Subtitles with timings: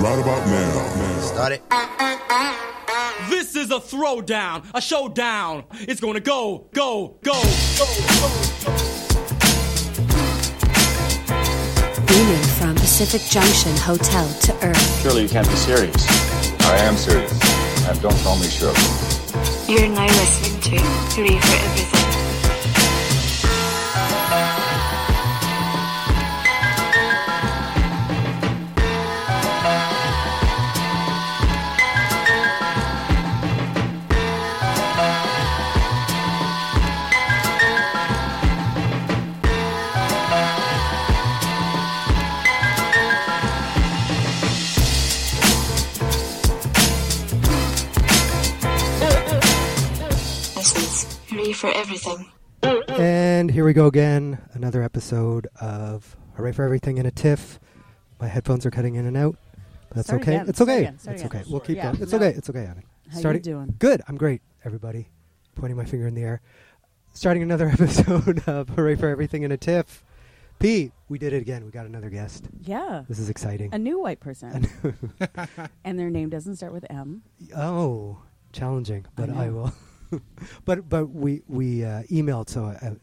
[0.00, 1.20] Right about now.
[1.20, 1.62] Start it.
[3.30, 5.64] This is a throwdown, a showdown.
[5.72, 7.86] It's gonna go, go, go, go,
[8.20, 8.28] go.
[12.06, 15.02] Beaming from Pacific Junction Hotel to Earth.
[15.02, 16.06] Surely you can't be serious.
[16.60, 17.32] I am serious.
[17.88, 18.74] And don't call me Shirley.
[19.66, 20.78] You're now listening to
[21.14, 21.95] Hooray for Everything.
[51.56, 52.30] For Everything.
[52.62, 54.38] And here we go again.
[54.52, 57.58] Another episode of Hooray for Everything in a Tiff.
[58.20, 59.36] My headphones are cutting in and out.
[59.88, 60.34] But that's Start okay.
[60.36, 60.48] again.
[60.48, 60.82] It's okay.
[60.82, 61.26] Start It's again.
[61.26, 61.50] okay.
[61.50, 61.92] We'll keep Yeah.
[61.92, 62.02] going.
[62.02, 62.18] It's No.
[62.18, 62.28] okay.
[62.36, 62.82] It's okay, Annie.
[63.10, 63.74] How Starting- you doing?
[63.78, 64.02] Good.
[64.08, 65.08] I'm great, everybody.
[65.54, 66.40] Pointing my finger in the air.
[67.14, 70.04] Starting another episode of Hooray for Everything in a Tiff.
[70.58, 71.64] Pete, we did it again.
[71.64, 72.48] We got another guest.
[72.62, 73.04] Yeah.
[73.08, 73.70] This is exciting.
[73.74, 74.66] A new white person.
[75.84, 77.22] and their name doesn't start with M.
[77.54, 78.18] Oh,
[78.52, 79.52] challenging, but I, know.
[79.52, 79.72] will.
[80.64, 82.94] but but we we uh, emailed so uh,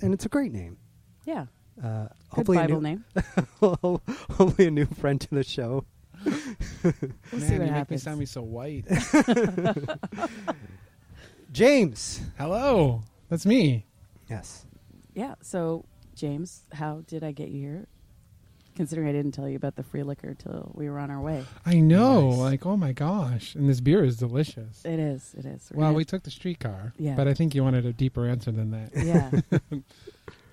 [0.00, 0.76] and it's a great name.
[1.24, 1.46] Yeah.
[1.82, 3.04] Uh, Good hopefully a new, name.
[3.60, 5.84] hopefully a new friend to the show.
[6.84, 8.84] We'll Man, see what you make me sound me so white.
[11.52, 12.20] James.
[12.36, 13.86] Hello, that's me.
[14.28, 14.66] Yes.
[15.14, 15.36] Yeah.
[15.42, 17.86] So, James, how did I get you here?
[18.82, 21.44] Considering I didn't tell you about the free liquor till we were on our way.
[21.64, 22.38] I know, Nice.
[22.40, 24.84] like, oh my gosh, and this beer is delicious.
[24.84, 25.36] It is.
[25.38, 25.70] It is.
[25.72, 27.14] We're Well, we took the streetcar, Yeah.
[27.14, 28.90] but I think you wanted a deeper answer than that.
[28.96, 29.78] Yeah.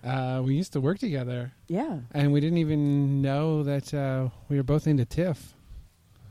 [0.04, 2.00] Uh, we used to work together, yeah.
[2.14, 5.54] and we didn't even know that uh, we were both into TIFF.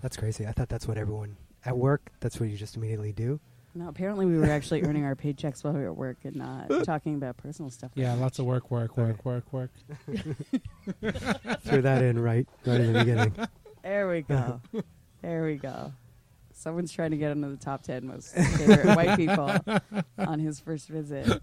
[0.01, 0.47] That's crazy.
[0.47, 2.11] I thought that's what everyone at work.
[2.21, 3.41] That's what you just immediately do.
[3.75, 6.69] No, apparently we were actually earning our paychecks while we were at work and not
[6.85, 7.93] talking about personal stuff.
[7.95, 9.71] Yeah, lots of work, work, work, work, work.
[11.63, 13.35] Threw that in right right in the beginning.
[13.83, 14.61] There we go.
[15.23, 15.93] there we go.
[16.53, 19.55] Someone's trying to get into the top 10 most favorite white people
[20.19, 21.41] on his first visit.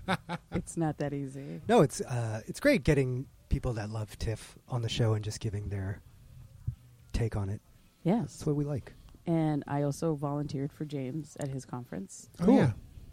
[0.51, 1.61] It's not that easy.
[1.69, 5.39] No, it's uh, it's great getting people that love TIFF on the show and just
[5.39, 6.01] giving their
[7.13, 7.61] take on it.
[8.03, 8.19] Yes.
[8.19, 8.91] That's what we like.
[9.27, 12.29] And I also volunteered for James at his conference.
[12.39, 12.55] Oh Cool.
[12.57, 12.71] yeah,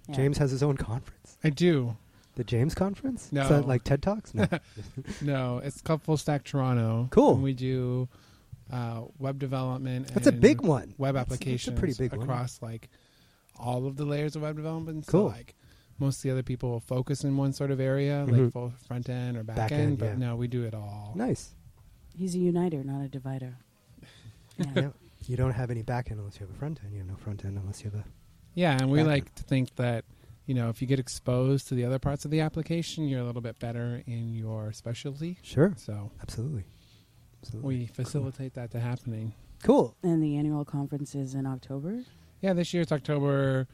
[0.09, 0.15] Yeah.
[0.17, 1.39] James has his own conference.
[1.43, 1.97] I do.
[2.35, 3.31] The James conference?
[3.33, 3.43] No.
[3.43, 4.33] Is that like TED Talks?
[4.35, 4.47] No.
[5.23, 7.09] No, it's called Full Stack Toronto.
[7.11, 7.35] Cool.
[7.35, 8.09] And we do
[8.73, 10.09] uh, web development.
[10.09, 10.95] That's a and big one.
[10.99, 12.23] Web That's- that's a applications pretty big one.
[12.23, 12.89] across like
[13.59, 15.07] all of the layers of web development.
[15.07, 15.29] Cool.
[15.31, 15.55] So, like
[15.99, 18.45] most of the other people will focus in one sort of area, Mhm.
[18.45, 19.81] like full front end or back, Back end.
[19.83, 20.17] end, But yeah.
[20.17, 21.13] no, we do it all.
[21.15, 21.51] nice.
[22.17, 23.57] He's a uniter, not a divider.
[24.59, 24.67] Yeah.
[24.77, 24.89] Yeah.
[25.29, 26.93] You don't have any back end unless you have a front end.
[26.93, 28.05] You have no front end unless you have a.
[28.55, 30.05] Yeah, and we Back like to think that
[30.47, 33.25] you know if you get exposed to the other parts of the application, you're a
[33.25, 35.39] little bit better in your specialty.
[35.43, 35.73] Sure.
[35.77, 36.65] So Absolutely.
[37.43, 37.77] Absolutely.
[37.79, 39.35] we facilitate that to happening.
[39.63, 39.97] Cool.
[40.03, 42.03] And the annual conference is in October.
[42.41, 43.67] Yeah, this year it's October.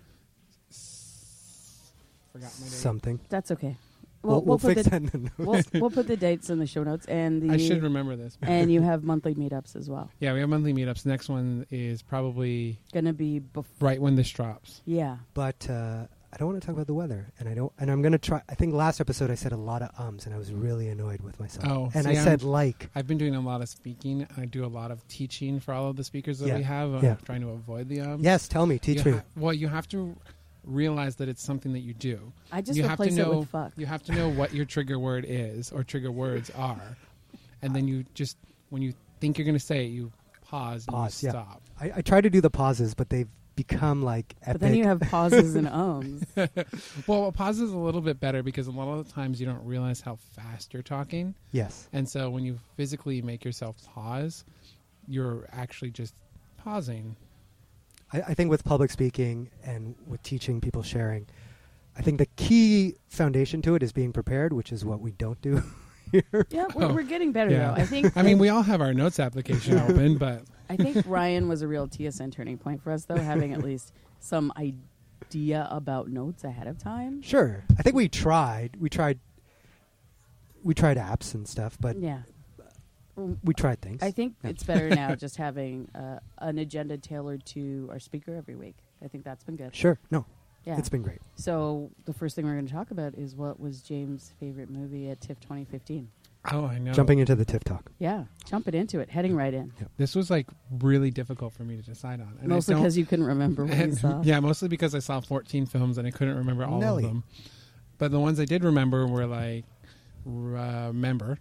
[0.71, 1.91] s-
[2.33, 2.73] Forgot my date.
[2.73, 3.21] Something.
[3.29, 3.77] That's okay.
[4.23, 5.69] We'll, we'll, put fix the, that in the notes.
[5.73, 8.37] we'll, we'll put the dates in the show notes and the I should remember this.
[8.43, 10.11] and you have monthly meetups as well.
[10.21, 11.07] Yeah, we have monthly meetups.
[11.07, 13.89] Next one is probably Gonna be before.
[13.89, 14.83] right when this drops.
[14.87, 15.19] Yeah.
[15.35, 17.73] but uh, I don't want to talk about the weather, and I don't.
[17.79, 18.43] And I'm gonna try.
[18.51, 21.23] I think last episode I said a lot of ums, and I was really annoyed
[21.23, 21.65] with myself.
[21.67, 22.91] Oh, and see, I I'm- said like.
[22.95, 24.27] I've been doing a lot of speaking.
[24.37, 26.93] I do a lot of teaching for all of the speakers that Yeah, we have.
[26.93, 27.15] I'm yeah.
[27.25, 28.23] trying to avoid the ums.
[28.23, 29.17] Yes, tell me, teach You me.
[29.19, 30.15] ha- well, you have to
[30.69, 32.33] realize that it's something that you do.
[32.53, 33.39] I just you have to replace it know.
[33.41, 33.73] with fuck.
[33.77, 36.97] You have to know what your trigger word is or trigger words are,
[37.63, 38.37] and then you just
[38.71, 40.13] when you think you're going to say it, you
[40.43, 41.23] pause and Pause.
[41.23, 41.31] you Yeah.
[41.33, 41.63] stop.
[41.81, 44.53] I, I try to do the pauses, but they've become like epic.
[44.55, 46.23] But then you have pauses and ums.
[47.09, 49.47] Well, a pause is a little bit better because a lot of the times you
[49.47, 51.35] don't realize how fast you're talking.
[51.51, 51.89] yes.
[51.93, 54.45] And so when you physically make yourself pause,
[55.09, 56.15] you're actually just
[56.59, 57.17] pausing.
[58.13, 61.27] I, I think with public speaking and with teaching people sharing,
[61.97, 65.41] I think the key foundation to it is being prepared, which is what we don't
[65.43, 65.63] do
[66.13, 66.47] here.
[66.51, 67.69] Yeah, we're, Oh, we're getting better yeah.
[67.75, 67.83] though.
[67.83, 68.17] I think.
[68.17, 71.69] I mean, we all have our notes application open, but I think Ryan was a
[71.69, 76.67] real TSN turning point for us, though, having at least some idea about notes ahead
[76.67, 77.21] of time.
[77.23, 77.65] Sure.
[77.79, 78.77] I think we tried.
[78.79, 79.19] We tried.
[80.63, 82.23] We tried apps and stuff, but Yeah,
[83.45, 84.03] we tried things.
[84.03, 88.55] I think it's better now just having uh, an agenda tailored to our speaker every
[88.55, 88.77] week.
[89.05, 89.75] I think that's been good.
[89.75, 89.99] Sure.
[90.11, 90.25] No.
[90.65, 90.77] Yeah.
[90.79, 91.21] It's been great.
[91.37, 95.09] So the first thing we're going to talk about is what was James' favorite movie
[95.09, 96.09] at TIFF 2015.
[96.53, 96.93] Oh, I know.
[96.93, 97.91] Jumping into the TIFF talk.
[97.99, 99.73] Yeah, jumping into it, heading right in.
[99.97, 100.47] This was like
[100.81, 102.39] really difficult for me to decide on.
[102.41, 104.23] And I Mostly because you couldn't remember what you saw.
[104.23, 107.05] yeah, mostly because I saw 14 films and I couldn't remember all Nelly.
[107.05, 107.25] of them.
[107.99, 109.65] But the ones I did remember were like
[110.25, 111.39] Remember,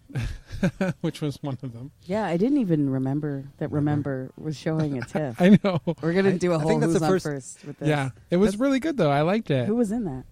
[1.02, 1.92] which was one of them.
[2.06, 5.42] Yeah, I didn't even remember that Remember was showing a TIFF.
[5.42, 5.80] I know.
[6.02, 7.88] We're gonna do a I whole think that's who's the on first- first with this.
[7.90, 9.12] Yeah, it was really good though.
[9.12, 9.66] I liked it.
[9.68, 10.24] Who was in that?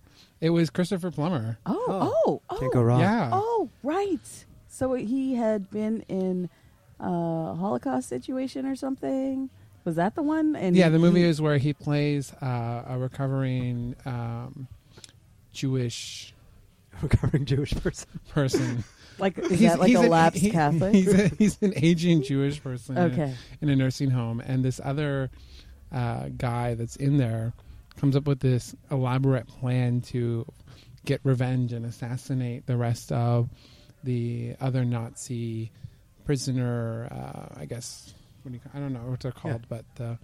[0.42, 1.58] It was Christopher Plummer.
[1.66, 3.00] Oh, Oh, oh, oh, Can't go wrong.
[3.00, 3.30] Yeah.
[3.34, 4.46] Oh, right.
[4.68, 6.50] So he had been in
[7.00, 7.06] a
[7.56, 9.50] Holocaust situation or something.
[9.86, 10.56] Was that the one?
[10.56, 14.68] And yeah, the movie he- is where he plays uh, a recovering um,
[15.54, 16.34] Jewish
[17.02, 18.08] Recovering Jewish person.
[18.30, 18.84] person.
[19.20, 20.94] like is that like a an- lapsed he- Catholic?
[20.94, 22.98] He's, a, he's an aging Jewish person.
[22.98, 23.34] okay.
[23.62, 25.30] in a nursing home, and this other
[25.92, 27.54] uh, guy that's in there
[27.98, 30.46] comes up with this elaborate plan to
[31.06, 33.50] get revenge and assassinate the rest of
[34.04, 35.72] the other Nazi
[36.26, 37.08] prisoner.
[37.12, 38.14] Uh, I guess
[38.44, 40.18] what do you, I don't know what they're called, but the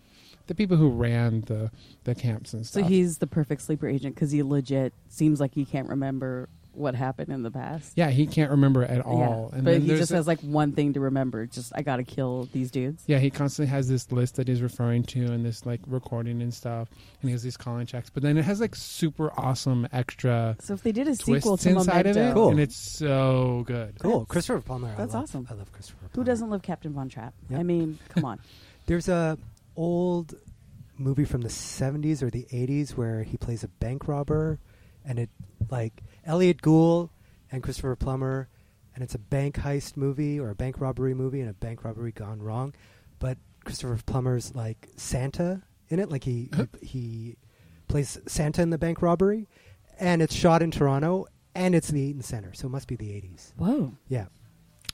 [0.48, 1.72] the people who ran the
[2.04, 2.84] the camps and stuff.
[2.84, 6.96] So he's the perfect sleeper agent because he legit seems like he can't remember what
[6.96, 7.94] happened in the past.
[7.98, 9.50] yeah, he can't remember at all.
[9.52, 11.46] Yeah, And but then he just a- has like one thing to remember.
[11.46, 13.04] Just I got to kill these dudes.
[13.08, 16.54] Yeah, he constantly has this list that he's referring to and this like recording and
[16.54, 16.88] stuff,
[17.22, 18.10] and he has these calling checks.
[18.10, 21.64] But then it has like super awesome extra So if they did a sequel twists
[21.64, 22.50] to inside Memento, of it, Cool.
[22.52, 24.00] and it's so good.
[24.00, 24.12] Cool.
[24.12, 24.90] That's- Christopher Plummer.
[24.90, 25.48] I that's love- awesome.
[25.50, 26.12] I love Christopher Plummer.
[26.16, 27.34] who doesn't love Captain Von Trapp?
[27.50, 27.60] Yep.
[27.60, 28.40] I mean, come on.
[28.86, 29.38] There's a
[29.76, 30.36] old
[30.98, 34.60] movie from the 70s or the 80s where he plays a bank robber,
[35.06, 35.30] and it
[35.70, 37.10] like Elliott Gould
[37.52, 38.48] and Christopher Plummer,
[38.96, 42.12] and it's a bank heist movie or a bank robbery movie and a bank robbery
[42.12, 42.74] gone wrong,
[43.20, 46.50] but Christopher Plummer's like Santa in it, like he
[46.82, 47.38] he, he
[47.88, 49.48] plays Santa in the bank robbery,
[50.00, 52.96] and it's shot in Toronto and it's in the Eaton Center, so it must be
[52.96, 53.54] the 80s.
[53.58, 53.92] Whoa.
[54.08, 54.28] Yeah,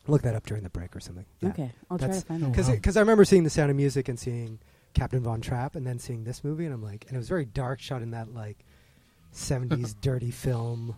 [0.07, 1.25] look that up during the break or something.
[1.39, 1.49] Yeah.
[1.49, 2.51] Okay, I'll try to find that.
[2.51, 2.75] because Wow.
[2.75, 4.59] because I remember seeing The Sound of Music and seeing
[4.95, 7.45] Captain Von Trapp, and then seeing this movie, and I'm like, and it was very
[7.45, 8.65] dark, shot in that like
[9.33, 10.97] '70s dirty film,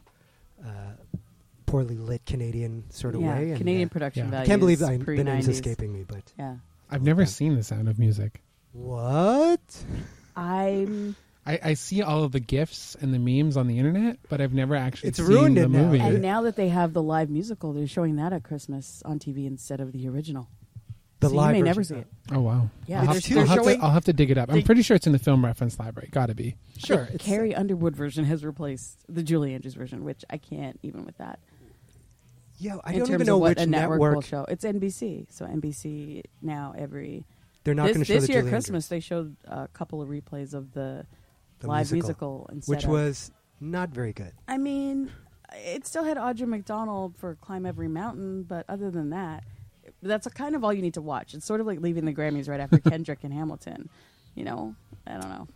[1.65, 3.49] poorly lit Canadian sort of yeah, way.
[3.49, 4.39] And, Canadian uh, production Yeah.
[4.39, 4.47] I I values.
[4.47, 6.55] can't believe I, the name's escaping me, but yeah,
[6.89, 7.27] I've never Yeah.
[7.27, 8.41] seen The Sound of Music.
[8.73, 9.61] what?
[10.35, 11.15] I'm.
[11.45, 14.53] I, I see all of the gifs and the memes on the internet, but I've
[14.53, 15.79] never actually It's seen ruined the it now.
[15.85, 15.99] movie.
[15.99, 19.47] And now that they have the live musical, they're showing that at Christmas on TV
[19.47, 20.47] instead of the original.
[21.19, 22.07] The so live you may never see it.
[22.31, 22.69] oh wow!
[22.87, 24.49] Yeah, I'll, have, too- I'll, have to, I'll have to dig it up.
[24.51, 26.07] I'm pretty sure it's in the film reference library.
[26.11, 26.55] Got to be.
[26.77, 31.05] Sure, the Carrie Underwood version has replaced the Julie Andrews version, which I can't even
[31.05, 31.39] with that.
[32.57, 32.77] yeah.
[32.85, 34.15] I in don't terms even know of what which a network, network.
[34.15, 34.45] will show.
[34.47, 37.25] It's NBC, so NBC now every
[37.65, 39.67] They're not this, going to show this the year Julie Christmas Andrews, they showed a
[39.67, 41.05] couple of replays of the,
[41.59, 44.31] the live musical, musical, which of, was not very good.
[44.47, 45.11] I mean,
[45.53, 49.43] it still had Audra McDonald for "Climb Every Mountain," but other than that,
[50.01, 51.33] that's a kind of all you need to watch.
[51.33, 53.89] It's sort of like leaving the Grammys right after Kendrick and Hamilton.
[54.35, 54.75] You know,
[55.05, 55.47] I don't know.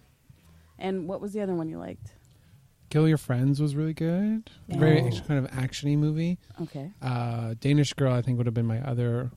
[0.80, 2.14] And what was the other one you liked?
[2.90, 4.50] Kill Your Friends was really good.
[4.68, 4.78] Yeah.
[4.78, 5.20] Very Oh.
[5.28, 6.38] kind of actiony movie.
[6.62, 6.92] Okay.
[7.02, 9.32] Uh, Danish Girl, I think, would have been my other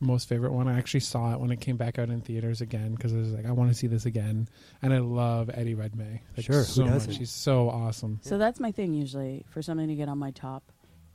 [0.00, 0.68] most favorite one.
[0.68, 3.32] I actually saw it when it came back out in theaters again because I was
[3.32, 4.48] like, I want to see this again.
[4.80, 6.20] And I love Eddie Redmayne.
[6.36, 7.10] Like, Sure, who so doesn't?
[7.10, 7.18] much.
[7.18, 8.20] He's so awesome.
[8.22, 10.62] So that's my thing usually for something to get on my top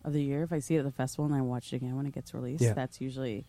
[0.03, 0.43] of the year.
[0.43, 2.33] If I see it at the festival and I watch it again when it gets
[2.33, 2.73] released, Yeah.
[2.73, 3.45] that's usually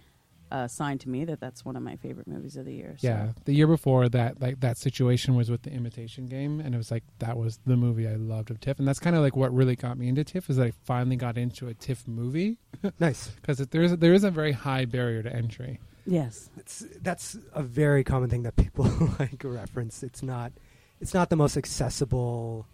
[0.51, 2.95] a sign to me that that's one of my favorite movies of the year.
[2.99, 3.09] So.
[3.09, 6.79] Yeah, the year before that, like that situation was with the Imitation Game, and it
[6.79, 9.35] was like that was the movie I loved of TIFF, and that's kind of like
[9.35, 12.59] what really got me into TIFF is that I finally got into a TIFF movie
[13.01, 13.29] Nice.
[13.31, 15.81] because there is there is a very high barrier to entry.
[16.07, 16.51] Yes.
[16.59, 18.85] It's, that's a very common thing that people
[19.19, 20.03] like reference.
[20.03, 20.53] It's not.
[21.01, 22.67] It's not the most accessible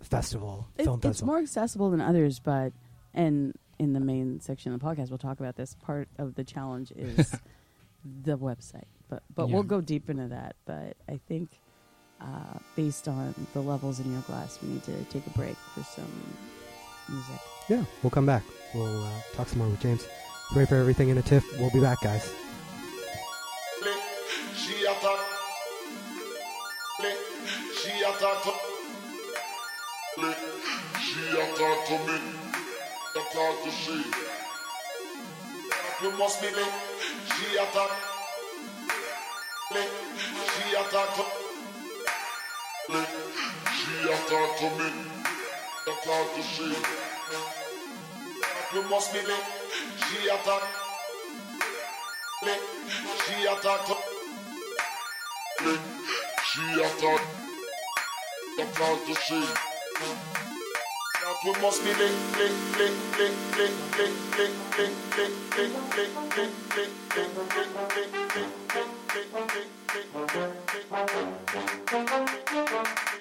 [0.00, 1.26] festival It, film it's festival.
[1.34, 2.72] more accessible than others, but
[3.18, 5.74] and in the main section of the podcast, we'll talk about this.
[5.74, 7.34] Part of the challenge is
[8.24, 9.54] the website, but but Yeah.
[9.54, 10.56] we'll go deep into that.
[10.64, 11.60] But I think
[12.20, 15.82] uh, based on the levels in your glass, we need to take a break for
[15.84, 16.10] some
[17.08, 17.40] music.
[17.68, 18.42] Yeah, we'll come back.
[18.74, 20.06] We'll uh, talk some more with James.
[20.50, 21.44] Hooray for everything in a tiff.
[21.58, 22.32] We'll be back, guys.
[24.56, 25.18] She attack.
[27.00, 27.10] She.
[31.00, 32.47] She attack to me.
[33.18, 34.04] Attack to she.
[36.02, 36.72] You must be lit.
[37.34, 37.90] She attack.
[39.72, 41.24] She attack to.
[43.74, 44.88] She attack to me.
[45.88, 46.68] Attack to she.
[48.74, 49.44] You must be lit.
[50.06, 50.62] She attack.
[53.24, 53.96] She attack to.
[56.44, 57.22] She attack.
[58.60, 59.40] Attack to she.
[61.44, 66.54] We must be link, link, link, link, link, link, link, link, link, link, link, link,
[66.54, 67.38] link, link,
[70.76, 71.26] link,
[71.70, 72.22] link,
[72.66, 73.17] link,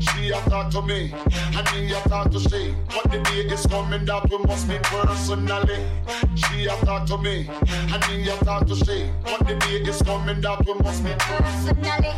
[0.00, 1.14] she a talk to me,
[1.56, 2.74] and me a talk to she.
[2.88, 5.86] But the day is coming that we must meet personally.
[6.34, 9.10] She a talk to me, and me a talk to she.
[9.24, 12.12] But the day is coming that we must meet personally.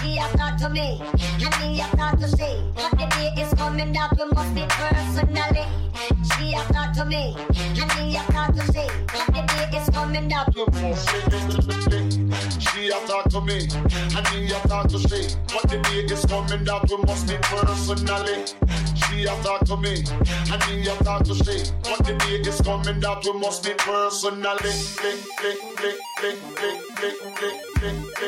[0.00, 1.00] She a talk to me,
[1.42, 2.62] and me a talk to she.
[2.76, 5.66] But the day is coming that we must meet personally.
[6.38, 8.86] She a talk to me, and me a talk to she.
[9.12, 11.26] But the day is coming that we must meet.
[12.62, 13.66] She a talk to me,
[14.16, 15.15] and me a talk to she.
[15.52, 18.44] But the day is coming that we must meet personally.
[18.94, 20.04] She a talk to me,
[20.52, 21.70] and me a talk to she.
[21.82, 24.74] But the day is coming that we must meet personally.
[25.02, 28.26] Lick, lick, lick, lick, lick, lick, lick, lick, lick,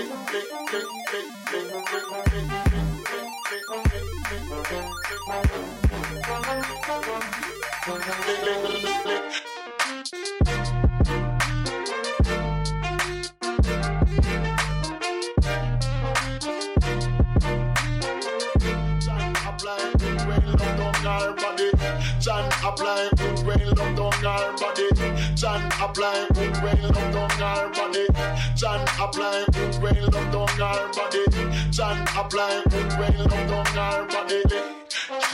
[10.05, 10.38] lick,
[20.29, 21.71] when love down her body.
[22.21, 24.89] Chan apply good when love down her body.
[25.35, 28.07] Chan apply good when love down her body.
[28.57, 31.25] Chan apply good when love down her body.
[31.73, 34.78] Chan apply good when love down her body.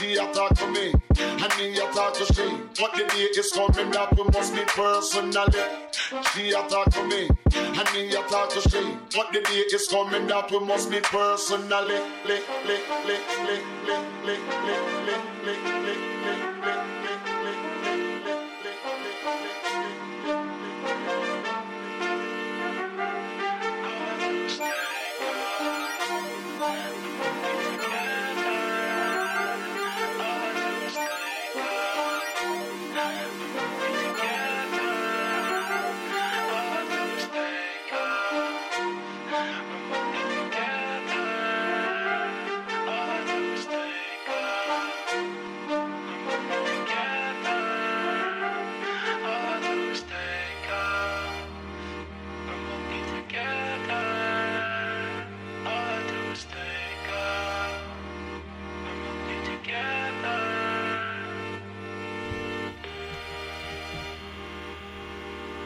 [0.05, 2.47] She a talk to me, and me a talk to she.
[2.79, 5.63] But the day is coming that we must meet personally.
[6.31, 8.83] She a talk to me, and me a talk to she.
[9.15, 12.01] But the day is coming that we must meet personally.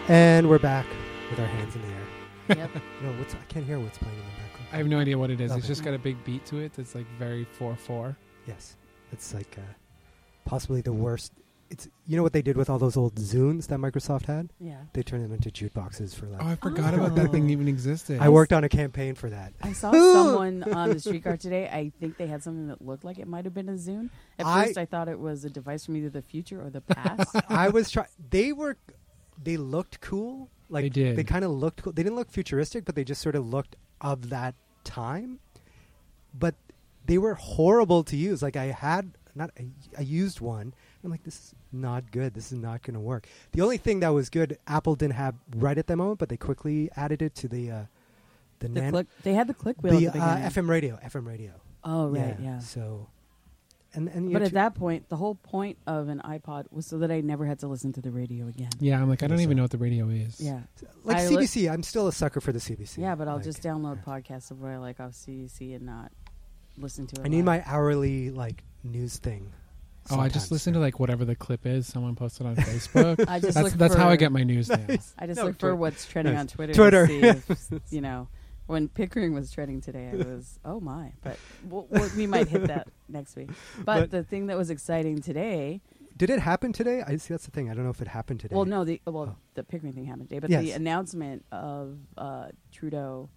[0.09, 0.85] And we're back
[1.29, 1.95] with our hands in the air.
[2.73, 2.81] Yep.
[3.03, 4.67] No, what's I can't hear what's playing in the background.
[4.73, 5.51] I have no idea what it is.
[5.51, 5.67] It's Okay.
[5.67, 6.73] just got a big beat to it.
[6.73, 8.17] That's like very four four.
[8.47, 8.75] Yes,
[9.11, 9.61] it's like uh,
[10.45, 11.31] possibly the worst.
[11.69, 14.49] It's you know what they did with all those old Zunes that Microsoft had?
[14.59, 14.77] Yeah.
[14.93, 16.43] They turned them into jukeboxes for like.
[16.43, 17.51] Oh, I forgot about that thing Oh.
[17.51, 18.19] even existed.
[18.19, 19.53] I worked on a campaign for that.
[19.61, 21.67] I saw someone on the streetcar today.
[21.71, 24.09] I think they had something that looked like it might have been a Zune.
[24.39, 26.81] At I- first, I thought it was a device from either the future or the
[26.95, 27.35] past.
[27.47, 28.07] I was trying.
[28.31, 28.75] They were,
[29.41, 30.49] they looked cool.
[30.69, 31.15] Like They did.
[31.15, 31.93] They kind of looked cool.
[31.93, 35.39] They didn't look futuristic, but they just sort of looked of that time.
[36.37, 36.55] But
[37.05, 38.41] they were horrible to use.
[38.41, 39.67] Like I had not, I,
[39.97, 40.73] I used one.
[41.03, 42.33] I'm like, this is not good.
[42.33, 43.27] This is not going to work.
[43.53, 46.37] The only thing that was good, Apple didn't have right at that moment, but they
[46.37, 47.81] quickly added it to the uh,
[48.59, 50.49] the, the nan- click, they had the click wheel the at the uh.
[50.49, 51.51] FM radio, FM radio.
[51.83, 52.59] oh, right, yeah.
[52.59, 53.07] So,
[53.93, 57.11] and and But at that point, the whole point of an iPod was so that
[57.11, 58.69] I never had to listen to the radio again.
[58.79, 60.39] Yeah, I'm like I don't Yes, even know what the radio is.
[60.39, 60.61] Yeah.
[61.03, 62.99] like I li- CBC, I'm still a sucker for the CBC.
[62.99, 66.11] Yeah, but I'll Like, just download podcasts of where I like off CBC and not
[66.77, 67.25] listen to it.
[67.25, 69.51] I need my hourly like news thing.
[70.11, 73.23] Oh, I just listen to like whatever the clip is someone posted on Facebook.
[73.27, 74.77] I just that's look that's how I get my news now.
[75.19, 76.41] I just No, look for what's trending Nice.
[76.41, 76.73] on Twitter.
[76.73, 78.27] Twitter, To see if, you know,
[78.69, 81.13] when Pickering was trending today, I was, oh my.
[81.23, 83.49] But we'll, we'll, we might hit that next week.
[83.77, 85.81] But, But- the thing that was exciting today,
[86.15, 87.01] Did it happen today?
[87.05, 87.33] I see.
[87.33, 87.69] That's the thing.
[87.69, 88.55] I don't know if it happened today.
[88.55, 89.35] well, no, the well, Oh.
[89.55, 90.63] the Pickering thing happened today, but Yes.
[90.63, 93.29] the announcement of uh, Trudeau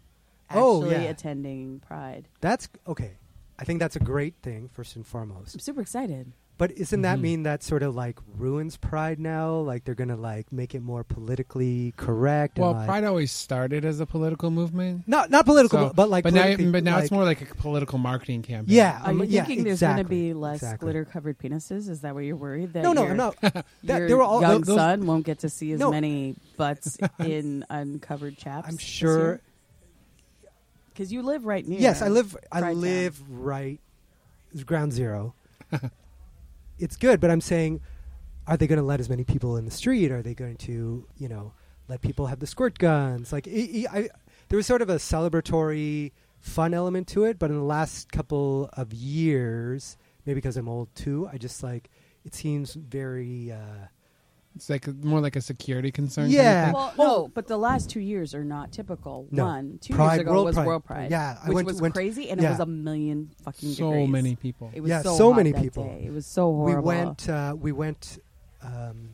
[0.50, 1.10] Oh, actually yeah.
[1.10, 2.28] attending Pride.
[2.42, 3.12] that's okay.
[3.58, 5.54] I think that's a great thing first and foremost.
[5.54, 6.32] I'm super excited.
[6.62, 7.22] But isn't that Mhm.
[7.22, 9.56] mean that sort of like ruins Pride now?
[9.56, 12.56] Like they're gonna like make it more politically correct?
[12.56, 15.02] Well, and, like, Pride always started as a political movement.
[15.08, 17.42] not not political, So- but, but like but now, but now like- it's more like
[17.50, 18.72] a political marketing campaign.
[18.76, 20.86] Yeah, Are you yeah, thinking there's going to be less exactly.
[20.86, 21.88] glitter covered penises?
[21.88, 23.34] Is that what you're worried that No, no, your, I'm not.
[23.42, 23.64] That,
[23.98, 25.90] your they were all young those- son won't get to see as No.
[25.90, 28.68] many butts in uncovered chaps?
[28.68, 29.40] I'm sure.
[30.90, 31.80] because you live right near.
[31.80, 32.36] Yes, I live.
[32.52, 32.80] I Pride Town.
[32.80, 33.80] live right.
[34.64, 35.34] Ground zero.
[36.82, 37.80] it's good, but I'm saying,
[38.46, 40.10] are they going to let as many people in the street?
[40.10, 41.52] Are they going to, you know,
[41.88, 43.32] let people have the squirt guns?
[43.32, 44.08] Like, i I,
[44.48, 48.68] there was sort of a celebratory, fun element to it, but in the last couple
[48.72, 49.96] of years,
[50.26, 51.28] maybe because I'm old too.
[51.32, 51.88] I just like
[52.24, 53.52] it seems very.
[53.52, 53.86] Uh,
[54.54, 56.24] It's like a, more like a security concern.
[56.24, 56.64] kind of Yeah.
[56.66, 56.74] thing.
[56.74, 59.26] Well, no, but the last two years are not typical.
[59.30, 59.44] No.
[59.46, 60.66] One, two Pride, years ago World was Pride.
[60.66, 61.10] World Pride.
[61.10, 62.48] Yeah, I which went- was went- crazy, and yeah.
[62.48, 64.08] it was a million fucking so degrees.
[64.10, 64.70] many people.
[64.74, 65.84] It was Yeah, so, so hot many that people.
[65.84, 66.04] day.
[66.06, 66.82] It was so horrible.
[66.82, 67.28] we went.
[67.28, 68.18] Uh, we went
[68.62, 69.10] um,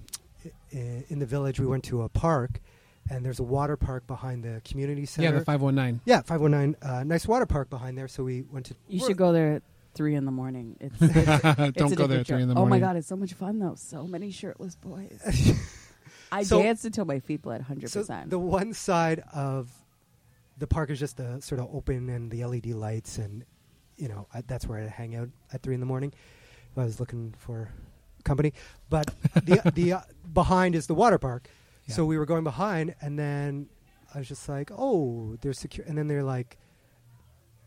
[0.74, 1.60] i- in the village.
[1.60, 2.60] We went to a park,
[3.08, 5.28] and there's a water park behind the community center.
[5.30, 6.00] yeah, the five one nine.
[6.04, 6.76] Yeah, 519.
[6.82, 8.08] Uh, nice water park behind there.
[8.08, 8.74] So we went to.
[8.88, 9.62] You should go there at
[9.98, 10.76] three in the morning.
[10.80, 13.16] It's, it's, it's Don't go there at three in the Oh my god, it's so
[13.16, 13.74] much fun though.
[13.76, 15.20] So many shirtless boys.
[16.32, 17.60] I So- danced until my feet bled.
[17.62, 18.30] Hundred So percent.
[18.30, 19.70] the one side of
[20.56, 23.44] the park is just the sort of open and the LED lights, and
[23.96, 26.12] you know I, that's where I hang out at three in the morning.
[26.72, 27.70] If I was looking for
[28.24, 28.52] company,
[28.90, 30.00] but the the uh,
[30.32, 31.48] behind is the water park.
[31.88, 33.68] So we were going behind, and then
[34.14, 36.58] I was just like, "Oh, they're secure," and then they're like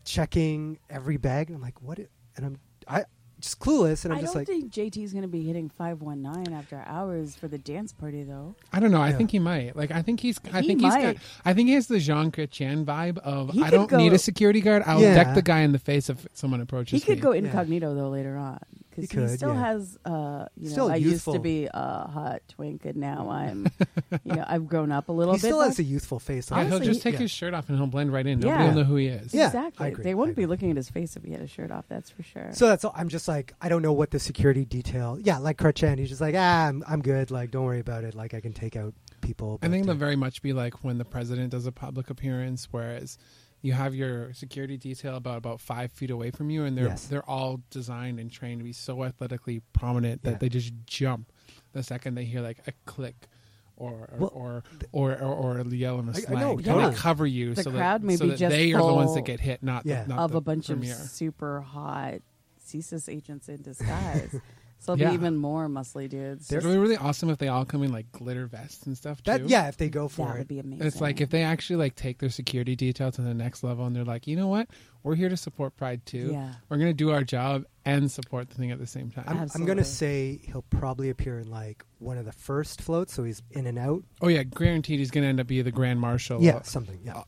[0.04, 2.58] checking every bag, and I'm like, "What?" i- And I'm
[2.88, 3.04] I
[3.40, 6.00] just clueless, and I'm I just don't like, think JT's going to be hitting five
[6.00, 8.54] one nine after hours for the dance party though.
[8.72, 9.00] I don't know.
[9.02, 9.16] I Yeah.
[9.16, 9.74] think he might.
[9.74, 10.38] Like, I think he's.
[10.52, 10.94] I He think he's.
[10.94, 11.16] Got.
[11.44, 14.12] I think he has the Jean Chrétien vibe of He I could don't go- need
[14.12, 14.82] a security guard.
[14.86, 15.14] I'll Yeah.
[15.14, 17.22] deck the guy in the face if someone approaches He could me.
[17.22, 17.38] go Yeah.
[17.46, 18.60] incognito though later on
[18.91, 19.66] He because he, could, still yeah.
[19.66, 19.98] has.
[20.04, 21.34] Uh, you know, Still I youthful.
[21.34, 23.66] used to be a hot twink, and now I'm.
[24.24, 25.46] you know, I've grown up a little he bit.
[25.46, 26.50] still has a youthful face.
[26.50, 26.84] Yeah, on he'll him.
[26.84, 27.20] just take Yeah.
[27.20, 28.40] his shirt off and he'll blend right in.
[28.40, 28.68] Nobody Yeah.
[28.68, 29.32] will know who he is.
[29.34, 29.94] Yeah, exactly.
[30.02, 31.86] They I wouldn't be looking at his face if he had a shirt off.
[31.88, 32.50] That's for sure.
[32.52, 32.92] So that's all.
[32.96, 35.18] I'm just like I don't know what the security detail.
[35.20, 37.30] Yeah, like Chrétien, he's just like ah, I'm, I'm good.
[37.30, 38.14] Like don't worry about it.
[38.14, 39.58] Like I can take out people.
[39.62, 42.10] I think but, it'll uh, very much be like when the president does a public
[42.10, 43.18] appearance, whereas
[43.62, 47.06] you have your security detail about about five feet away from you, and they're Yes.
[47.06, 50.38] they're all designed and trained to be so athletically prominent that Yeah.
[50.38, 51.32] they just jump
[51.72, 53.28] the second they hear like a click.
[53.76, 56.62] Or or, Well, or, or or or yell in a I- I slang, know, to
[56.62, 56.94] totally.
[56.94, 59.14] cover you, The so crowd that, may so be that just they are the ones
[59.14, 60.02] that get hit, not Yeah.
[60.02, 60.92] the, not of the a bunch premier.
[60.92, 62.20] of super hot
[62.64, 64.36] CSIS agents in disguise.
[64.82, 65.08] so it'll Yeah.
[65.10, 66.50] be even more muscly dudes.
[66.52, 69.30] It'd be really awesome if they all come in like glitter vests and stuff too.
[69.30, 69.48] that.
[69.48, 70.38] Yeah, if they go for that it.
[70.38, 70.86] would be amazing.
[70.86, 73.94] It's like if they actually like take their security detail to the next level and
[73.94, 74.68] they're like, you know what,
[75.04, 76.30] we're here to support Pride too.
[76.32, 76.54] Yeah.
[76.68, 79.24] We're gonna do our job and support the thing at the same time.
[79.28, 83.22] I'm, I'm gonna say he'll probably appear in like one of the first floats, so
[83.24, 84.02] he's in and out.
[84.20, 86.42] oh yeah, guaranteed he's gonna end up being the grand marshal.
[86.42, 86.98] Yeah, Uh, something.
[87.04, 87.22] Yeah,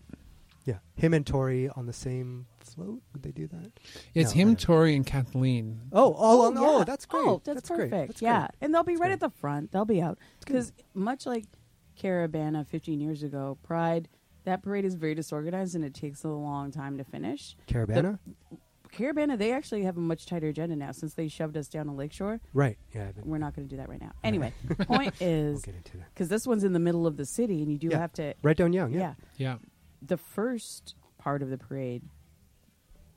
[0.64, 0.78] yeah.
[0.96, 3.02] Him and Tory on the same float.
[3.12, 3.72] Would they do that?
[4.14, 5.80] it's No, him, don't- Tory, and Kathleen.
[5.92, 6.60] Oh, oh, oh, oh yeah.
[6.80, 7.26] oh, that's great.
[7.26, 7.90] Oh, that's, great.
[7.90, 8.08] perfect.
[8.12, 8.50] That's yeah, great.
[8.60, 9.12] and they'll be That's right great.
[9.14, 9.72] at the front.
[9.72, 11.44] They'll be out because much like
[12.00, 14.08] Caribana 15 years ago, Pride.
[14.44, 17.56] That parade is very disorganized and it takes a long time to finish.
[17.66, 18.18] Caribana.
[18.92, 21.92] Caribana, they actually have a much tighter agenda now since they shoved us down to
[21.92, 22.40] Lakeshore.
[22.52, 22.76] right.
[22.94, 23.10] Yeah.
[23.12, 24.12] Been- We're not going to do that right now.
[24.22, 26.12] Anyway, point is get into that.
[26.12, 27.98] because this one's in the middle of the city and you do Yeah.
[27.98, 28.92] have to Right down Yonge.
[28.94, 29.00] yeah.
[29.00, 29.14] Yeah.
[29.36, 29.56] Yeah,
[30.02, 32.02] the first part of the parade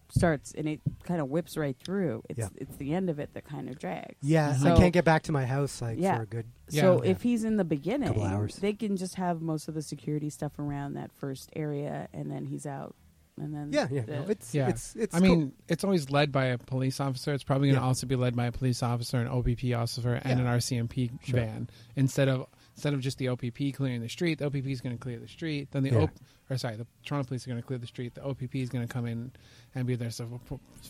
[0.09, 2.47] starts and it kind of whips right through it's Yeah.
[2.55, 4.55] it's the end of it that kind of drags Yeah.
[4.55, 6.17] So- I can't get back to my house like Yeah.
[6.17, 6.45] for a good.
[6.69, 6.81] Yeah.
[6.81, 7.11] so Yeah.
[7.11, 8.55] if he's in the beginning Couple hours.
[8.57, 12.45] they can just have most of the security stuff around that first area and then
[12.45, 12.95] he's out
[13.39, 13.87] and then Yeah.
[13.91, 14.01] Yeah.
[14.01, 14.69] the- No, it's yeah.
[14.69, 15.13] it's it's.
[15.15, 15.27] I cool.
[15.27, 17.33] mean, it's always led by a police officer.
[17.33, 17.85] It's probably gonna Yeah.
[17.87, 20.45] also be led by a police officer, an OPP officer, and Yeah.
[20.45, 21.39] an RCMP Sure.
[21.41, 24.37] van instead of instead of just the OPP clearing the street.
[24.37, 25.69] The OPP is going to clear the street.
[25.71, 25.97] Then the Yeah.
[26.03, 26.11] OP,
[26.47, 28.13] or sorry, the Toronto Police are going to clear the street.
[28.13, 29.31] The OPP is going to come in
[29.77, 30.09] and be there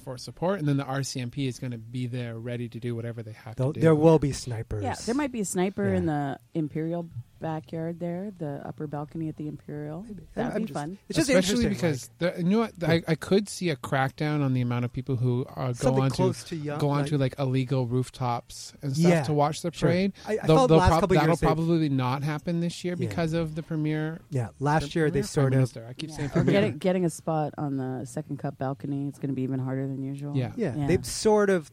[0.04, 3.24] for support, and then the RCMP is going to be there ready to do whatever
[3.24, 3.84] they have There'll- to do.
[3.84, 4.84] there will be snipers.
[4.84, 9.36] yeah there might be a sniper in the imperial backyard there the upper balcony at
[9.38, 12.60] the imperial that'd I'm be just- fun It's just Especially interesting, because the, you know
[12.60, 15.74] what I, I could see a crackdown on the amount of people who uh, go
[15.74, 19.62] Something onto to Yonge, go onto like- like illegal rooftops and stuff Yeah, to watch
[19.62, 19.90] the sure.
[19.90, 20.14] parade.
[20.26, 22.96] I- I They'll- felt they'll last prob- that'll years they've- probably not happen this year
[22.98, 23.08] Yeah.
[23.08, 24.22] because of the premiere.
[24.32, 24.50] yeah.
[24.60, 26.16] Last year they Premier sort of I keep Yeah.
[26.16, 26.52] saying or premier.
[26.54, 29.88] getting, getting a spot on the second cup balcony it's going to be even harder
[29.88, 30.52] than usual Yeah.
[30.56, 31.72] Yeah, they've sort of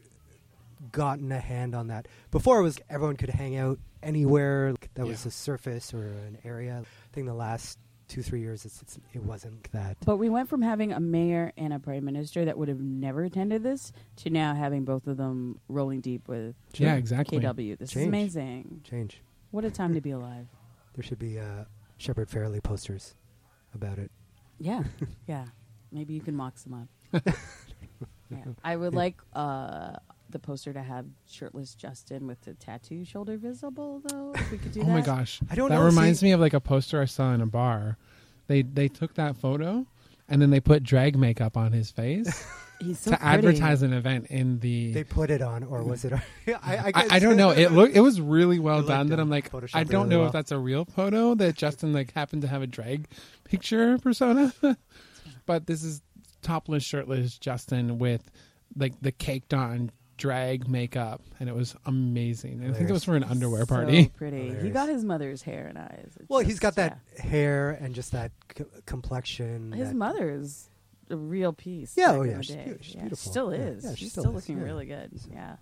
[0.91, 2.07] gotten a hand on that.
[2.31, 6.37] Before it was everyone could hang out anywhere like, that was a surface or an
[6.43, 6.81] area.
[6.83, 9.97] I think the last two three years it's, it's, it wasn't that.
[10.05, 13.23] But we went from having a mayor and a prime minister that would have never
[13.23, 17.39] attended this to now having both of them rolling deep with Yeah, exactly.
[17.39, 17.77] KW.
[17.77, 18.81] This is amazing.
[18.83, 19.21] Change.
[19.51, 20.47] What a time to be alive.
[20.93, 21.65] There should be uh,
[21.97, 23.15] Shepard Fairey posters
[23.73, 24.11] about it.
[24.59, 24.83] Yeah,
[25.27, 25.45] yeah.
[25.95, 26.73] Maybe you can mock some
[27.13, 27.23] up.
[28.29, 28.37] yeah.
[28.63, 29.93] I would like uh,
[30.29, 34.33] the poster to have shirtless Justin with the tattoo shoulder visible, though.
[34.35, 34.91] If we could do Oh that.
[34.91, 37.33] my gosh, I don't that know, reminds see- me of like a poster I saw
[37.33, 37.97] in a bar.
[38.47, 39.87] They they took that photo
[40.27, 42.45] and then they put drag makeup on his face
[42.81, 43.31] He's so to pretty.
[43.37, 44.91] advertise an event in the.
[44.91, 46.11] They put it on, or was it?
[46.47, 47.51] I, I, I, I don't know.
[47.51, 49.07] It look it was really well It done.
[49.07, 49.19] That.
[49.21, 50.27] I'm like, Photoshopped I don't really know well.
[50.27, 53.07] if that's a real photo that Justin like happened to have a drag
[53.45, 54.53] picture persona,
[55.45, 56.01] but this is
[56.41, 58.29] topless, shirtless Justin with
[58.75, 62.63] like the caked on drag makeup, and it was amazing.
[62.63, 64.07] And I think it was for an underwear So party.
[64.15, 64.53] pretty.
[64.61, 66.11] He got his mother's hair and eyes.
[66.19, 67.21] It's Well, he's just- got that yeah.
[67.23, 69.71] hair and just that c- complexion.
[69.73, 70.69] His that- mother's
[71.09, 71.95] a real piece.
[71.97, 72.65] Yeah, back oh, in yeah, the she's day.
[72.65, 73.31] beau- she's Yeah, beautiful.
[73.31, 73.83] Still Yeah, is.
[73.83, 74.63] yeah, she she's still still, is, looking yeah.
[74.63, 75.11] really good.
[75.31, 75.55] Yeah.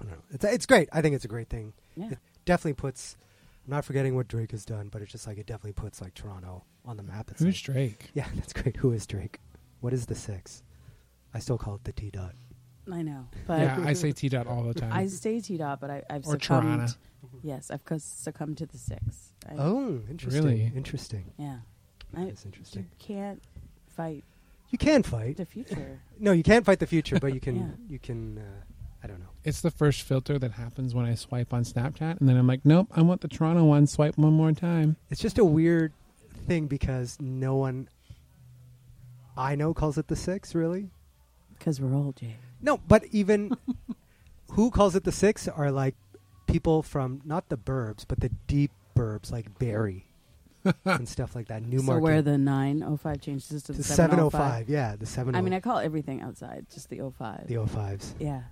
[0.00, 0.18] I don't know.
[0.30, 0.88] It's it's great.
[0.92, 1.72] I think it's a great thing.
[1.96, 2.10] Yeah.
[2.10, 3.16] It definitely puts.
[3.66, 6.14] I'm not forgetting what Drake has done, but it's just like it definitely puts like
[6.14, 7.30] Toronto on the map.
[7.30, 8.10] It's Who's like, Drake?
[8.14, 8.76] Yeah, that's great.
[8.76, 9.40] Who is Drake?
[9.80, 10.62] What is the six?
[11.32, 12.34] I still call it the T dot.
[12.92, 14.92] I know, but yeah, I say T dot all the time.
[14.92, 16.40] I say T dot, but I, I've Or succumbed.
[16.66, 16.92] Toronto.
[17.42, 19.32] Yes, I've succumbed to the six.
[19.48, 20.44] I, Oh, interesting.
[20.44, 20.72] Really?
[20.76, 21.32] Interesting.
[21.38, 21.58] yeah.
[22.16, 22.82] I, That's interesting.
[22.82, 23.42] You can't
[23.88, 24.24] fight
[24.70, 25.38] You can fight.
[25.38, 26.00] the future.
[26.20, 27.56] No, you can't fight the future, but you can.
[27.56, 27.66] Yeah.
[27.88, 28.38] You can.
[28.38, 28.42] Uh,
[29.04, 29.26] I don't know.
[29.44, 32.62] it's the first filter that happens when I swipe on Snapchat, and then I'm like,
[32.64, 33.86] nope, I want the Toronto one.
[33.86, 34.96] Swipe one more time.
[35.10, 35.92] It's just a weird
[36.46, 37.88] thing because no one
[39.36, 40.54] I know calls it the six.
[40.54, 40.88] Really?
[41.58, 42.36] Because we're old, Jay.
[42.62, 43.56] No, but even
[44.52, 45.94] who calls it the six are like
[46.46, 50.06] people from not the burbs, but the deep burbs, like Barrie
[50.86, 51.62] and stuff like that.
[51.84, 54.40] So where the 905 changes to to the seven oh 705.
[54.40, 54.68] five.
[54.70, 55.34] Yeah, the seven.
[55.34, 57.48] Oh I mean, I call everything outside just the 05.
[57.48, 58.14] the 05s.
[58.18, 58.42] Yeah.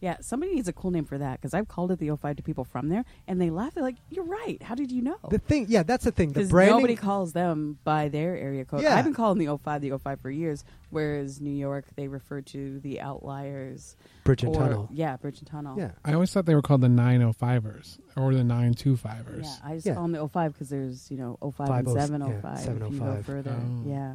[0.00, 2.42] Yeah, somebody needs a cool name for that because I've called it the 05 to
[2.42, 3.74] people from there and they laugh.
[3.74, 4.60] They're like, you're right.
[4.62, 5.16] How did you know?
[5.28, 6.28] The thing, yeah, that's the thing.
[6.30, 6.76] The Because branding.
[6.76, 8.80] nobody calls them by their area code.
[8.82, 8.96] Yeah.
[8.96, 12.80] I've been calling the 05 the 05 for years, whereas New York, they refer to
[12.80, 13.94] the outliers.
[14.24, 14.88] Bridge and or- Tunnel.
[14.90, 15.78] Yeah, Bridge and Tunnel.
[15.78, 19.44] Yeah, I always thought they were called the 905ers or the 925ers.
[19.44, 19.94] Yeah, I just Yeah.
[19.94, 22.58] call them the 05 because there's, you know, 05 Five and oh- yeah, 705.
[22.58, 23.26] if you go 705.
[23.26, 23.54] further.
[23.60, 23.82] Oh.
[23.88, 24.14] Yeah.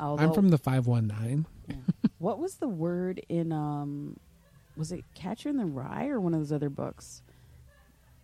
[0.00, 1.44] Although, I'm from the 519.
[1.68, 1.74] yeah.
[2.18, 4.16] what was the word in, um,
[4.78, 7.22] was it Catcher in the Rye or one of those other books?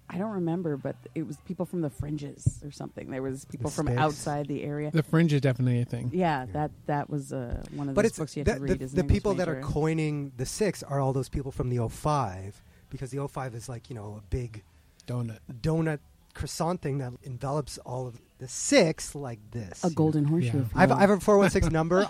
[0.09, 3.11] I don't remember, but it was people from the fringes or something.
[3.11, 4.01] There was people from sticks.
[4.01, 4.91] outside the area.
[4.91, 6.11] The fringe is definitely a thing.
[6.13, 8.79] yeah, that that was uh, one of but those books you the, had to read.
[8.79, 11.89] the, the English people that are coining the six are all those people from the
[11.89, 14.63] 05 because the 05 is like you know a big
[15.07, 15.39] Donut.
[15.61, 15.99] donut
[16.35, 19.83] croissant thing that envelops all of the six like this.
[19.85, 19.95] a you know.
[19.95, 20.59] golden horseshoe.
[20.59, 20.65] Yeah.
[20.75, 20.93] I have.
[20.93, 22.09] I have a 416 number.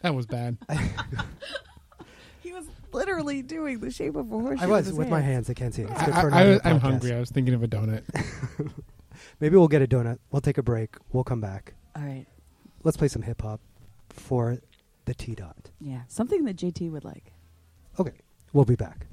[0.00, 0.56] That was bad.
[2.86, 4.64] he was literally doing the shape of a horseshoe.
[4.64, 5.50] I was his with my hands.
[5.50, 5.90] I can't see it.
[5.90, 6.80] It's I, good for an I, audio am podcast.
[6.80, 7.14] hungry.
[7.14, 8.02] I was thinking of a donut.
[9.40, 10.18] Maybe we'll get a donut.
[10.30, 10.96] We'll take a break.
[11.12, 11.74] We'll come back.
[11.94, 12.26] All right.
[12.84, 13.60] Let's play some hip hop
[14.10, 14.58] for
[15.06, 15.70] the T dot.
[15.80, 17.32] Yeah, something that JT would like.
[17.98, 18.12] Okay,
[18.52, 19.06] we'll be back.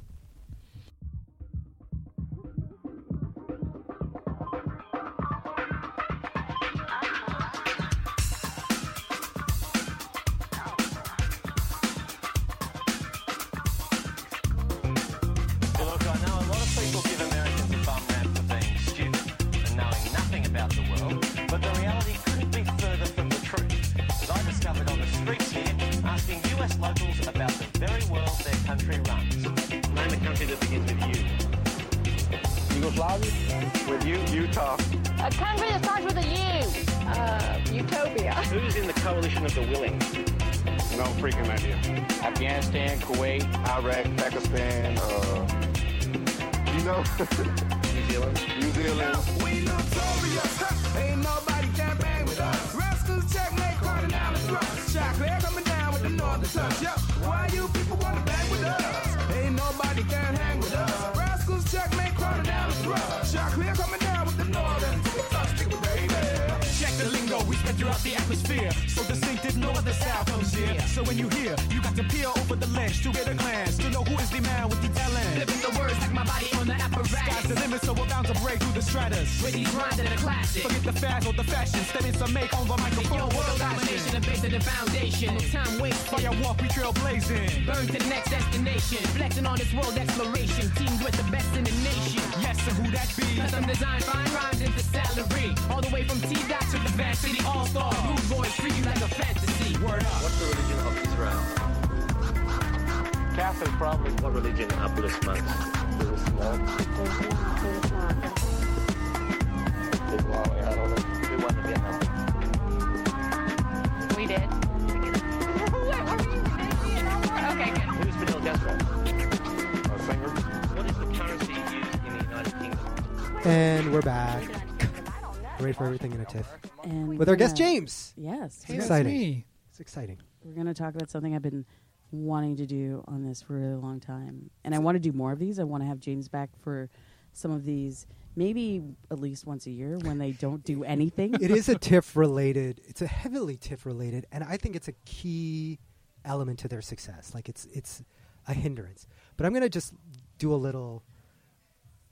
[126.25, 127.09] Ready for everything in a tiff.
[127.09, 128.13] And With our guest gonna- James.
[128.17, 128.55] Yes.
[128.55, 129.13] It's Hey, that's exciting.
[129.13, 129.45] me.
[129.69, 130.17] It's exciting.
[130.43, 131.65] We're going to talk about something I've been
[132.11, 134.49] wanting to do on this for a really long time.
[134.63, 135.59] And I want to do more of these.
[135.59, 136.89] I want to have James back for
[137.33, 138.05] some of these,
[138.35, 141.33] maybe at least once a year when they don't do anything.
[141.41, 142.81] it is a TIFF related.
[142.85, 145.79] It's a heavily TIFF related, and I think it's a key
[146.23, 147.31] element to their success.
[147.33, 148.03] Like it's it's
[148.47, 149.07] a hindrance.
[149.37, 149.93] But I'm going to just
[150.37, 151.03] do a little,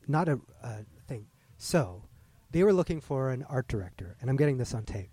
[0.08, 1.28] not a, a thing.
[1.58, 2.04] So
[2.51, 5.09] they were looking for an art director, and I'm getting this on tape.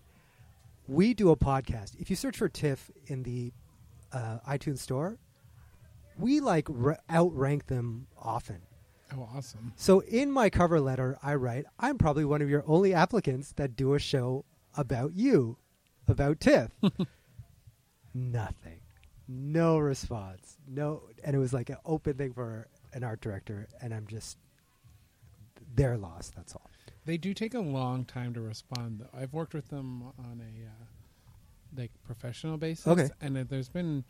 [0.86, 1.98] We do a podcast.
[1.98, 3.52] If you search for TIFF in the
[4.12, 5.18] uh, iTunes store,
[6.18, 8.60] we like r- outrank them often.
[9.16, 9.72] Oh, awesome.
[9.76, 13.76] So in my cover letter, I write, I'm probably one of your only applicants that
[13.76, 14.44] do a show
[14.76, 15.56] about you,
[16.06, 16.70] about TIFF.
[18.14, 18.80] Nothing.
[19.26, 20.56] No response.
[20.66, 21.02] No.
[21.22, 24.38] And it was like an open thing for an art director, and I'm just,
[25.74, 26.34] they're lost.
[26.34, 26.70] That's all.
[27.08, 29.00] They do take a long time to respond.
[29.00, 29.18] though.
[29.18, 30.70] I've worked with them on a uh,
[31.74, 33.08] like professional basis, Okay.
[33.22, 34.04] and uh, there's been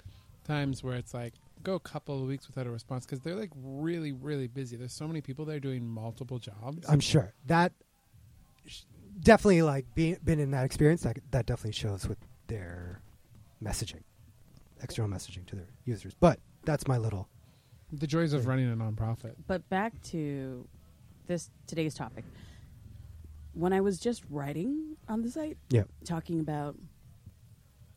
[0.44, 3.52] times where it's like go a couple of weeks without a response because they're like
[3.54, 4.76] really, really busy.
[4.76, 6.84] There's so many people there doing multiple jobs.
[6.88, 7.72] I'm sure that
[8.66, 8.82] sh-
[9.20, 11.02] definitely like being been in that experience.
[11.02, 13.00] That that definitely shows with their
[13.62, 14.02] messaging,
[14.82, 16.14] external messaging to their users.
[16.18, 17.28] But that's my little.
[17.92, 19.34] the joys of running a nonprofit.
[19.46, 20.66] But back to
[21.28, 22.24] this today's topic.
[23.52, 25.84] When I was just writing on the site, Yeah.
[26.04, 26.76] talking about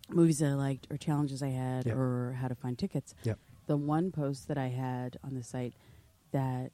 [0.10, 1.94] movies that I liked or challenges I had Yeah.
[1.94, 3.40] or how to find tickets, Yep.
[3.68, 5.74] the one post that I had on the site
[6.32, 6.72] that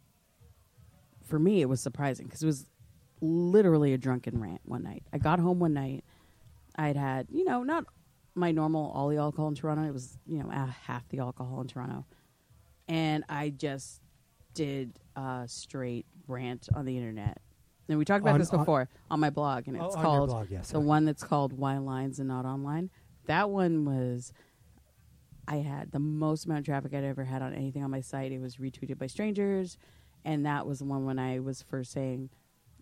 [1.21, 2.69] for me it was surprising because it was
[3.19, 5.03] literally a drunken rant one night.
[5.11, 6.03] I got home one night.
[6.75, 7.85] I'd had, you know, not
[8.35, 9.83] my normal all the alcohol in Toronto.
[9.83, 12.05] It was, you know, half the alcohol in Toronto.
[12.87, 14.01] And I just
[14.53, 17.41] did a straight rant on the internet.
[17.89, 20.01] And we talked about On- this on- before on, my blog, and Oh, it's on
[20.01, 22.89] your called blog, yes, the one that's called "Why Lines and Not Online."
[23.25, 24.33] That one was
[25.47, 28.31] I had the most amount of traffic I'd ever had on anything on my site.
[28.33, 29.77] It was retweeted by strangers,
[30.25, 32.29] and that was the one when I was first saying,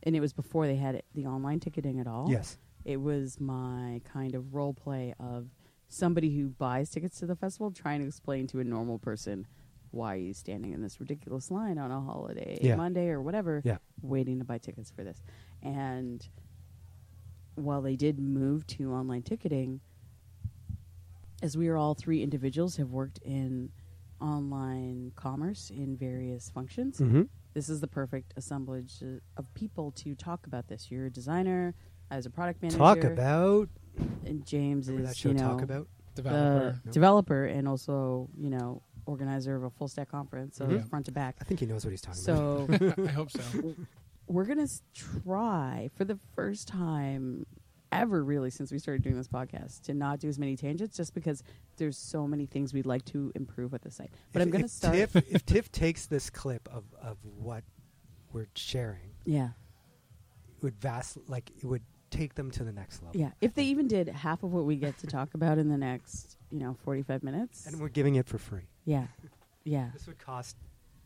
[0.02, 2.30] and it was before they had it, the online ticketing at all.
[2.30, 2.58] Yes.
[2.84, 5.48] it was my kind of role play of
[5.88, 9.48] somebody who buys tickets to the festival trying to explain to a normal person
[9.96, 12.76] why are you standing in this ridiculous line on a holiday Yeah.
[12.76, 13.78] Monday or whatever, Yeah.
[14.02, 15.24] waiting to buy tickets for this.
[15.62, 16.28] And
[17.56, 19.80] while they did move to online ticketing,
[21.42, 23.72] as we are all three individuals have worked in
[24.20, 27.30] online commerce in various functions, Mhm.
[27.54, 29.02] this is the perfect assemblage
[29.38, 30.92] of people to talk about this.
[30.92, 31.74] You're a designer,
[32.12, 32.78] as a product manager.
[32.78, 33.70] Talk about.
[34.26, 35.88] and James Remember is that show, you know Talk About?
[36.16, 36.80] Developer.
[36.82, 36.92] the No.
[36.92, 40.88] developer and also you know organizer of a full stack conference, so Mhm.
[40.90, 41.36] front to back.
[41.42, 42.96] I think he knows what he's talking So about.
[42.96, 43.76] So I hope so.
[44.28, 47.46] we're gonna s- try for the first time
[47.92, 51.14] ever, really, since we started doing this podcast, to not do as many tangents, just
[51.14, 51.44] because
[51.78, 54.12] there's so many things we'd like to improve with the site.
[54.34, 54.96] But If- I'm gonna if start.
[54.96, 57.64] Tiff, if Tiff takes this clip of, of what
[58.34, 59.52] we're sharing, yeah,
[60.58, 61.84] it would vast like it would
[62.16, 63.20] take them to the next level.
[63.20, 63.32] yeah.
[63.42, 66.38] If they even did half of what we get to talk about in the next,
[66.50, 67.66] you know, 45 minutes.
[67.66, 68.68] And we're giving it for free.
[68.86, 69.08] yeah,
[69.64, 69.90] yeah.
[69.94, 70.56] This would cost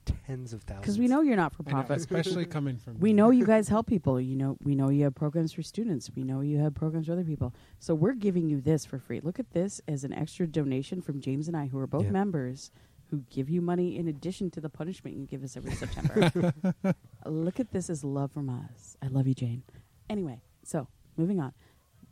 [0.06, 0.82] tens of thousands.
[0.82, 3.14] Because we know you're not for I know, profit, especially coming from We me.
[3.14, 4.20] know you guys help people.
[4.20, 6.10] You know, we know you have programs for students.
[6.16, 7.54] We know you have programs for other people.
[7.80, 9.20] So we're giving you this for free.
[9.22, 12.12] Look at this as an extra donation from James and I, who are both Yeah.
[12.12, 12.72] members,
[13.12, 16.54] who give you money in addition to the punishment you give us every September.
[17.26, 18.98] Look at this as love from us.
[19.04, 19.64] I love you, Jane.
[20.10, 20.88] Anyway, so
[21.20, 21.54] moving on.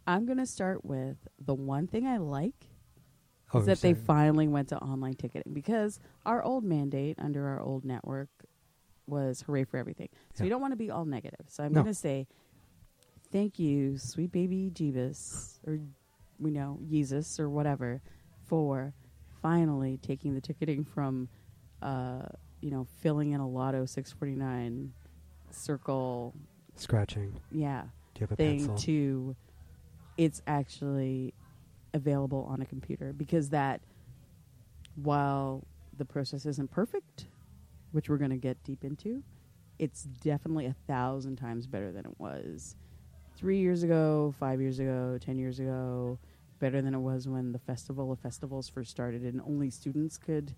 [0.06, 2.68] I'm going to start with the one thing I like
[3.54, 7.62] Oh, is that they finally went to online ticketing because our old mandate under our
[7.62, 8.30] old network
[9.08, 10.10] was hooray for everything.
[10.34, 10.46] So Yeah.
[10.46, 11.46] we don't want to be all negative.
[11.48, 11.82] So I'm No.
[11.82, 12.28] going to say
[13.32, 15.80] thank you, sweet baby Jeebus, or
[16.40, 18.02] we know Jesus or whatever,
[18.46, 18.94] for
[19.42, 21.30] finally taking the ticketing from,
[21.82, 22.24] uh,
[22.60, 24.94] you know, filling in a Lotto 649
[25.52, 26.34] circle,
[26.76, 27.40] scratching.
[27.52, 27.86] yeah,
[28.20, 28.78] you have a thing pencil?
[28.78, 29.36] to
[30.18, 31.34] it's actually
[31.94, 33.82] available on a computer because that
[34.96, 35.64] while
[35.98, 37.28] the process isn't perfect
[37.92, 39.24] which we're going to get deep into
[39.80, 42.76] it's definitely a thousand times better than it was
[43.36, 46.18] three years ago five years ago ten years ago
[46.60, 50.54] better than it was when the festival of festivals first started and only students could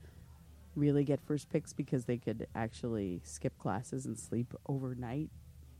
[0.75, 5.29] really get first picks because they could actually skip classes and sleep overnight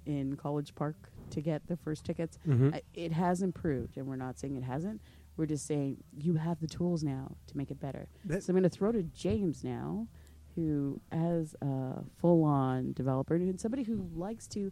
[0.06, 0.96] in College Park
[1.32, 2.38] to get the first tickets.
[2.48, 2.74] Mhm.
[2.76, 5.02] I- It has improved, and we're not saying it hasn't.
[5.38, 8.08] We're just saying you have the tools now to make it better.
[8.26, 10.08] That- so I'm going to throw to James now,
[10.56, 14.72] who as a full-on developer and somebody who likes to.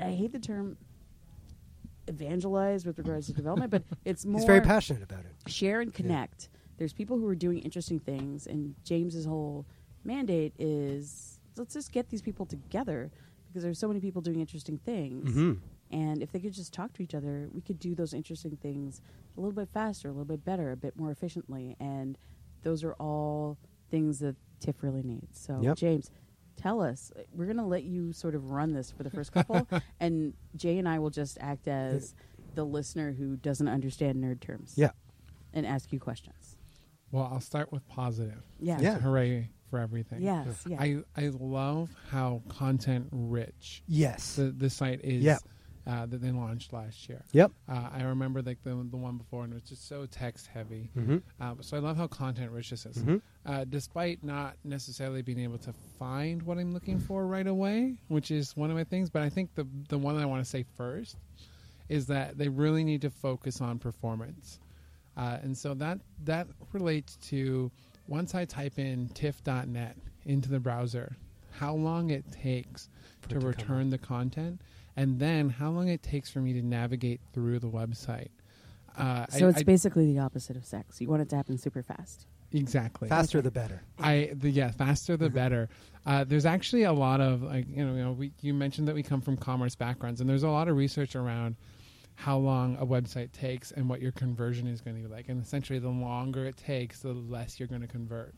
[0.00, 0.76] I hate the term
[2.08, 5.50] evangelize with regards to development, but it's more He's very passionate about it.
[5.50, 6.48] share and connect.
[6.76, 9.66] There's people who are doing interesting things, and James's whole
[10.04, 13.10] mandate is let's just get these people together
[13.50, 15.30] because there's so many people doing interesting things.
[15.34, 15.58] Mhm.
[15.90, 19.00] And if they could just talk to each other, we could do those interesting things
[19.36, 21.76] a little bit faster, a little bit better, a bit more efficiently.
[21.80, 22.16] And
[22.62, 23.58] those are all
[23.90, 25.38] things that TIFF really needs.
[25.40, 25.76] So, Yep.
[25.76, 26.10] James,
[26.56, 27.10] tell us.
[27.34, 29.66] We're going to let you sort of run this for the first couple,
[30.00, 32.14] and Jay and I will just act as
[32.54, 34.74] the listener who doesn't understand nerd terms.
[34.76, 34.90] Yeah.
[35.52, 36.56] And ask you questions.
[37.10, 38.42] Well, I'll start with positive.
[38.60, 38.78] Yeah.
[38.80, 38.98] Yeah.
[39.00, 40.20] Hooray for everything.
[40.22, 40.76] Yes, yeah.
[40.80, 44.34] I, I love how content rich Yes.
[44.36, 45.38] the, the site is Yeah.
[45.86, 47.24] uh, that they launched last year.
[47.32, 47.52] Yep.
[47.68, 50.90] Uh, I remember like the, the one before and it was just so text heavy.
[50.96, 51.22] Mhm.
[51.40, 52.98] Uh, so I love how content rich this is.
[52.98, 53.22] Mhm.
[53.46, 58.30] Uh, despite not necessarily being able to find what I'm looking for right away, which
[58.30, 60.50] is one of my things, but I think the, the one that I want to
[60.50, 61.16] say first
[61.88, 64.58] is that they really need to focus on performance.
[65.16, 67.70] Uh, and so that that relates to
[68.10, 69.96] once I type in tiff.net
[70.26, 71.16] into the browser,
[71.52, 72.88] how long it takes
[73.28, 74.60] to it to return the content,
[74.96, 78.28] and then how long it takes for me to navigate through the website.
[78.98, 81.00] Uh, So I- it's I- basically the opposite of sex.
[81.00, 82.26] You want it to happen super fast.
[82.52, 83.80] exactly Faster the better.
[84.00, 85.68] I the yeah faster the better.
[86.04, 88.94] Uh, there's actually a lot of like you know, you know we you mentioned that
[88.96, 91.54] we come from commerce backgrounds and there's a lot of research around
[92.20, 95.42] how long a website takes and what your conversion is going to be like and
[95.42, 98.34] essentially the longer it takes the less you're going to convert.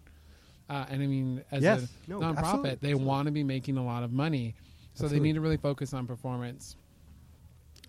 [0.71, 1.83] Uh, and I mean as Yes.
[2.07, 2.77] a No, nonprofit absolutely.
[2.81, 4.55] they want to be making a lot of money
[4.95, 5.19] so Absolutely.
[5.19, 6.77] they need to really focus on performance.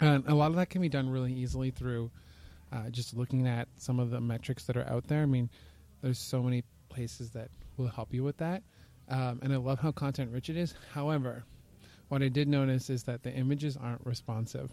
[0.01, 2.09] And a lot of that can be done really easily through
[2.71, 5.21] uh, just looking at some of the metrics that are out there.
[5.21, 5.49] I mean,
[6.01, 8.63] there's so many places that will help you with that.
[9.09, 10.73] Um, and I love how content rich it is.
[10.93, 11.43] However,
[12.07, 14.71] what I did notice is that the images aren't responsive.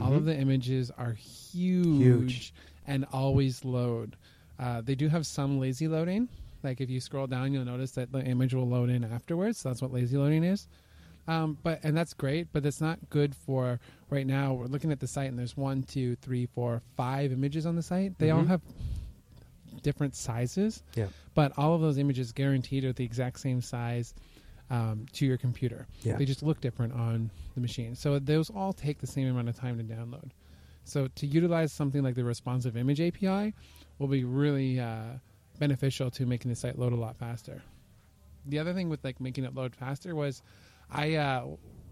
[0.00, 0.26] All of Mhm.
[0.26, 2.54] the images are huge, Huge.
[2.86, 4.16] and always load.
[4.58, 6.28] Uh, they do have some lazy loading.
[6.62, 9.58] Like if you scroll down, you'll notice that the image will load in afterwards.
[9.58, 10.66] So That's what lazy loading is.
[11.28, 13.80] Um, but and that's great, but it's not good for
[14.10, 14.54] right now.
[14.54, 17.82] We're looking at the site, and there's one, two, three, four, five images on the
[17.82, 18.16] site.
[18.18, 18.48] They all Mhm.
[18.48, 18.60] have
[19.82, 21.08] different sizes, Yeah.
[21.34, 24.14] but all of those images guaranteed are the exact same size
[24.70, 25.86] um, to your computer.
[26.02, 26.16] Yeah.
[26.16, 27.94] They just look different on the machine.
[27.94, 30.30] So those all take the same amount of time to download.
[30.84, 33.54] So to utilize something like the responsive image API
[33.98, 35.18] will be really uh,
[35.58, 37.62] beneficial to making the site load a lot faster.
[38.46, 40.42] The other thing with like making it load faster was
[40.90, 41.46] I uh,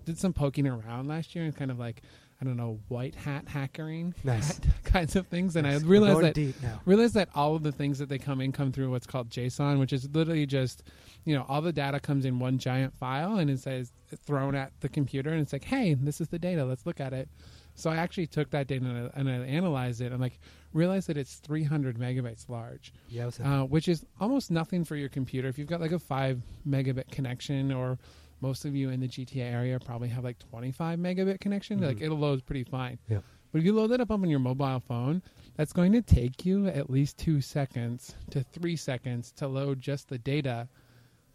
[0.05, 2.03] did some poking around last year and kind of like
[2.41, 4.61] I don't know white hat hackering Nice.
[4.85, 5.83] kinds of things, and Nice.
[5.83, 8.91] I realized that realized that all of the things that they come in come through
[8.91, 10.83] what's called JSON, which is literally just
[11.25, 13.93] you know all the data comes in one giant file and it says
[14.27, 17.13] thrown at the computer and it's like hey this is the data let's look at
[17.13, 17.29] it.
[17.77, 20.39] So I actually took that data and I, and I analyzed it and like
[20.73, 25.49] realized that it's 300 megabytes large, Yeah, uh, which is almost nothing for your computer.
[25.49, 27.99] If you've got like a five megabit connection or
[28.45, 31.81] most of you in the GTA area probably have like 25 megabit connection.
[31.81, 32.03] Like Mhm.
[32.03, 32.99] it'll load pretty fine.
[33.09, 33.21] Yeah.
[33.51, 35.23] But if you load that up on your mobile phone,
[35.57, 40.09] that's going to take you at least two seconds to three seconds to load just
[40.09, 40.69] the data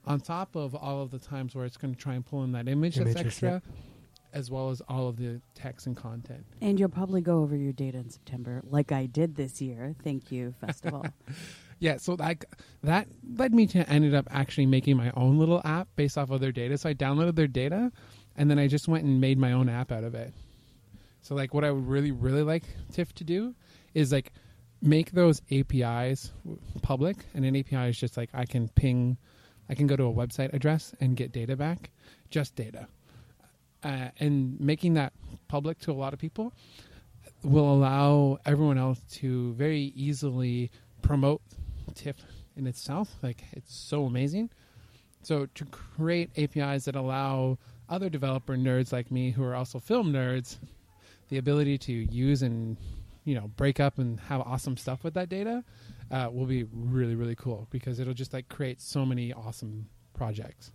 [0.05, 2.51] on top of all of the times where it's going to try and pull in
[2.51, 3.61] that image that's Images, extra,
[4.33, 6.45] as well as all of the text and content.
[6.61, 9.95] And you'll probably go over your data in September, like I did this year.
[10.03, 11.05] Thank you, festival.
[11.79, 12.45] Yeah, so like
[12.83, 16.41] that led me to ended up actually making my own little app based off of
[16.41, 16.77] their data.
[16.77, 17.91] So I downloaded their data,
[18.35, 20.33] and then I just went and made my own app out of it.
[21.21, 23.55] So like what I would really really like TIFF to do
[23.93, 24.33] is like
[24.81, 26.31] make those APIs
[26.81, 29.17] public, and an API is just like I can ping,
[29.69, 31.91] I can go to a website address and get data back,
[32.29, 32.87] just data,
[33.83, 35.13] uh, and making that
[35.47, 36.53] public to a lot of people
[37.43, 41.41] will allow everyone else to very easily promote
[41.99, 42.17] TIFF
[42.55, 43.15] in itself.
[43.21, 44.49] Like it's so amazing.
[45.21, 47.57] So to create APIs that allow
[47.89, 50.57] other developer nerds like me, who are also film nerds,
[51.29, 52.77] the ability to use and
[53.25, 55.63] you know break up and have awesome stuff with that data
[56.11, 60.71] uh, will be really really cool because it'll just like create so many awesome projects.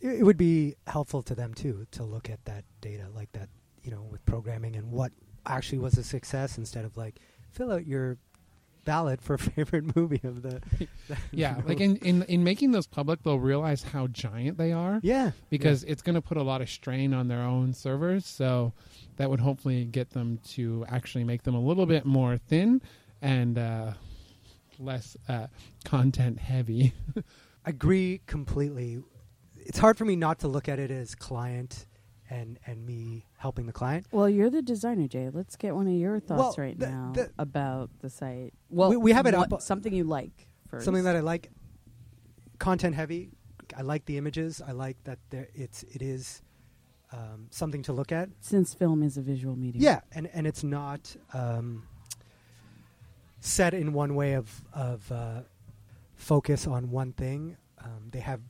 [0.00, 3.48] it, it would be helpful to them too to look at that data like that
[3.82, 5.12] you know with programming and what
[5.46, 7.18] actually was a success instead of like
[7.50, 8.16] fill out your
[8.84, 10.60] ballot for favorite movie of the
[11.32, 11.68] yeah you know.
[11.68, 15.00] like in, in in making those public they'll realize how giant they are.
[15.02, 18.72] Yeah, because it's going to put a lot of strain on their own servers so
[19.16, 22.80] that would hopefully get them to actually make them a little bit more thin
[23.20, 23.92] and uh,
[24.78, 25.46] less uh,
[25.84, 26.92] content heavy.
[27.64, 29.02] Agree completely.
[29.56, 31.86] It's hard for me not to look at it as client
[32.30, 35.28] and and me helping the client well, you're the designer, Jay.
[35.32, 38.54] Let's get one of your thoughts Well, right the- now the- about the site.
[38.70, 40.84] Well, We- we have it up- Something you like first.
[40.84, 41.50] something that I like
[42.58, 43.30] content heavy
[43.76, 46.42] I like the images I like that there it's it is
[47.12, 49.82] um, something to look at since film is a visual medium.
[49.82, 51.82] Yeah, and and it's not um,
[53.40, 55.42] set in one way of of uh,
[56.14, 57.56] focus on one thing.
[57.78, 58.40] um, they have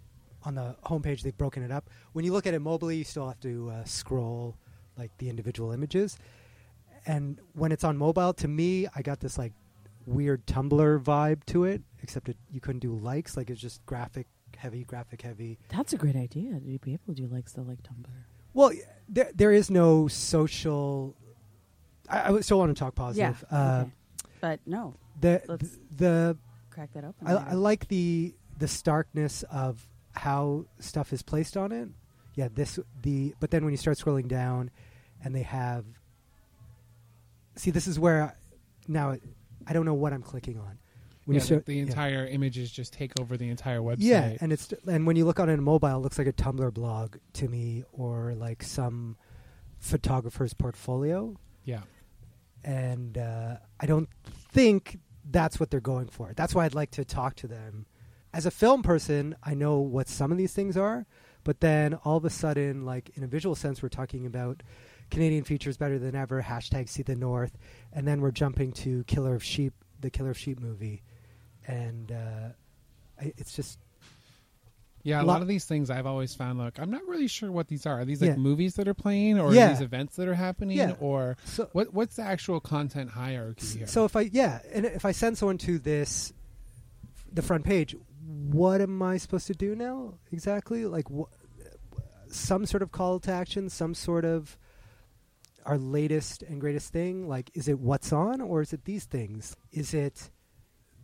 [0.44, 1.90] on the homepage they've broken it up.
[2.12, 4.56] When you look at it mobily, you still have to uh, scroll
[4.96, 6.18] like the individual images.
[7.06, 9.52] And when it's on mobile, to me, I got this like
[10.06, 13.36] weird Tumblr vibe to it, except it, you couldn't do likes.
[13.36, 14.26] Like it's just graphic
[14.56, 15.58] heavy, graphic heavy.
[15.68, 16.52] That's a great idea.
[16.54, 18.06] To be able to do likes the like Tumblr.
[18.52, 18.72] Well,
[19.08, 21.16] there there is no social.
[22.08, 23.44] I, I still want to talk positive.
[23.50, 23.90] Yeah, Uh, okay.
[24.40, 26.36] But no, the let's the
[26.70, 27.26] crack that open.
[27.26, 27.50] I.
[27.50, 31.88] I like the the starkness of how stuff is placed on it.
[32.34, 34.70] Yeah, this the but then when you start scrolling down,
[35.22, 35.84] and they have.
[37.56, 38.32] See, this is where I,
[38.88, 39.16] now
[39.66, 40.78] I don't know what I'm clicking on.
[41.26, 41.86] When Yeah, you start, the, the yeah.
[41.86, 43.96] entire images just take over the entire website.
[44.00, 46.32] Yeah, and it's and when you look on it in mobile, it looks like a
[46.32, 49.16] Tumblr blog to me, or like some
[49.78, 51.36] photographer's portfolio.
[51.64, 51.80] Yeah.
[52.64, 54.08] and uh, I don't
[54.52, 54.98] think
[55.30, 56.32] that's what they're going for.
[56.34, 57.86] That's why I'd like to talk to them.
[58.32, 61.06] As a film person, I know what some of these things are,
[61.42, 64.62] but then all of a sudden, like in a visual sense, we're talking about
[65.10, 66.42] Canadian features better than ever.
[66.42, 67.58] Hashtag See the North,
[67.92, 71.02] and then we're jumping to Killer of Sheep, the Killer of Sheep movie,
[71.66, 72.48] and uh,
[73.20, 73.78] I, it's just
[75.02, 76.58] Yeah, a Lo- lot of these things I've always found.
[76.60, 78.00] Like, I'm not really sure what these are.
[78.00, 78.36] Are these like Yeah.
[78.36, 79.70] movies that are playing, or Yeah.
[79.70, 80.92] these events that are happening, Yeah.
[81.00, 81.92] or So- what?
[81.92, 83.86] What's the actual content hierarchy here?
[83.88, 86.32] So if I yeah, and if I send someone to this,
[87.32, 87.96] the front page,
[88.30, 90.84] what am I supposed to do now exactly?
[90.84, 91.32] Like wh-
[92.28, 94.56] some sort of call to action, some sort of
[95.66, 97.28] our latest and greatest thing.
[97.28, 99.56] Like, is it what's on, or is it these things?
[99.72, 100.30] Is it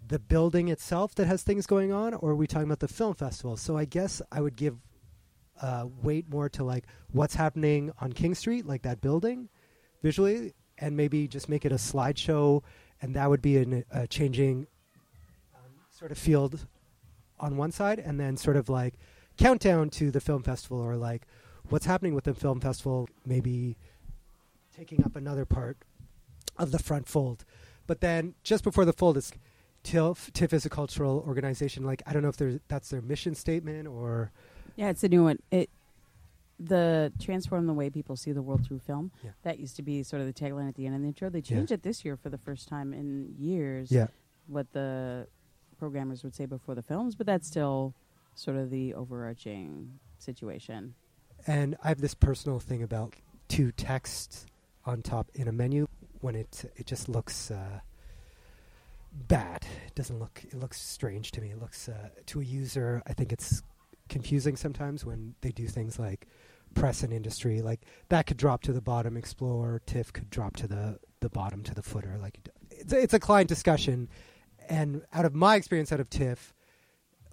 [0.06, 3.14] the building itself that has things going on, or are we talking about the film
[3.14, 3.56] festival?
[3.56, 4.76] So I guess I would give
[5.60, 9.48] uh, weight more to like what's happening on King Street, like that building,
[10.02, 12.62] visually, and maybe just make it a slideshow,
[13.02, 14.66] and that would be an, a changing
[15.54, 16.66] um, sort of field
[17.38, 18.94] on one side, and then sort of like
[19.36, 21.26] countdown to the film festival, or like
[21.68, 23.76] what's happening with the film festival, maybe
[24.76, 25.78] taking up another part
[26.58, 27.44] of the front fold.
[27.86, 29.32] But then just before the fold is
[29.86, 30.32] TIFF.
[30.32, 31.84] TIFF is a cultural organization.
[31.84, 34.32] Like I don't know if there's that's their mission statement or
[34.74, 35.38] Yeah, it's a new one.
[35.50, 35.70] It
[36.58, 39.12] the transform the way people see the world through film.
[39.22, 39.30] Yeah.
[39.42, 41.30] That used to be sort of the tagline at the end of the intro.
[41.30, 43.92] They changed it this year for the first time in years.
[43.92, 44.08] Yeah.
[44.46, 45.28] What the
[45.78, 47.94] programmers would say before the films, but that's still
[48.34, 50.94] sort of the overarching situation.
[51.46, 53.14] And I have this personal thing about
[53.48, 54.46] two texts
[54.84, 55.86] on top in a menu
[56.20, 57.80] when it it just looks uh,
[59.12, 59.66] bad.
[59.86, 60.42] It doesn't look.
[60.44, 61.50] It looks strange to me.
[61.50, 63.02] It looks uh, to a user.
[63.06, 63.62] I think it's
[64.08, 66.26] confusing sometimes when they do things like
[66.74, 67.62] press and industry.
[67.62, 69.16] Like that could drop to the bottom.
[69.16, 72.16] Explore TIFF could drop to the the bottom to the footer.
[72.20, 72.38] Like
[72.70, 74.08] it's it's a client discussion.
[74.68, 76.54] And out of my experience out of TIFF,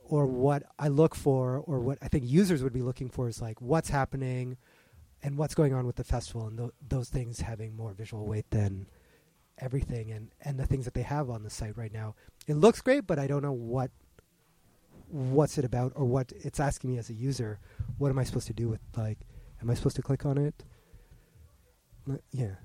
[0.04, 3.42] or what I look for, or what I think users would be looking for, is
[3.42, 4.58] like what's happening
[5.22, 8.50] and what's going on with the festival, and th- those things having more visual weight
[8.52, 8.88] than
[9.58, 12.16] everything, and and the things that they have on the site right now.
[12.48, 13.92] It looks great, but I don't know what
[15.08, 17.60] what's it about, or what it's asking me as a user.
[17.98, 19.20] What am I supposed to do with like?
[19.62, 20.64] Am I supposed to click on it?
[22.32, 22.56] Yeah.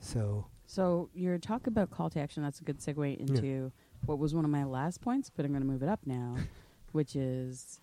[0.00, 3.72] So So your talk about call to action, that's a good segue into
[4.04, 6.36] what was one of my last points, but I'm going to move it up now,
[6.92, 7.80] which is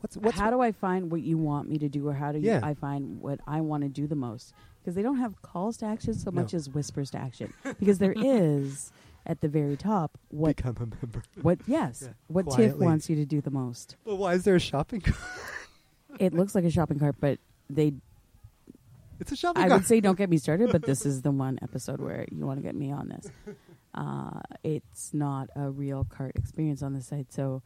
[0.00, 2.38] what's what's how do I find what you want me to do, or how do
[2.38, 4.52] you, I find what I want to do the most?
[4.80, 6.42] Because they don't have calls to action so No.
[6.42, 7.52] much as whispers to action.
[7.78, 8.90] because there is
[9.24, 11.22] at the very top what become a member?
[11.40, 13.96] what yes Yeah, what TIFF wants you to do the most.
[14.04, 15.16] Well, why is there a shopping cart?
[16.18, 17.38] It looks like a shopping cart, but
[17.70, 17.94] they.
[19.20, 19.66] It's a shopping cart.
[19.66, 19.80] I cart.
[19.82, 22.58] would say don't get me started, but this is the one episode where you want
[22.58, 23.30] to get me on this.
[23.94, 27.62] Uh, it's not a real cart experience on the site, so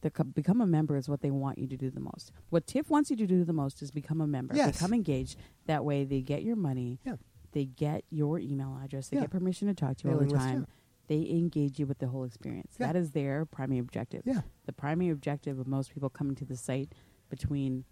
[0.00, 2.32] the co- become a member is what they want you to do the most.
[2.48, 4.72] What TIFF wants you to do the most is become a member, Yes.
[4.72, 5.38] become engaged.
[5.66, 7.16] That way, they get your money, Yeah.
[7.52, 9.22] they get your email address, they Yeah.
[9.22, 10.66] get permission to talk to you all the list, time.
[11.06, 12.76] They engage you with the whole experience.
[12.78, 12.86] Yeah.
[12.88, 14.22] That is their primary objective.
[14.24, 14.42] Yeah.
[14.66, 16.94] The primary objective of most people coming to the site
[17.28, 17.84] between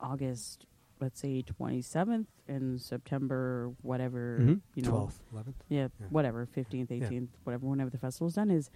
[0.00, 0.66] August,
[1.02, 4.60] let's say 27th, and September, whatever, Mhm.
[4.76, 5.56] you know, 12th, 11th.
[5.68, 6.06] Yeah, Yeah.
[6.10, 6.98] whatever, 15th, Yeah.
[7.04, 8.70] 18th, whatever, whenever the festival's done, is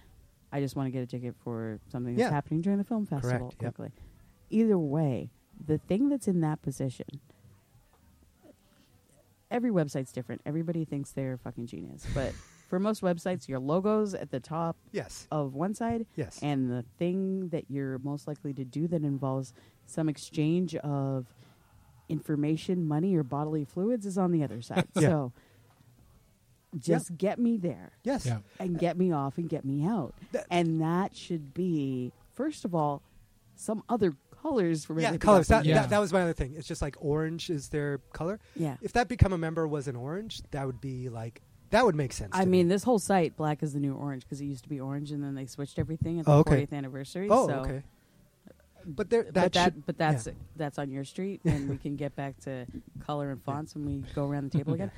[0.51, 2.33] I just want to get a ticket for something that's Yeah.
[2.35, 3.75] happening during the film festival Correct, yep.
[3.75, 3.91] quickly.
[4.49, 5.31] Either way,
[5.65, 7.07] the thing that's in that position,
[9.49, 10.41] every website's different.
[10.45, 12.05] Everybody thinks they're a fucking genius.
[12.13, 12.33] But
[12.67, 15.27] for most websites, your logo's at the top Yes.
[15.31, 16.05] of one side.
[16.15, 16.39] Yes.
[16.43, 19.53] And the thing that you're most likely to do that involves
[19.85, 21.33] some exchange of
[22.09, 24.87] information, money, or bodily fluids is on the other side.
[24.95, 25.01] Yeah.
[25.09, 25.33] So
[26.77, 28.25] just get me there Yes.
[28.25, 28.39] Yeah.
[28.59, 30.13] and get me off and get me out.
[30.31, 33.01] That- and that should be first of all,
[33.55, 35.47] some other colors for Yeah, colors.
[35.47, 35.71] That, awesome.
[35.73, 36.53] that that was my other thing.
[36.55, 38.39] It's just like orange is their color.
[38.55, 38.75] Yeah.
[38.81, 41.41] If that become a member was an orange, that would be like
[41.71, 42.31] that would make sense.
[42.33, 42.73] I to mean, me.
[42.73, 45.21] this whole site, black is the new orange, because it used to be orange, and
[45.21, 46.65] then they switched everything at the Oh, okay.
[46.65, 47.27] 40th anniversary.
[47.29, 47.53] Oh, so.
[47.55, 47.83] okay.
[48.87, 50.33] But there, that but that, should- but that's yeah.
[50.55, 52.65] that's on your street, and we can get back to
[53.05, 54.91] color and fonts when we go around the table again.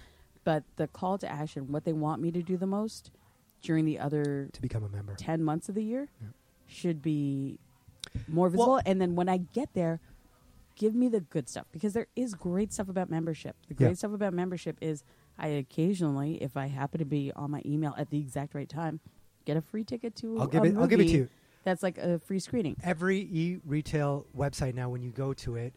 [0.43, 3.11] But the call to action, what they want me to do the most
[3.61, 6.07] during the other to become a member ten months of the year,
[6.67, 7.59] should be
[8.27, 8.79] more visible.
[8.85, 9.99] and then when I get there,
[10.75, 13.55] give me the good stuff because there is great stuff about membership.
[13.67, 13.93] The great Yeah.
[13.95, 15.03] stuff about membership is
[15.37, 18.99] I occasionally, if I happen to be on my email at the exact right time,
[19.45, 20.39] get a free ticket to.
[20.39, 21.29] I'll give it- I'll give it to you.
[21.63, 22.75] That's like a free screening.
[22.83, 25.73] every e-retail website now when you go to it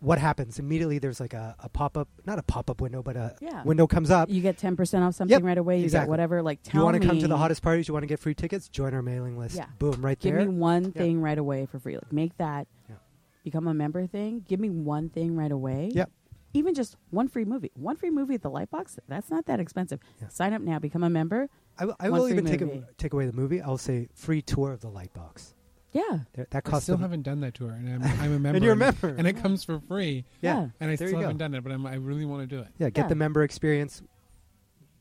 [0.00, 3.62] what happens immediately there's like a, a pop-up not a pop-up window but a Yeah.
[3.64, 5.78] window comes up You get ten percent off something Yep, right away.
[5.78, 6.06] You exactly.
[6.06, 6.42] get whatever.
[6.42, 8.18] Like tell you want to come to the me- hottest parties you want to get
[8.18, 9.66] free tickets join our mailing list Yeah.
[9.78, 10.32] boom right there.
[10.32, 11.96] Give there me one thing right away for free.
[11.96, 12.96] Like make that Yeah.
[13.44, 14.42] become a member thing.
[14.48, 15.90] Give me one thing right away.
[15.92, 16.10] Yep.
[16.54, 17.70] Even just one free movie.
[17.74, 18.98] One free movie at the Lightbox.
[19.06, 20.00] That's not that expensive.
[20.30, 20.78] Sign up now.
[20.80, 21.48] Become a member.
[21.80, 24.72] I, will- I will even take, a, take away the movie i'll say free tour
[24.72, 25.54] of the lightbox
[25.92, 26.02] Yeah.
[26.34, 28.58] That- that I costs still them- haven't done that tour, and I'm, I'm a member.
[28.60, 29.08] you're a member.
[29.08, 30.24] and it comes for free.
[30.40, 30.68] Yeah.
[30.78, 31.20] and I There still you go.
[31.22, 32.68] haven't done it, but I'm, I really want to do it.
[32.78, 33.08] yeah get Yeah.
[33.08, 34.02] the member experience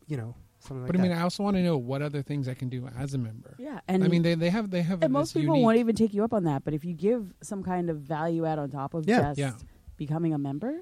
[0.07, 2.21] you know something like but that I mean, I also want to know what other
[2.21, 3.55] things I can do as a member.
[3.59, 5.77] Yeah, and I mean, they, they have they have And this most people unique- won't
[5.77, 6.65] even take you up on that.
[6.65, 9.21] But if you give some kind of value add on top of Yeah.
[9.33, 9.53] just Yeah.
[9.97, 10.81] becoming a member,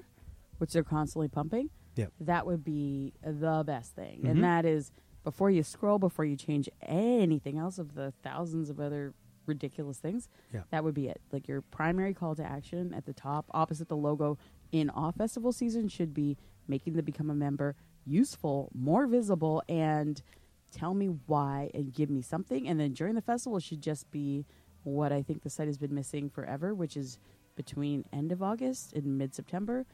[0.58, 2.12] which they're constantly pumping, Yep.
[2.22, 4.22] that would be the best thing.
[4.24, 4.30] Mhm.
[4.30, 4.90] And that is
[5.24, 9.14] before you scroll, before you change anything else of the thousands of other
[9.46, 10.62] ridiculous things, Yeah.
[10.70, 11.20] that would be it.
[11.32, 14.38] Like your primary call to action at the top, opposite the logo
[14.72, 20.22] in off festival season, should be making the become a member useful, more visible, and
[20.70, 22.68] tell me why and give me something.
[22.68, 24.44] And then during the festival, it should just be
[24.82, 27.18] what I think the site has been missing forever, which is
[27.56, 29.84] between end of August and mid September.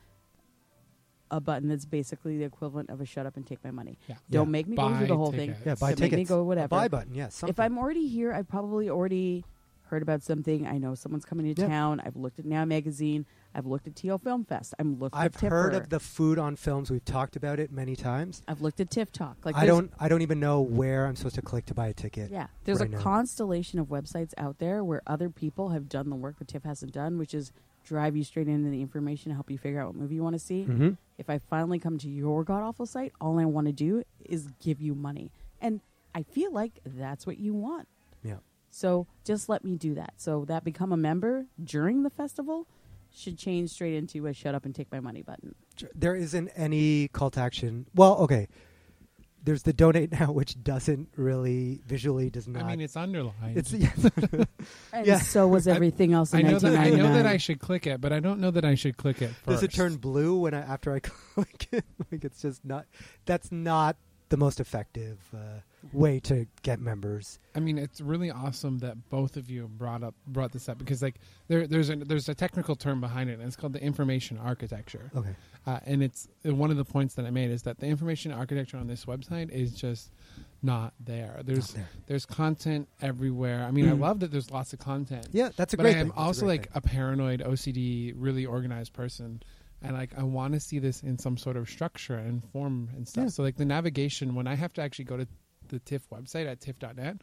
[1.37, 4.17] A button that's basically the equivalent of a "shut up and take my money." Yeah.
[4.31, 4.51] Don't Yeah.
[4.51, 5.59] make me go through the whole tickets.
[5.59, 5.67] thing.
[5.67, 6.69] yeah buy Don't make me tickets go A whatever.
[6.69, 7.59] buy button yeah If.
[7.61, 9.45] I'm already here, I've probably already
[9.89, 10.67] heard about something.
[10.67, 11.69] I know someone's coming to Yeah.
[11.69, 12.01] town.
[12.05, 13.27] I've looked at Now Magazine.
[13.55, 14.75] I've looked at TL Film Fest.
[14.81, 15.55] I'm looked i've at Tipper.
[15.55, 18.91] heard of the food on films we've talked about it many times I've looked at
[18.91, 19.37] TIFF Talk.
[19.45, 21.93] Like i don't i don't even know where i'm supposed to click to buy a
[21.93, 22.99] ticket Yeah, there's right a now.
[23.01, 26.93] constellation of websites out there where other people have done the work that TIFF hasn't
[26.93, 27.53] done, which is
[27.85, 30.35] drive you straight into the information to help you figure out what movie you want
[30.35, 30.65] to see.
[30.65, 30.97] Mhm.
[31.19, 34.49] If I finally come to your god awful site, all I want to do is
[34.61, 35.31] give you money,
[35.61, 35.81] and
[36.15, 37.89] I feel like that's what you want.
[38.23, 38.39] yeah
[38.71, 40.15] So just let me do that.
[40.17, 42.67] So that become a member during the festival
[43.13, 45.55] should change straight into a shut up and take my money button.
[45.95, 47.87] there isn't any call to action.
[47.95, 48.49] Well, okay.
[49.45, 52.63] There's the donate now, which doesn't really visually does not.
[52.65, 53.57] I mean, it's underlined.
[53.59, 53.91] it's yeah.
[54.93, 55.19] And Yeah.
[55.19, 58.01] so was everything else in I know that I know that I should click it,
[58.01, 59.47] but I don't know that I should click it first.
[59.47, 61.01] does it turn blue when I after I
[61.35, 61.85] click it?
[62.11, 62.87] like it's just not.
[63.27, 63.97] That's not
[64.31, 65.61] the most effective uh,
[65.93, 67.39] way to get members.
[67.55, 71.03] I mean, it's really awesome that both of you brought up brought this up because
[71.03, 71.17] like
[71.49, 75.11] there there's a there's a technical term behind it, and it's called the information architecture.
[75.15, 75.35] Okay.
[75.67, 78.77] Uh, and it's one of the points that I made is that the information architecture
[78.77, 80.11] on this website is just
[80.63, 81.41] not there.
[81.45, 81.89] There's there.
[82.07, 83.65] there's content everywhere.
[83.65, 85.29] I mean, I love that there's lots of content.
[85.33, 86.09] Yeah, that's a but great I am.
[86.09, 86.73] That's a also like thing.
[86.75, 89.43] a paranoid OCD, really organized person,
[89.83, 93.07] and like I want to see this in some sort of structure and form and
[93.07, 93.25] stuff.
[93.25, 93.31] Yeah.
[93.31, 95.27] So like the navigation, when I have to actually go to
[95.75, 97.19] the TIFF website at TIFF.net,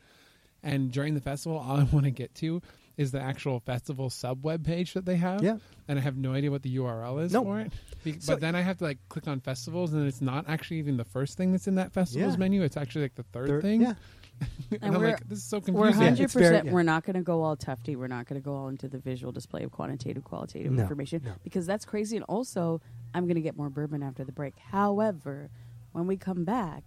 [0.63, 2.61] and during the festival, all I want to get to
[2.97, 5.41] is the actual festival sub web page that they have.
[5.41, 5.57] Yeah.
[5.87, 7.43] and I have no idea what the URL is No.
[7.43, 7.71] for it.
[8.03, 10.77] Be- So- but then I have to like click on festivals, and it's not actually
[10.79, 12.37] even the first thing that's in that festivals Yeah.
[12.37, 12.61] menu.
[12.63, 13.81] It's actually like the third, Third- thing.
[13.81, 13.93] yeah.
[14.71, 15.75] and, And I'm we're- like, this is so confusing.
[15.79, 16.07] We're confusing.
[16.07, 16.65] hundred it's very- percent.
[16.67, 16.71] yeah.
[16.73, 17.95] We're not going to go all Tufte.
[17.95, 21.21] We're not going to go all into the visual display of quantitative, qualitative No, information
[21.23, 21.31] no.
[21.43, 22.17] because that's crazy.
[22.17, 22.81] And also,
[23.13, 24.57] I'm going to get more bourbon after the break.
[24.57, 25.49] However,
[25.93, 26.83] when we come back,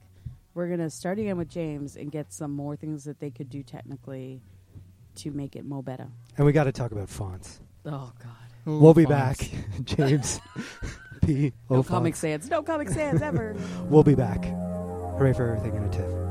[0.55, 3.50] we're going to start again with James and get some more things that they could
[3.50, 4.40] do technically
[5.16, 6.09] to make it mo better.
[6.36, 7.61] And we got to talk about fonts.
[7.86, 9.48] Oh God, Ooh, we'll be fonts.
[9.48, 9.50] back,
[9.84, 10.40] James.
[11.22, 11.52] P.
[11.70, 13.57] no Comic Sans, no Comic Sans ever.
[13.88, 14.44] We'll be back.
[14.44, 16.24] Hooray for everything in a tiff.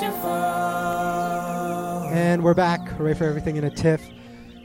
[0.00, 0.12] Still?
[2.10, 2.88] And we're back.
[2.88, 4.00] Hooray for everything in a tiff.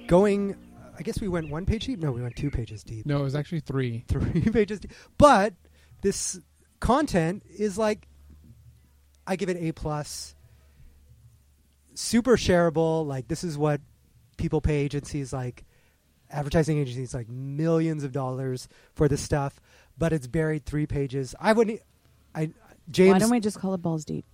[0.07, 0.55] Going,
[0.97, 1.99] I guess we went one page deep.
[1.99, 3.05] No, we went two pages deep.
[3.05, 4.05] No, it was actually three.
[4.07, 4.93] Three pages deep.
[5.17, 5.53] But
[6.01, 6.39] this
[6.79, 8.07] content is like,
[9.27, 10.35] I give it A plus.
[11.95, 13.05] Super shareable.
[13.05, 13.81] Like this is what
[14.37, 15.65] people pay agencies like
[16.31, 19.59] advertising agencies like millions of dollars for this stuff.
[19.97, 21.35] But it's buried three pages.
[21.39, 21.81] I wouldn't.
[22.33, 22.51] I
[22.89, 23.13] James.
[23.13, 24.25] Why don't we just call it balls deep?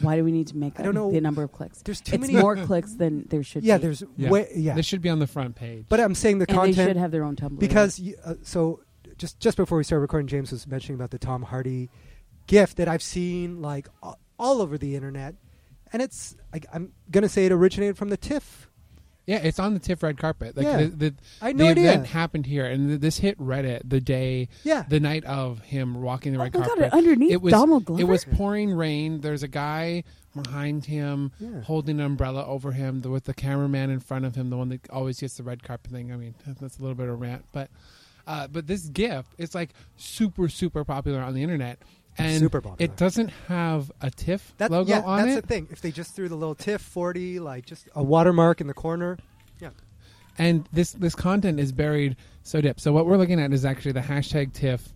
[0.00, 1.10] Why do we need to make I don't know.
[1.10, 1.82] the number of clicks?
[1.82, 3.82] There's too it's many- more clicks than there should Yeah, be.
[3.82, 4.48] there's way.
[4.54, 5.86] Yeah, This should be on the front page.
[5.88, 7.58] But I'm saying the And they content should have their own Tumblr.
[7.58, 8.80] because you, uh, so
[9.16, 11.90] just just before we started recording, James was mentioning about the Tom Hardy
[12.46, 15.34] gift that I've seen like all, all over the internet,
[15.92, 18.67] and it's I, I'm gonna say it originated from the TIFF.
[19.28, 20.56] Yeah, it's on the TIFF red carpet.
[20.56, 20.76] Like Yeah.
[20.78, 21.90] the, the, I had the no idea.
[21.90, 24.84] event happened here, and th- this hit Reddit the day, Yeah.
[24.88, 26.92] the night of him walking the red my God, carpet.
[26.94, 28.00] underneath it was Donald Glover.
[28.00, 29.20] it was pouring rain.
[29.20, 30.02] There's a guy
[30.34, 31.60] behind him Yeah.
[31.60, 34.70] holding an umbrella over him, the, with the cameraman in front of him, the one
[34.70, 36.10] that always gets the red carpet thing.
[36.10, 37.68] I mean, that's a little bit of a rant, but
[38.26, 41.78] uh, but this GIF, it's like super super popular on the internet.
[42.18, 42.76] And Super popular.
[42.92, 45.40] it doesn't have a TIFF That, logo yeah, on that's it.
[45.42, 45.68] the thing.
[45.70, 49.18] If they just threw the little TIFF 40, like just a watermark in the corner,
[49.60, 49.70] yeah.
[50.36, 52.80] and this this content is buried so deep.
[52.80, 54.92] So what we're looking at is actually the hashtag TIFF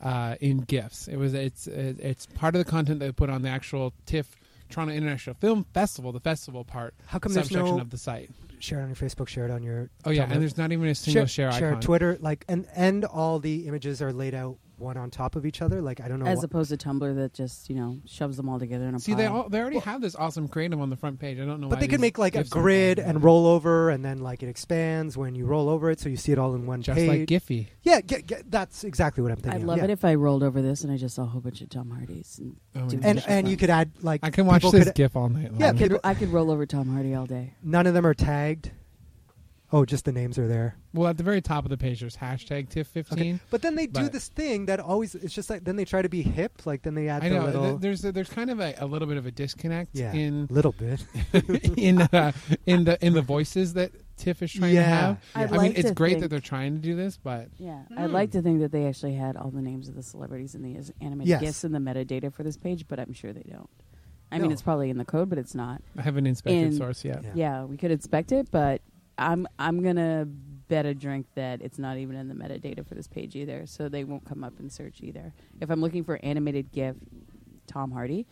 [0.00, 1.08] uh, in GIFs.
[1.08, 4.36] It was it's it's part of the content they put on the actual TIFF
[4.68, 6.94] Toronto International Film Festival, the festival part.
[7.06, 8.30] How come there's subsection no of the site?
[8.58, 9.90] Share it on your Facebook, share it on your.
[10.04, 10.32] Oh yeah, Tumblr.
[10.32, 11.80] and there's not even a single share, share icon.
[11.80, 15.62] Twitter, like and and all the images are laid out one on top of each
[15.62, 15.80] other.
[15.82, 16.26] Like I don't know.
[16.26, 18.98] as what- opposed to Tumblr that just you know shoves them all together in a
[19.00, 19.18] See, pile.
[19.18, 21.38] they all they already have this awesome creative on the front page.
[21.38, 24.04] I don't know, but why they could make like a grid and roll over, and
[24.04, 26.66] then like it expands when you roll over it, so you see it all in
[26.66, 27.08] one just page.
[27.08, 27.68] like Giphy.
[27.82, 29.60] Yeah, ge- ge- that's exactly what I'm thinking.
[29.62, 29.84] I'd love yeah.
[29.84, 31.90] it if I rolled over this and I just saw a whole bunch of Tom
[31.90, 34.94] Hardys and Oh, my and and you could add like I can watch this could-
[34.94, 35.60] GIF all night long.
[35.60, 37.54] Yeah, I could, I could roll over Tom Hardy all day.
[37.62, 38.70] None of them are tagged.
[39.72, 40.76] Oh, just the names are there.
[40.94, 43.12] Well, at the very top of the page, there's hashtag TIFF15.
[43.12, 43.38] Okay.
[43.50, 46.08] But then they do this thing that always it's just like then they try to
[46.08, 46.64] be hip.
[46.64, 48.86] Like then they add I the little th- there's a, there's kind of a, a
[48.86, 51.04] little bit of a disconnect yeah in little bit.
[51.76, 52.30] in uh,
[52.64, 55.18] in the in the voices that TIFF is trying Yeah, to have.
[55.34, 55.42] yeah.
[55.42, 57.82] I'd I mean, like it's great think- that they're trying to do this, but Yeah,
[57.98, 60.62] I'd like to think that they actually had all the names of the celebrities in
[60.62, 61.40] the as- animated Yes.
[61.40, 63.68] gifs in the metadata for this page, but I'm sure they don't.
[64.30, 65.82] I mean, it's probably in the code, but it's not.
[65.98, 67.24] I haven't inspected In- source yet.
[67.24, 67.30] Yeah.
[67.34, 68.80] Yeah, we could inspect it, but
[69.18, 70.26] I'm I'm gonna
[70.68, 73.88] bet a drink that it's not even in the metadata for this page either, so
[73.88, 75.32] they won't come up in search either.
[75.60, 76.96] If I'm looking for animated GIF,
[77.66, 78.26] Tom Hardy,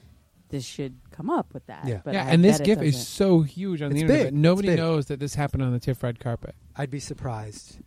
[0.48, 1.86] this should come up with that.
[1.86, 2.00] Yeah.
[2.04, 4.24] but yeah, I and this GIF is so huge on the internet.
[4.26, 4.34] big.
[4.34, 4.78] Nobody big.
[4.78, 6.54] knows that this happened on the TIFF red carpet.
[6.76, 7.78] I'd be surprised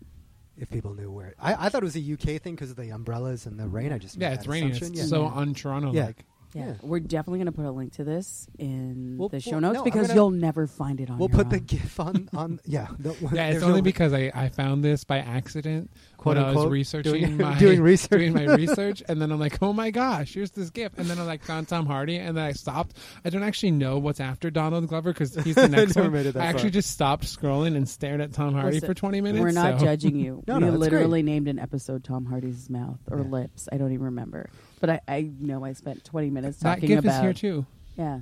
[0.57, 1.35] if people knew where.
[1.39, 3.91] I, I thought it was a UK thing because of the umbrellas and the rain.
[3.93, 4.69] I just Yeah, made it's that raining.
[4.71, 4.89] It's.
[4.89, 5.03] Yeah.
[5.03, 5.33] so Yeah.
[5.35, 6.05] un Toronto Yeah.
[6.07, 6.25] like.
[6.53, 6.67] Yeah.
[6.67, 6.73] Yeah.
[6.81, 9.75] we're definitely going to put a link to this in We'll- the show we'll- notes
[9.75, 11.17] no, because gonna- you'll never find it on.
[11.17, 11.59] We'll your put the.
[11.59, 12.59] GIF on on.
[12.65, 16.45] Yeah, the, Yeah, it's only no- because I, I found this by accident Quote, when
[16.45, 18.09] I was researching doing- my doing research.
[18.19, 21.19] doing my research, and then I'm like, oh my gosh, here's this GIF, and then
[21.19, 22.95] I like found Tom Hardy, and then I stopped.
[23.25, 26.13] I don't actually know what's after Donald Glover because he's the next never one.
[26.17, 28.93] made it that I actually just stopped scrolling and stared at Tom Hardy Listen, for
[28.93, 29.41] 20 minutes.
[29.41, 30.43] We're not so- judging you.
[30.47, 33.25] No, we no, it's literally named an episode Tom Hardy's mouth or Yeah.
[33.25, 33.67] lips.
[33.71, 34.49] I don't even remember.
[34.80, 37.15] But I, I know I spent 20 minutes That talking GIF about.
[37.15, 37.65] is here too.
[37.97, 38.19] Yeah.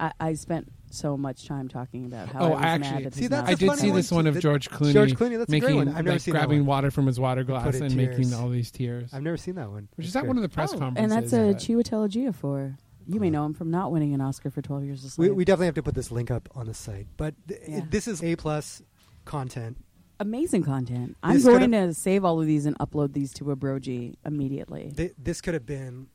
[0.00, 3.04] I, I spent so much time talking about how Oh, I was I mad actually-
[3.04, 3.96] that See, his that's mouth I a was did funny see down.
[3.96, 4.92] this one of The- George Clooney.
[4.92, 5.88] George Clooney, that's a great making one.
[5.88, 6.66] I've never like seen that grabbing one.
[6.66, 9.10] water from his water glass put in and making all these tears.
[9.12, 9.88] I've never seen that one.
[9.96, 11.12] Which is That's at one of the press Oh, conferences.
[11.16, 12.76] and that's a but- Chiwetel Ejiofor.
[13.10, 15.44] You may know him from not winning an Oscar for 12 Years a We, we
[15.44, 17.06] definitely have to put this link up on the site.
[17.16, 17.80] But th- Yeah.
[17.90, 18.82] this is a plus
[19.24, 19.78] content.
[20.20, 21.16] Amazing content.
[21.22, 24.92] I'm This going to save all of these and upload these to a Broji immediately.
[24.96, 26.08] Th- this could have been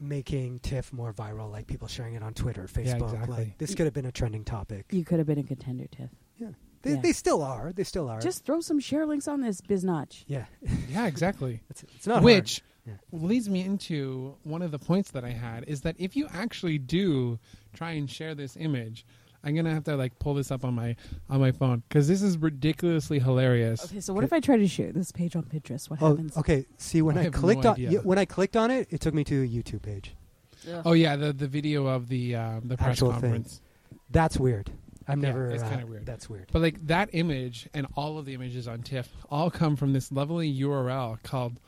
[0.00, 2.86] making TIFF more viral, like people sharing it on Twitter, Facebook.
[2.86, 3.12] Yeah, Facebook.
[3.12, 3.36] exactly.
[3.36, 4.86] Like this could have been a trending topic.
[4.90, 6.10] You could have been a contender, Tiff.
[6.38, 6.48] Yeah,
[6.82, 7.00] they, Yeah.
[7.02, 7.72] they still are.
[7.72, 8.20] They still are.
[8.20, 10.24] Just throw some share links on this biznotch.
[10.26, 10.46] yeah,
[10.90, 11.60] Yeah, exactly.
[11.70, 12.62] it's, it's not Which.
[12.84, 12.94] Yeah.
[13.12, 16.78] leads me into one of the points that I had is that if you actually
[16.78, 17.38] do
[17.72, 19.06] try and share this image,
[19.44, 20.94] I'm gonna have to like pull this up on my
[21.28, 23.84] on my phone because this is ridiculously hilarious.
[23.84, 25.90] Okay, so what if I try to share this page on Pinterest?
[25.90, 26.36] What Oh, happens?
[26.36, 26.66] okay.
[26.78, 27.90] See, when I I, have no clicked on idea.
[27.90, 30.14] yeah, when I clicked on it, it took me to a YouTube page.
[30.72, 30.82] Ugh.
[30.84, 33.20] Oh yeah, the the video of the um, the press Actual thing.
[33.20, 33.60] conference.
[34.10, 34.70] That's weird.
[35.08, 35.50] I'm Yeah, never.
[35.50, 36.06] it's uh, kinda weird.
[36.06, 36.48] That's weird.
[36.52, 40.12] But like that image and all of the images on TIFF all come from this
[40.12, 41.58] lovely URL called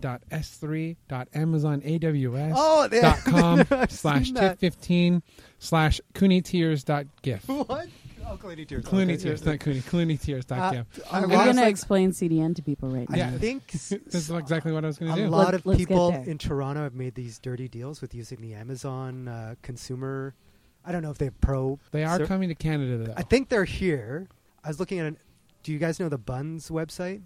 [0.00, 3.00] content.tiff.net.s3.amazonaws Oh, yeah.
[3.00, 4.60] dot com I've slash seen that.
[4.60, 5.22] tiff15
[5.58, 7.48] slash cooneytears.gif.
[7.68, 7.86] what?
[8.30, 8.84] Oh, Clooney Tears.
[8.84, 9.52] Clooney Okay, Tears, yeah.
[9.52, 10.98] not Cooney, Clooney Tears dot Uh, gif.
[11.10, 13.28] a Are going of- to explain CDN to people right I now?
[13.28, 13.34] Yeah.
[13.34, 15.28] I think This is exactly what I was going a to do.
[15.28, 18.40] A lot Let- of let's people in Toronto have made these dirty deals with using
[18.42, 20.34] the Amazon uh, consumer.
[20.84, 21.78] I don't know if they have pro.
[21.90, 23.14] They are ser- coming to Canada though.
[23.16, 24.28] I think they're here.
[24.62, 25.06] I was looking at.
[25.06, 25.16] An,
[25.62, 27.22] do you guys know the Buns website?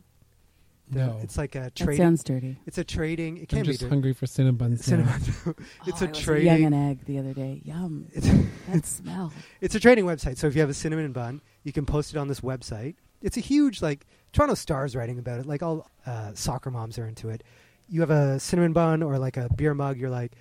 [0.93, 1.19] The- No.
[1.23, 1.97] it's like a that trading.
[1.97, 2.59] sounds dirty.
[2.67, 3.39] It's a trading.
[3.39, 3.91] It I'm can just be dirty.
[3.91, 4.71] hungry for Cinnabons.
[4.71, 4.77] now.
[4.77, 5.21] Cinnamon.
[5.87, 6.47] it's Oh, a I was trading.
[6.47, 7.61] young and egg the other day.
[7.65, 8.07] Yum.
[8.15, 8.29] It's,
[8.69, 9.33] That smell.
[9.61, 10.37] it's a trading website.
[10.39, 12.95] So if you have a cinnamon bun, you can post it on this website.
[13.23, 15.47] It's a huge like Toronto Stars writing about it.
[15.47, 17.43] Like all uh, soccer moms are into it.
[17.89, 19.97] You have a cinnamon bun or like a beer mug.
[19.99, 20.33] You're like,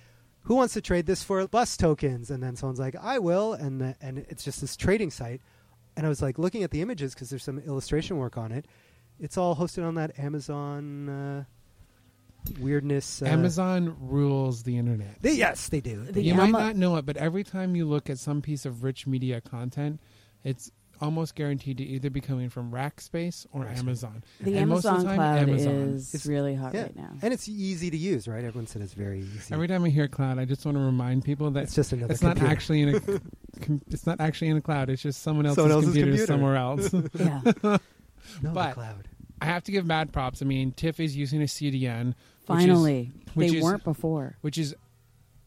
[0.42, 2.30] who wants to trade this for bus tokens?
[2.30, 3.52] And then someone's like, I will.
[3.52, 5.40] And the, and it's just this trading site.
[5.96, 8.66] And I was like looking at the images because there's some illustration work on it.
[9.22, 11.44] It's all hosted on that Amazon uh,
[12.60, 13.22] weirdness.
[13.22, 15.16] Uh, Amazon rules the internet.
[15.22, 16.02] They, yes, they do.
[16.04, 18.66] The you Ama- might not know it, but every time you look at some piece
[18.66, 20.00] of rich media content,
[20.44, 20.70] it's
[21.00, 23.78] almost guaranteed to either be coming from Rackspace or Rackspace.
[23.78, 24.24] Amazon.
[24.40, 25.74] The And most of Amazon the time, cloud Amazon.
[25.94, 26.82] is It's- really hot yeah.
[26.82, 27.10] right now.
[27.22, 28.44] And it's easy to use, right?
[28.44, 29.52] Everyone said it's very easy.
[29.54, 32.12] Every time I hear cloud, I just want to remind people that it's just another
[32.12, 33.00] it's not actually in a
[33.60, 34.90] com- it's not actually in the cloud.
[34.90, 36.26] It's just someone else's, Someone else's computer, computer.
[36.26, 36.92] somewhere else.
[37.14, 37.40] yeah.
[38.42, 39.08] no, but- the cloud.
[39.42, 40.40] I have to give mad props.
[40.40, 42.14] I mean, TIFF is using a CDN,
[42.46, 43.10] which is- Finally.
[43.34, 44.36] which they is- weren't before.
[44.40, 44.74] which is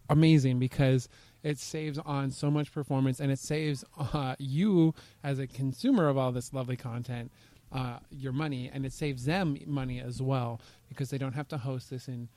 [0.10, 1.08] amazing because
[1.44, 4.94] it saves on so much performance and it saves uh, you
[5.24, 7.32] as a consumer of all this lovely content
[7.72, 11.58] uh, your money and it saves them money as well because they don't have to
[11.58, 12.28] host this in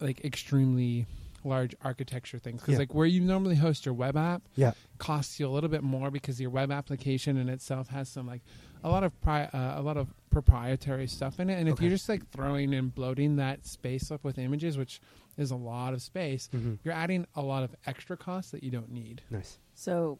[0.00, 1.06] like extremely
[1.44, 2.78] large architecture things because Yeah.
[2.80, 4.72] like where you normally host your web app Yeah.
[4.98, 8.42] costs you a little bit more because your web application in itself has some like
[8.84, 11.84] a lot of pri- uh, a lot of proprietary stuff in it and if Okay.
[11.86, 15.00] you're just like throwing and bloating that space up with images which
[15.36, 16.78] is a lot of space Mhm.
[16.84, 19.58] you're adding a lot of extra costs that you don't need Nice.
[19.74, 20.18] So,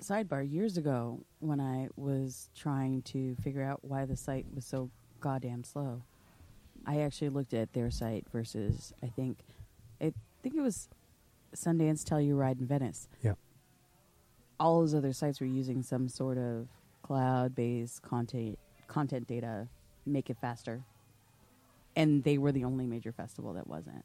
[0.00, 4.90] sidebar, years ago, when I was trying to figure out why the site was so
[5.20, 6.02] goddamn slow,
[6.84, 9.38] I actually looked at their site versus, I think,
[10.00, 10.88] I think it was
[11.54, 13.08] Sundance Telluride in Venice.
[13.22, 13.34] Yeah.
[14.60, 16.68] All those other sites were using some sort of
[17.06, 19.66] cloud-based content content data,
[20.04, 20.84] make it faster,
[21.94, 24.04] and they were the only major festival that wasn't.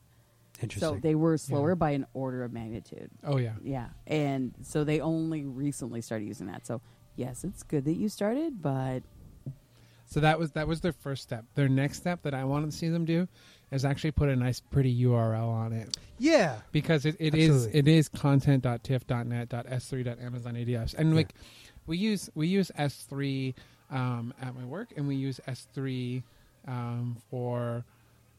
[0.62, 0.95] Interesting.
[0.95, 3.10] So they were slower by an order of magnitude.
[3.24, 3.54] Oh, yeah.
[3.64, 3.88] Yeah.
[4.06, 6.68] And so they only recently started using that.
[6.68, 6.82] So
[7.16, 9.02] yes, it's good that you started, but
[10.06, 11.45] So that was that was their first step.
[11.56, 13.28] Their next step that I wanted to see them do
[13.72, 15.97] is actually put a nice, pretty URL on it.
[16.20, 16.58] Yeah.
[16.72, 17.80] because it, it is Absolutely.
[17.80, 21.34] it is content.tiff.net.s3.amazonaws and like
[21.88, 23.53] we use we use S3
[23.89, 26.23] um, at my work and we use S3
[26.67, 27.84] um, for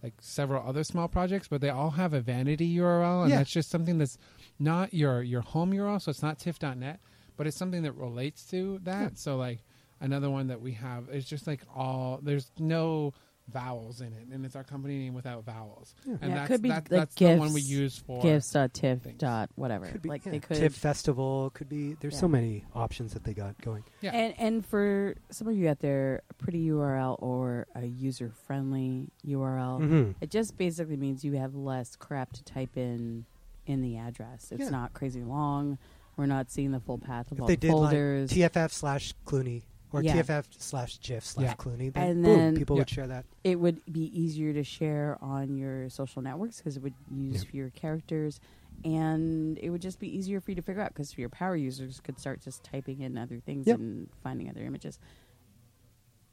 [0.03, 3.38] like several other small projects, but they all have a vanity URL, and Yeah.
[3.38, 4.18] that's just something that's
[4.59, 6.01] not your your home URL.
[6.01, 6.99] So it's not tiff.net,
[7.36, 9.01] but it's something that relates to that.
[9.03, 9.09] Yeah.
[9.14, 9.61] So like
[10.01, 13.14] another one that we have is just like all there's no
[13.49, 15.95] vowels in it, and it's our company name without vowels.
[16.05, 19.18] And yeah, that's could be that, like that's gifts, the one we use for gifts.tiff
[19.18, 19.86] dot whatever.
[19.86, 20.32] Could be, like yeah.
[20.32, 21.95] they could TIFF festival could be.
[22.01, 23.84] There's so many options that they got going.
[24.01, 24.12] Yeah.
[24.14, 29.09] And and for some of you out there, a pretty URL or a user friendly
[29.26, 30.14] URL, Mhm.
[30.20, 33.26] it just basically means you have less crap to type in
[33.66, 34.51] in the address.
[34.53, 34.70] It's Yeah.
[34.70, 35.78] not crazy long.
[36.16, 37.93] We're not seeing the full path of If all they the did like.
[38.28, 39.62] TFF slash Clooney
[39.93, 40.14] or Yeah.
[40.22, 41.55] TFF slash GIF slash Yeah.
[41.55, 43.24] Clooney, then and boom, then people would share that.
[43.45, 47.51] It would be easier to share on your social networks because it would use Yeah.
[47.51, 48.40] fewer characters,
[48.84, 52.01] and it would just be easier for you to figure out because your power users
[52.01, 53.78] could start just typing in other things Yep.
[53.78, 54.99] and finding other images,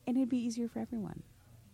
[0.07, 1.23] and it'd be easier for everyone,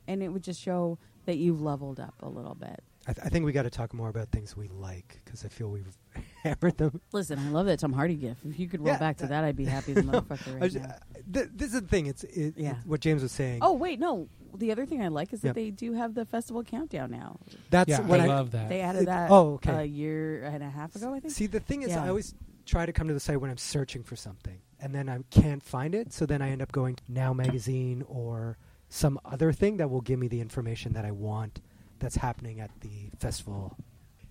[0.08, 2.84] and it would just show that you've leveled up a little bit.
[3.08, 5.48] I, th- I think we got to talk more about things we like because I
[5.48, 5.96] feel we've
[6.44, 7.00] hammered them.
[7.12, 8.38] Listen, I love that Tom Hardy gif.
[8.44, 10.48] If you could roll Yeah, back to that- that, I'd be happy as a motherfucker
[10.48, 10.86] I right was- now.
[10.86, 12.08] uh, th- this is the thing.
[12.08, 12.72] It's it, Yeah.
[12.72, 13.60] it- what James was saying.
[13.62, 14.28] Oh wait, no.
[14.58, 15.56] The other thing I like is that Yep.
[15.56, 17.38] they do have the festival countdown now.
[17.70, 18.70] That's Yeah, what I I, love that.
[18.70, 19.30] They added It- that.
[19.30, 19.72] oh, okay.
[19.72, 21.34] A year and a half ago, I think.
[21.34, 22.06] See, the thing is, Yeah.
[22.06, 22.34] I always
[22.66, 25.62] try to come to the site when I'm searching for something, and then I can't
[25.62, 26.12] find it.
[26.14, 28.58] So then I end up going to Now Magazine or
[28.90, 31.60] some other thing that will give me the information that I want
[32.00, 33.76] that's happening at the festival.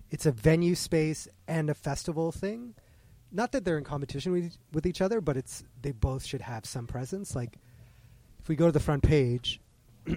[0.09, 2.75] It's a venue space and a festival thing.
[3.31, 6.65] Not that they're in competition with with each other, but it's they both should have
[6.65, 7.35] some presence.
[7.35, 7.57] Like
[8.39, 9.59] if we go to the front page,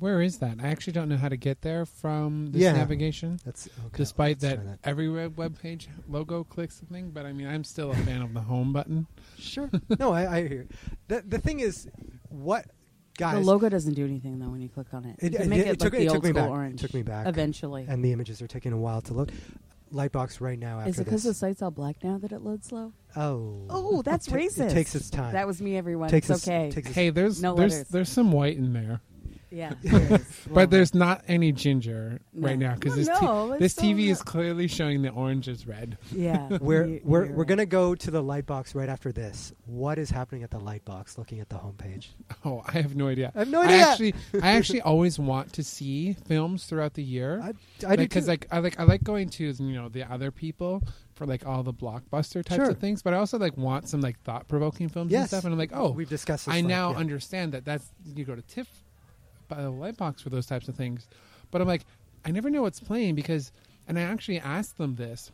[0.00, 0.56] Where is that?
[0.62, 2.72] I actually don't know how to get there from this Yeah.
[2.72, 3.38] navigation.
[3.44, 4.78] That's okay, despite that, that.
[4.82, 7.10] every web page logo clicks something.
[7.10, 9.06] But I mean, I'm still a fan of the home button.
[9.38, 9.70] Sure.
[9.98, 10.66] no, I, I hear.
[11.08, 11.86] The the thing is,
[12.30, 12.64] what
[13.20, 13.34] guys?
[13.34, 15.16] the logo doesn't do anything though when you click on it.
[15.20, 16.42] It, you it, can make it it, took, like it the took old me school
[16.42, 16.50] back.
[16.50, 16.80] orange.
[16.80, 17.26] It took me back.
[17.26, 17.86] Eventually.
[17.88, 19.32] and the images are taking a while to load.
[19.92, 22.68] Lightbox right now after Is it because the site's all black now that it loads
[22.68, 22.92] slow?
[23.16, 24.70] oh, Oh, that's it ta- racist.
[24.70, 25.32] It takes its time.
[25.32, 26.08] That was me, everyone.
[26.10, 26.70] Takes it's its- okay.
[26.70, 27.88] takes its- Hey, there's No there's letters.
[27.88, 29.00] there's some white in there.
[29.50, 30.46] Yeah, there is.
[30.50, 34.08] but there's not any ginger right now because No, this no, it's this so TV
[34.10, 35.98] is clearly showing the orange is red.
[36.12, 37.48] Yeah, we're you- we're you're we're right.
[37.48, 39.52] gonna go to the Lightbox right after this.
[39.66, 41.18] What is happening at the Lightbox?
[41.18, 42.08] Looking at the homepage.
[42.44, 43.32] Oh, I have no idea.
[43.34, 43.76] I have no idea.
[43.78, 47.38] actually, I actually always want to see films throughout the year.
[47.42, 47.52] I,
[47.86, 50.82] I do because like I like I like going to you know the other people
[51.14, 52.70] for like all the blockbuster types Sure.
[52.70, 55.44] of things, but I also like want some like thought provoking films and stuff.
[55.44, 56.96] And I'm like, oh, We've discussed this, I like, now yeah.
[56.96, 57.84] understand that that's
[58.14, 58.68] you go to TIFF
[59.50, 61.06] by the Lightbox for those types of things.
[61.50, 61.82] But I'm like,
[62.24, 63.52] I never know what's playing because,
[63.86, 65.30] and I actually asked them this.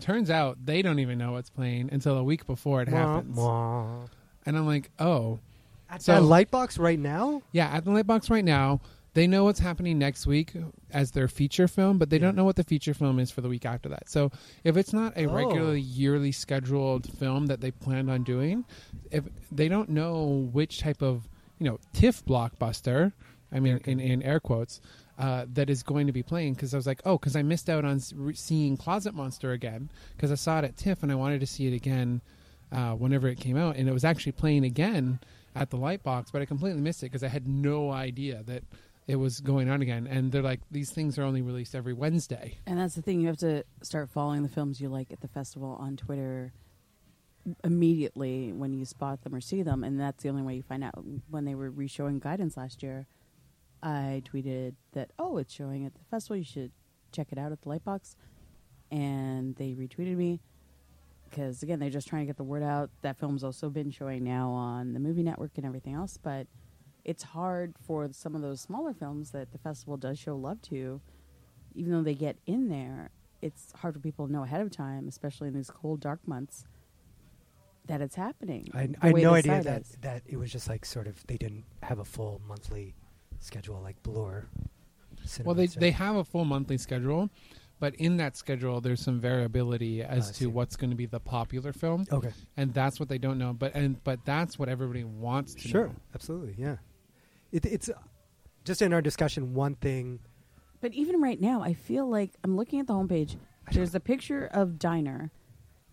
[0.00, 3.36] Turns out they don't even know what's playing until a week before it Mwah, happens.
[3.38, 4.08] mwah.
[4.46, 5.40] And I'm like, oh,
[5.90, 7.40] At So- that Lightbox right now.
[7.52, 8.80] yeah, at the Lightbox right now,
[9.14, 10.52] they know what's happening next week
[10.90, 13.48] as their feature film, but they don't know what the feature film is for the
[13.48, 14.08] week after that.
[14.10, 14.30] So
[14.64, 15.32] if it's not a Oh.
[15.34, 18.66] regularly yearly scheduled film that they planned on doing,
[19.10, 21.26] if they don't know which type of
[21.58, 23.12] you know TIFF blockbuster,
[23.52, 24.80] I mean in, in air quotes,
[25.18, 27.68] uh, that is going to be playing, because I was like, oh, because I missed
[27.68, 31.16] out on re- seeing Closet Monster again because I saw it at TIFF and I
[31.16, 32.20] wanted to see it again
[32.70, 35.20] uh, whenever it came out, and it was actually playing again
[35.54, 38.62] at the Lightbox, but I completely missed it because I had no idea that
[39.08, 40.06] it was going on again.
[40.06, 42.58] And they're like, these things are only released every Wednesday.
[42.66, 43.20] And that's the thing.
[43.20, 46.52] You have to start following the films you like at the festival on Twitter
[47.64, 49.84] immediately when you spot them or see them.
[49.84, 51.04] And that's the only way you find out.
[51.30, 53.06] When they were re-showing Guidance last year,
[53.82, 56.36] I tweeted that, oh, it's showing at the festival.
[56.36, 56.72] You should
[57.12, 58.16] check it out at the Lightbox.
[58.90, 60.40] And they retweeted me
[61.28, 62.90] because, again, they're just trying to get the word out.
[63.02, 66.16] That film's also been showing now on the movie network and everything else.
[66.16, 66.46] But
[67.04, 71.00] it's hard for some of those smaller films that the festival does show love to
[71.78, 75.06] even though they get in there, it's hard for people to know ahead of time,
[75.06, 76.64] especially in these cold, dark months,
[77.88, 78.68] that it's happening.
[78.72, 79.96] I, I had no idea site that is.
[80.02, 82.94] that it was just like sort of they didn't have a full monthly
[83.40, 84.46] schedule like Bloor.
[85.44, 87.28] well, they they have a full monthly schedule,
[87.80, 90.46] but in that schedule, there's some variability as I to see.
[90.46, 92.06] what's going to be the popular film.
[92.12, 92.32] Okay.
[92.56, 93.52] and that's what they don't know.
[93.52, 95.94] But and but that's what everybody wants to Sure, know.
[96.14, 96.76] absolutely, yeah.
[97.52, 97.94] It, it's uh,
[98.64, 99.54] just in our discussion.
[99.54, 100.20] One thing
[100.80, 103.36] But even right now, I feel like I'm looking at the homepage.
[103.72, 105.30] There's a picture of diner.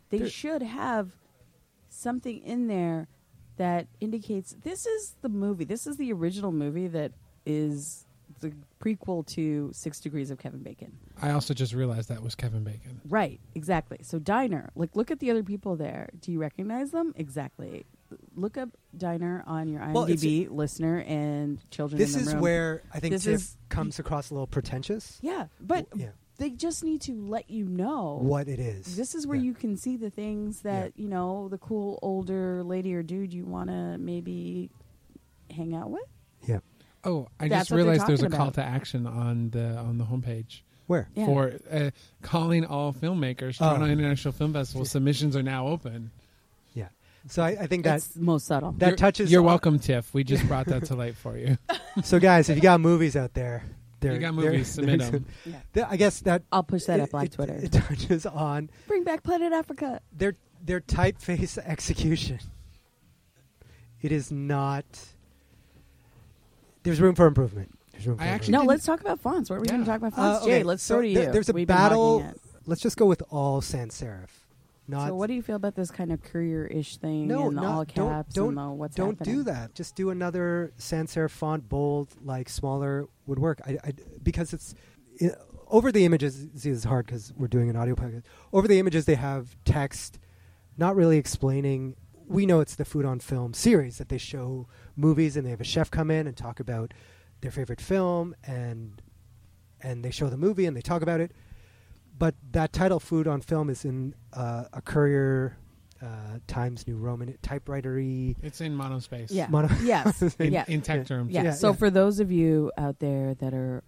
[0.10, 1.12] They There- should have
[1.96, 3.08] something in there
[3.58, 5.64] that indicates this is the movie.
[5.64, 7.12] This is the original movie that
[7.46, 8.06] is
[8.42, 8.52] the
[8.84, 10.98] prequel to Six Degrees of Kevin Bacon.
[11.22, 13.00] I also just realized that was Kevin Bacon.
[13.08, 14.00] Right, exactly.
[14.02, 16.10] So diner, like look at the other people there.
[16.20, 17.14] Do you recognize them?
[17.16, 17.86] Exactly.
[18.36, 21.98] Look up diner on your Well, it's- IMDb listener and children.
[21.98, 22.42] This in the is room.
[22.42, 25.18] where I think This Tiff is- comes across a little pretentious.
[25.22, 26.10] Yeah, but yeah.
[26.38, 28.96] They just need to let you know What it is.
[28.98, 32.94] This is where you can see the things that you know the cool older lady
[32.94, 34.70] or dude you want to maybe
[35.50, 36.04] hang out with.
[36.48, 36.60] Yeah.
[37.04, 40.06] Oh, I That's just realized there's a talking call to action on the on the
[40.06, 40.62] homepage.
[40.88, 41.08] Where?
[41.16, 41.26] Yeah.
[41.26, 41.90] For uh,
[42.22, 43.70] calling all filmmakers, Oh.
[43.70, 46.12] Toronto International Film Festival submissions are now open.
[46.74, 46.90] Yeah.
[47.28, 48.74] So I, I think that It's most subtle.
[48.74, 49.32] that You're- touches.
[49.32, 50.14] You're on- welcome, Tiff.
[50.14, 51.58] We just brought that to light for you.
[52.04, 53.64] so guys, if you got movies out there,
[54.06, 55.26] there You got there- movies, submit there's- 'em.
[55.46, 55.56] Yeah.
[55.74, 57.54] there- I guess that I'll push that it- up on it- Twitter.
[57.56, 60.02] It touches on Bring back Planet Africa.
[60.12, 62.40] their their typeface execution.
[64.02, 64.86] It is not.
[66.84, 67.72] There's room for improvement.
[67.92, 68.54] There's room for I actually.
[68.54, 69.50] No, let's talk about fonts.
[69.50, 70.44] What are we going to talk about Uh, fonts?
[70.46, 71.32] okay, Jay, let's so throw to there- you.
[71.32, 72.32] There's a We've battle.
[72.68, 74.30] Let's just go with all sans serif.
[74.88, 77.62] Not so, what do you feel about this kind of courier-ish thing no, and the
[77.62, 79.38] not, all don't caps don't and the what's don't happening?
[79.38, 79.74] do that.
[79.74, 83.62] Just do another sans serif font, bold, like smaller would work.
[83.66, 84.76] I, I because it's
[85.22, 85.30] i
[85.68, 86.48] over the images.
[86.56, 88.24] See, it's hard because we're doing an audio podcast.
[88.54, 90.20] Over the images, they have text,
[90.78, 91.96] not really explaining.
[92.28, 95.62] We know it's the Food on Film series that they show movies, and they have
[95.62, 96.94] a chef come in and talk about
[97.42, 99.02] their favorite film, and
[99.82, 101.32] and they show the movie and they talk about it.
[102.18, 105.58] But that title, "Food on Film," is in uh, a Courier
[106.02, 108.36] uh, Times New Roman typewritery.
[108.42, 109.28] It's in monospace.
[109.32, 109.48] Yeah.
[109.50, 110.22] Mono- yes.
[110.40, 110.66] In, yeah.
[110.68, 111.32] in tech terms.
[111.32, 111.44] Yeah.
[111.44, 111.76] Yeah, so yeah.
[111.76, 113.84] for those of you out there that are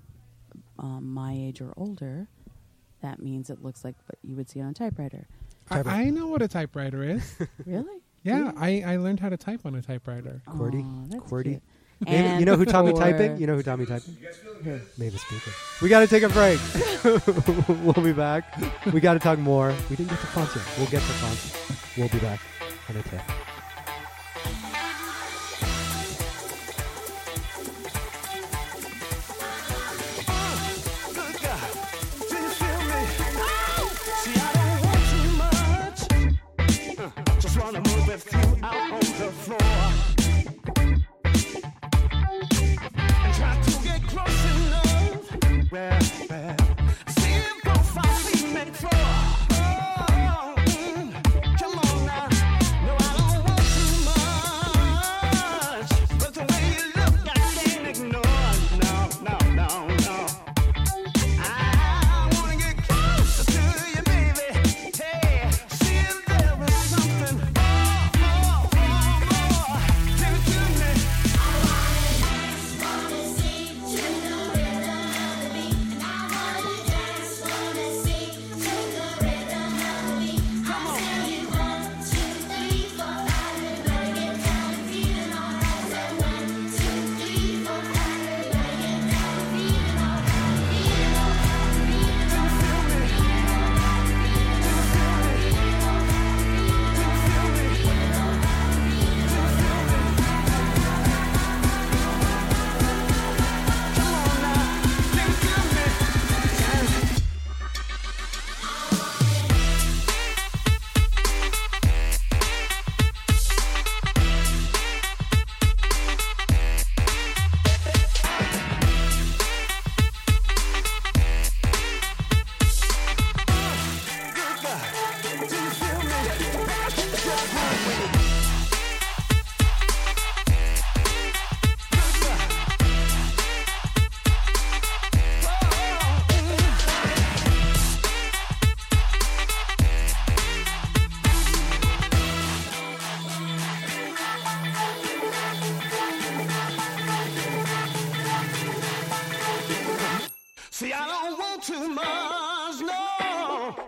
[0.79, 2.27] um, my age or older,
[3.01, 5.27] that means it looks like what you would see on a typewriter.
[5.69, 7.35] I, I know what a typewriter is.
[7.65, 8.01] Really?
[8.23, 10.41] yeah, I, I learned how to type on a typewriter.
[10.47, 10.83] QWERTY.
[10.83, 11.43] Aw, that's QWERTY.
[11.43, 11.63] cute.
[12.05, 13.37] Maybe- you know who taught me typing?
[13.37, 14.17] You know who taught me typing?
[14.97, 15.53] Mavis Beacon.
[15.81, 16.59] We got to take a break.
[17.83, 18.43] we'll be back.
[18.93, 19.73] We got to talk more.
[19.89, 20.65] We didn't get to fonts yet.
[20.77, 21.97] We'll get to fonts.
[21.97, 22.39] We'll be back
[22.89, 23.21] on a tip.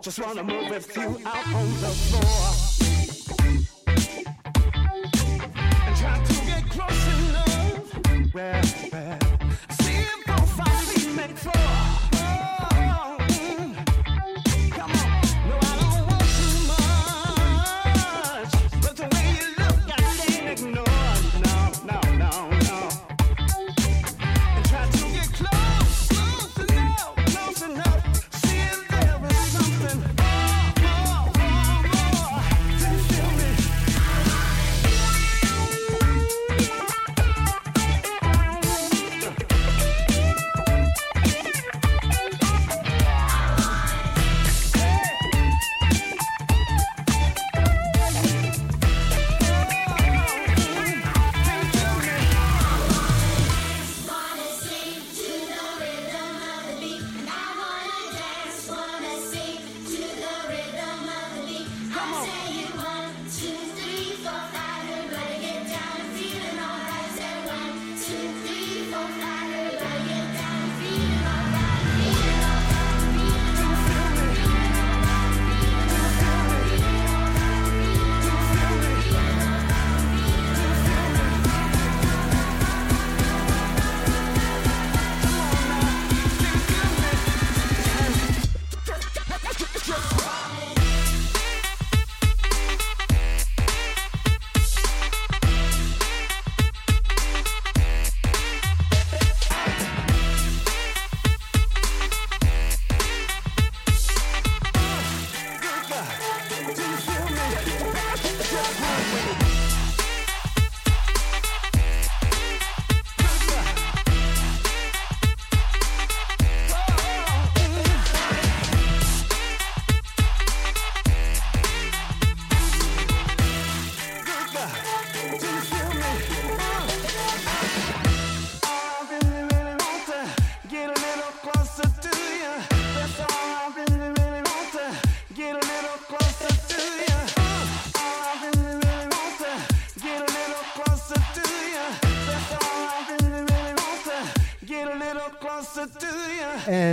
[0.10, 2.69] Just wanna move with you out on the floor.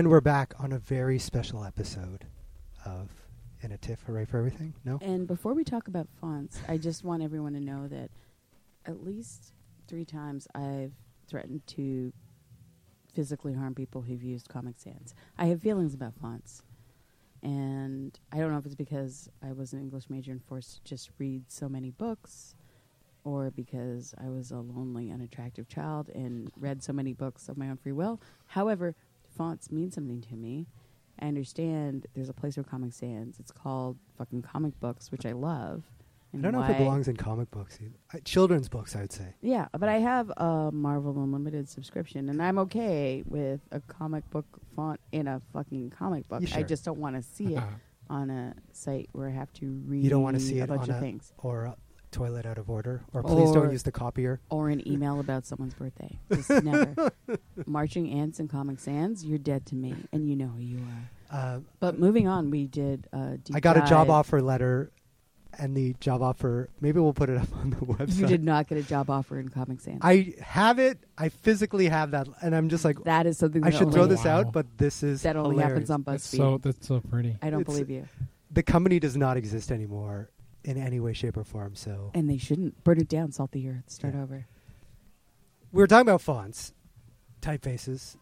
[0.07, 2.26] And we're back on a very special episode
[2.84, 3.11] of
[3.61, 4.02] In a Tiff.
[4.02, 4.72] Hooray for everything.
[4.84, 5.00] No?
[5.02, 8.12] And before we talk about fonts, I just want everyone to know that
[8.86, 9.52] at least
[9.88, 10.92] three times I've
[11.26, 12.12] threatened to
[13.12, 15.12] physically harm people who've used Comic Sans.
[15.38, 16.62] I have feelings about fonts.
[17.42, 20.84] And I don't know if it's because I was an English major and forced to
[20.84, 22.54] just read so many books,
[23.24, 27.68] or because I was a lonely, unattractive child and read so many books of my
[27.68, 28.20] own free will.
[28.46, 28.94] However,
[29.37, 30.66] fonts mean something to me.
[31.20, 33.39] I understand there's a place for Comic Sans.
[33.39, 35.84] It's called fucking comic books, which I love.
[36.34, 37.78] I don't know if it belongs in comic books.
[37.80, 37.95] either.
[38.12, 39.34] Uh, children's books, I would say.
[39.41, 44.45] Yeah, but I have a Marvel Unlimited subscription, and I'm okay with a comic book
[44.74, 46.43] font in a fucking comic book.
[46.43, 47.62] You I just don't want to see it
[48.11, 50.05] on a site where I have to read.
[50.05, 51.32] You don't want to see a it bunch on of a things.
[51.39, 51.76] or a
[52.16, 54.40] toilet out of order, or please don't use the copier.
[54.48, 56.18] Or an email about someone's birthday.
[56.32, 57.12] Just never.
[57.66, 61.36] Marching ants and Comic Sans, you're dead to me, and you know who you are.
[61.38, 63.06] Uh, but moving on, we did.
[63.12, 64.10] Uh, deep I got a job dive.
[64.10, 64.90] offer letter,
[65.58, 66.70] and the job offer.
[66.80, 68.16] Maybe we'll put it up on the website.
[68.18, 69.98] You did not get a job offer in Comic Sans.
[70.02, 70.98] I have it.
[71.18, 74.04] I physically have that, and I'm just like that is something I that should throw
[74.04, 75.90] only- this out, but this is that only happens hilarious.
[75.90, 76.36] on That's BuzzFeed.
[76.38, 77.36] so that's so pretty.
[77.42, 78.08] I don't It's- believe you.
[78.50, 80.30] The company does not exist anymore
[80.66, 81.74] in any way, shape, or form.
[81.74, 84.46] So And they shouldn't burn it down, salt the earth, start over.
[85.72, 86.74] we were talking about fonts,
[87.40, 88.16] typefaces,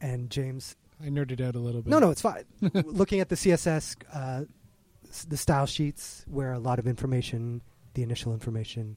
[0.00, 0.76] and James.
[1.02, 1.90] I nerded out a little bit.
[1.90, 2.44] No, no, it's fine.
[2.72, 4.44] Looking at the CSS, uh,
[5.08, 7.60] s- the style sheets, where a lot of information,
[7.94, 8.96] the initial information.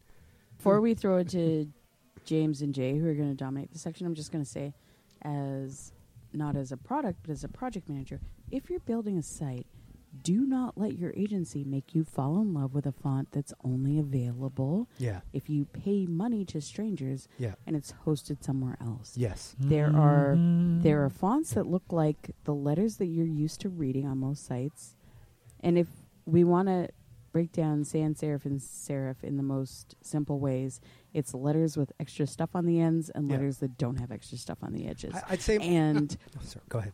[0.58, 1.68] Before we throw it to
[2.26, 4.74] James and Jay, who are going to dominate the section, I'm just going to say,
[5.24, 5.92] as
[6.32, 8.20] not as a product, but as a project manager,
[8.52, 9.66] if you're building a site,
[10.24, 14.00] do not let your agency make you fall in love with a font that's only
[14.00, 15.22] available Yeah.
[15.34, 17.56] if you pay money to strangers Yeah.
[17.68, 19.16] and it's hosted somewhere else.
[19.18, 19.56] Yes.
[19.60, 20.82] There are mm-hmm.
[20.82, 24.46] there are fonts that look like the letters that you're used to reading on most
[24.46, 24.96] sites.
[25.62, 25.88] And if
[26.26, 26.90] we want to
[27.32, 30.82] break down sans serif and serif in the most simple ways,
[31.14, 33.36] it's letters with extra stuff on the ends and Yeah.
[33.36, 35.14] letters that don't have extra stuff on the edges.
[35.14, 36.94] I- I'd say- and Oh, sorry, go ahead.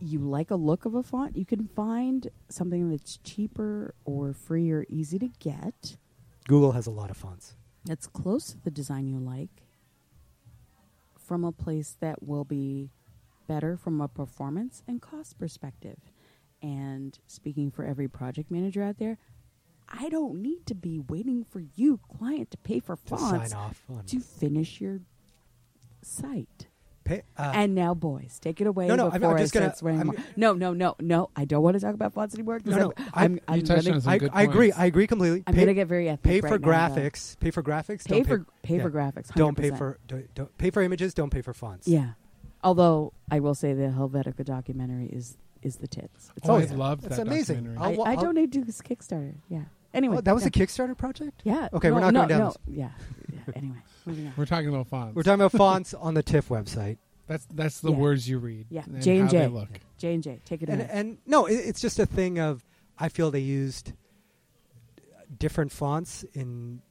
[0.00, 4.70] You like a look of a font, you can find something that's cheaper or free
[4.70, 5.96] or easy to get
[6.48, 7.54] Google has a lot of fonts.
[7.84, 9.62] that's close to the design you like
[11.18, 12.90] from a place that will be
[13.46, 15.98] better from a performance and cost perspective.
[16.62, 19.16] And speaking for every project manager out there,
[19.88, 23.74] I don't need to be waiting for you, client, to pay for To fonts on-
[24.06, 25.00] to finish your
[26.02, 26.66] site.
[27.10, 30.12] Pay, uh, and now, boys, take it away No, no, I'm- I'm just gonna- I'm-
[30.36, 31.28] No, no, no, no.
[31.34, 32.60] I don't want to talk about fonts anymore.
[32.60, 34.70] 'cause No, no, I'm, I'm, I'm gonna- I, I agree.
[34.70, 35.42] I agree completely.
[35.46, 37.36] I'm Pay- gonna get very ethnic Pay right for now, graphics.
[37.40, 38.06] Pay for graphics.
[38.06, 41.12] Pay for- pay for graphics, Don't pay for don't, don't pay for images.
[41.12, 41.88] Don't pay for fonts.
[41.88, 42.10] Yeah.
[42.62, 46.30] Although I will say the Helvetica documentary is is the tits.
[46.36, 47.64] It's Oh, I always- loved That's that amazing.
[47.64, 47.96] documentary.
[47.98, 49.34] I'll- I, I I'll- donated to this Kickstarter.
[49.48, 49.64] Yeah.
[49.92, 50.48] Anyway, Oh, that was yeah.
[50.48, 51.42] a Kickstarter project.
[51.44, 51.68] Yeah.
[51.72, 52.46] Okay, we're not no, going down no.
[52.48, 52.56] this.
[52.68, 52.90] Yeah.
[53.32, 53.38] yeah.
[53.56, 53.76] Anyway,
[54.06, 54.32] on.
[54.36, 55.14] We're talking about fonts.
[55.16, 56.98] We're talking about fonts on the TIFF website.
[57.26, 57.96] That's that's the Yeah.
[57.98, 58.66] words you read.
[58.70, 58.82] Yeah.
[58.86, 59.46] and J and J.
[59.48, 59.68] look.
[59.98, 60.40] J and J.
[60.44, 60.90] Take it And, away.
[60.92, 62.64] and no, it, it's just a thing of
[62.98, 63.92] I feel they used
[65.38, 66.82] different fonts in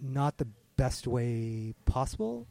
[0.00, 0.46] not the
[0.76, 2.46] best way possible,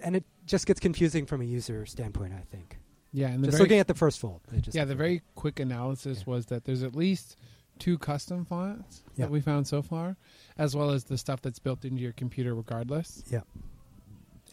[0.00, 2.32] and it just gets confusing from a user standpoint.
[2.34, 2.78] I think.
[3.12, 4.40] Yeah, and just looking at the first fold.
[4.52, 7.36] it just yeah, the very quick analysis was that there's at least
[7.78, 9.26] two custom fonts Yeah.
[9.26, 10.16] that we found so far,
[10.58, 13.22] as well as the stuff that's built into your computer regardless.
[13.30, 13.42] Yeah.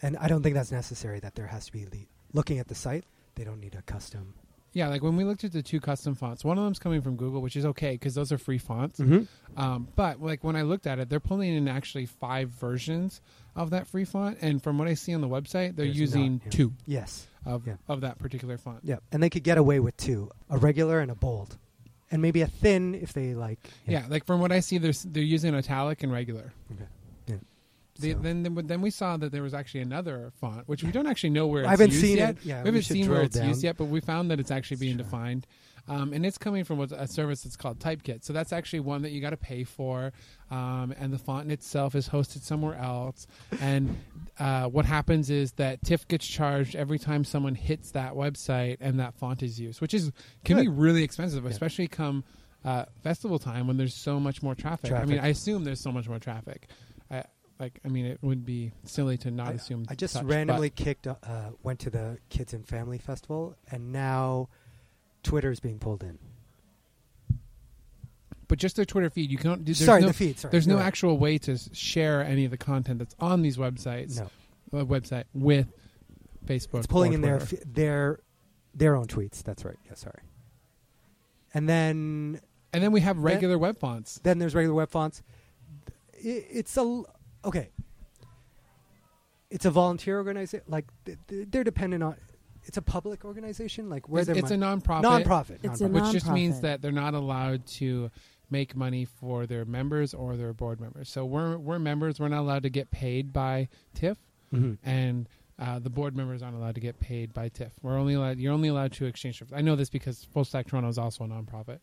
[0.02, 1.20] And I don't think that's necessary.
[1.20, 3.04] That there has to be the looking at the site.
[3.36, 4.34] They don't need a custom.
[4.72, 7.14] Yeah, like when we looked at the two custom fonts, one of them's coming from
[7.14, 8.98] Google, which is okay because those are free fonts.
[8.98, 9.28] Mhm.
[9.56, 13.20] Um, but like when I looked at it, they're pulling in actually five versions
[13.54, 16.32] of that free font, and from what I see on the website, they're There's using
[16.34, 16.50] not, yeah.
[16.50, 16.72] two.
[16.86, 17.28] Yes.
[17.46, 17.76] Of Yeah.
[17.88, 18.80] of that particular font.
[18.82, 21.56] Yeah, and they could get away with two: a regular and a bold,
[22.14, 23.58] and maybe a thin if they like.
[23.88, 26.52] Yeah, like from what I see, they're they're using italic and regular.
[26.72, 26.84] Okay.
[27.26, 27.36] Yeah.
[27.98, 31.08] The, So- then, then we saw that there was actually another font, which we don't
[31.08, 32.30] actually know where it's I haven't used seen yet.
[32.30, 32.44] it.
[32.44, 34.52] Yeah, we we haven't should seen where it's used yet, but we found that it's
[34.52, 35.46] actually being defined,
[35.88, 38.24] um, and it's coming from a service that's called Typekit.
[38.24, 40.12] So that's actually one that you got to pay for,
[40.50, 43.26] um, and the font in itself is hosted somewhere else.
[43.60, 43.98] And
[44.38, 49.00] uh, what happens is that TIFF gets charged every time someone hits that website and
[49.00, 50.10] that font is used, which is
[50.44, 52.24] can be really expensive, especially come.
[52.64, 54.90] Uh, festival time when there's so much more traffic.
[54.90, 56.68] I mean, I assume there's so much more traffic.
[57.10, 57.24] I,
[57.60, 59.84] like, I mean, it would be silly to not I, assume.
[59.90, 61.14] I just such, randomly kicked, uh,
[61.62, 64.48] went to the Kids and Family Festival, and now
[65.24, 66.18] Twitter is being pulled in.
[68.46, 69.30] but just their Twitter feed.
[69.30, 69.64] You can't.
[69.64, 70.84] There's Sorry, no, the feed, sorry, there's no right.
[70.84, 74.18] actual way to share any of the content that's on these websites.
[74.72, 74.80] No.
[74.80, 75.72] uh, website with
[76.46, 76.78] Facebook.
[76.78, 78.20] It's pulling in their f- their
[78.74, 79.42] their own tweets.
[79.42, 79.78] That's right.
[79.86, 80.20] Yeah, sorry.
[81.54, 82.40] And then
[82.72, 84.20] and then we have then- regular web fonts.
[84.22, 85.22] Then there's regular web fonts.
[86.16, 87.02] I- It's a
[87.44, 87.70] okay.
[89.50, 90.64] It's a volunteer organization.
[90.68, 92.16] Like th- th- they're dependent on.
[92.66, 93.88] It's a public organization.
[93.90, 95.02] Like where It's, they're it's a mon- nonprofit.
[95.24, 95.58] Nonprofit.
[95.62, 95.90] It's a nonprofit.
[96.02, 98.10] which just means that they're not allowed to
[98.50, 101.08] make money for their members or their board members.
[101.08, 102.20] So we're we're members.
[102.20, 104.18] We're not allowed to get paid by TIFF,
[104.52, 104.78] Mhm.
[104.84, 105.28] and
[105.58, 107.72] uh, the board members aren't allowed to get paid by TIFF.
[107.82, 108.38] We're only allowed.
[108.38, 109.42] You're only allowed to exchange.
[109.52, 111.78] I know this because Full Stack Toronto is also a nonprofit.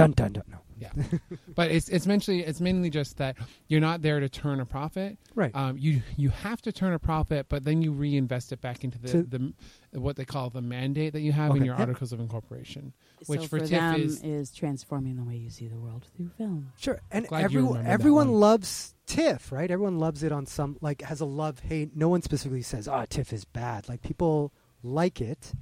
[0.00, 0.44] Dun dun dun.
[0.48, 0.56] No.
[0.78, 0.92] Yeah,
[1.54, 3.36] but it's it's mainly it's mainly just that
[3.68, 5.18] you're not there to turn a profit.
[5.34, 5.54] Right.
[5.54, 8.98] Um, you you have to turn a profit, but then you reinvest it back into
[8.98, 9.52] the, So- the
[9.92, 11.80] what they call the mandate that you have in your Yep.
[11.80, 12.94] articles of incorporation,
[13.26, 16.30] which so for, for TIFF them is transforming the way you see the world through
[16.38, 16.72] film.
[16.78, 19.70] Sure, and everyone everyone loves TIFF, right?
[19.70, 21.94] Everyone loves it on some like has a love hate.
[21.94, 25.52] No one specifically says, "Oh, TIFF is bad." Like people like it.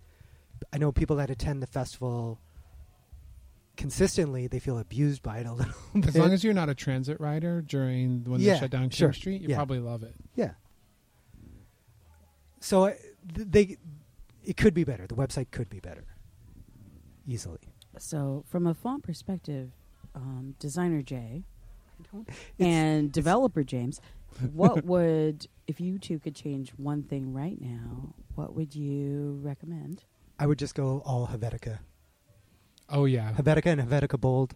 [0.72, 2.40] I know people that attend the festival
[3.78, 4.46] consistently.
[4.46, 6.08] They feel abused by it a little bit.
[6.08, 8.90] as long as you're not a transit rider during when Yeah, they shut down King
[8.90, 9.12] sure.
[9.14, 9.56] Street, you Yeah.
[9.56, 10.14] probably love it.
[10.34, 10.50] yeah.
[12.60, 12.94] So uh,
[13.34, 13.76] th- they,
[14.44, 15.06] it could be better.
[15.06, 16.04] The website could be better,
[17.26, 17.60] easily.
[17.98, 19.70] So, from a font perspective,
[20.14, 21.44] um, designer Jay
[22.12, 22.28] don't-
[22.58, 24.00] and developer James,
[24.52, 28.14] what would if you two could change one thing right now?
[28.34, 30.04] What would you recommend?
[30.38, 31.78] I would just go all Helvetica,
[32.88, 34.54] Oh yeah, Helvetica and Helvetica Bold.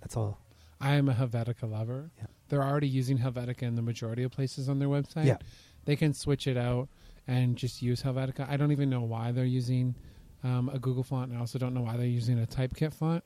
[0.00, 0.40] That's all.
[0.80, 2.10] I am a Helvetica lover.
[2.18, 2.26] Yeah.
[2.48, 5.26] They're already using Helvetica in the majority of places on their website.
[5.26, 5.38] Yeah.
[5.84, 6.88] They can switch it out
[7.26, 8.48] and just use Helvetica.
[8.48, 9.94] I don't even know why they're using
[10.44, 13.24] um, a Google font, and I also don't know why they're using a Typekit font.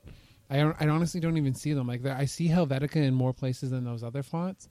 [0.49, 1.87] I, don't, I honestly don't even see them.
[1.87, 4.67] Like I see Helvetica in more places than those other fonts,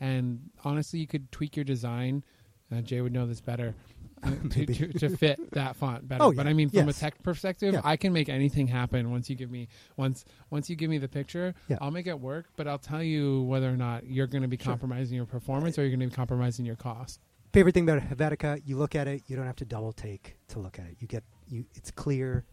[0.00, 2.22] and honestly, you could tweak your design.
[2.70, 3.74] Uh, Jay would know this better
[4.50, 6.22] to, to, fit that font better.
[6.24, 6.46] Oh, But.
[6.46, 6.96] I mean, from Yes.
[6.96, 7.80] a tech perspective, Yeah.
[7.84, 11.08] I can make anything happen once you give me once once you give me the
[11.08, 11.54] picture.
[11.68, 11.78] Yeah.
[11.80, 14.56] I'll make it work, but I'll tell you whether or not you're going to be
[14.56, 14.72] Sure.
[14.72, 17.20] compromising your performance or you're going to be compromising your cost.
[17.52, 20.58] favorite thing about Helvetica, you look at it, you don't have to double take to
[20.58, 20.96] look at it.
[20.98, 22.44] You get you it's clear,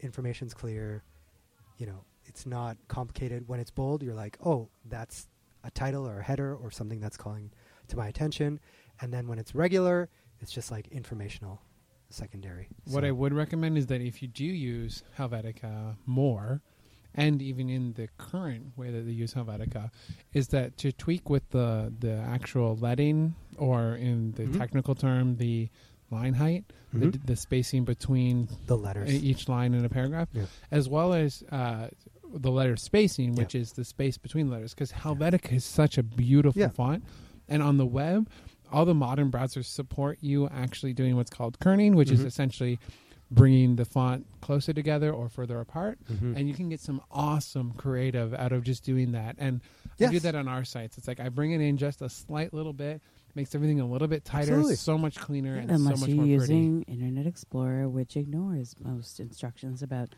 [0.00, 1.02] information's clear,
[1.78, 3.48] you know, it's not complicated.
[3.48, 5.28] When it's bold, you're like, "Oh, that's
[5.64, 7.50] a title or a header or something that's calling
[7.88, 8.60] to my attention."
[9.00, 10.08] And then when it's regular,
[10.40, 11.60] it's just like informational
[12.08, 12.68] secondary.
[12.86, 16.60] What So- I would recommend is that if you do use Helvetica more,
[17.14, 19.90] and even in the current way that they use Helvetica,
[20.32, 24.58] is that to tweak with the the actual leading, or in the Mhm.
[24.58, 25.68] technical term, the
[26.10, 27.26] line height, the, Mhm.
[27.26, 29.22] the spacing between the letters.
[29.22, 30.46] each line in a paragraph, Yeah.
[30.72, 31.88] as well as uh,
[32.32, 34.72] the letter spacing, which is the space between letters.
[34.74, 36.68] Because Helvetica is such a beautiful Yeah.
[36.68, 37.04] font,
[37.48, 38.28] and on the web,
[38.72, 42.26] all the modern browsers support you actually doing what's called kerning, which is Mhm.
[42.26, 42.78] essentially
[43.30, 46.36] bringing the font closer together or further apart, Mhm.
[46.36, 49.36] and you can get some awesome creative out of just doing that.
[49.38, 49.60] And
[50.00, 50.98] I do that on our sites.
[50.98, 53.00] It's like I bring it in just a slight little bit,
[53.36, 54.74] makes everything a little bit tighter, Absolutely.
[54.74, 59.20] so much cleaner, and Unless so much you're more using Internet Explorer, which ignores most
[59.20, 60.16] instructions about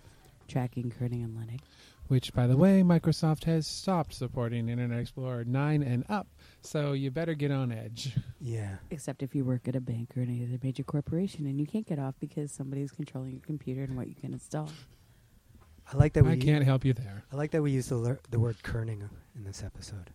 [0.49, 1.59] tracking, kerning, and leading.
[1.59, 1.61] pretty.
[2.09, 6.29] Which, by the way, Microsoft has stopped supporting Internet Explorer 9 and up,
[6.63, 8.17] so you better get on Edge.
[8.41, 8.77] yeah.
[8.91, 11.87] Except if you work at a bank or any other major corporation and you can't
[11.87, 14.71] get off because somebody's controlling your computer and what you can install.
[15.93, 17.25] I like that we I can't help you there.
[17.33, 20.11] I like that we use the lear- the word kerning in this episode.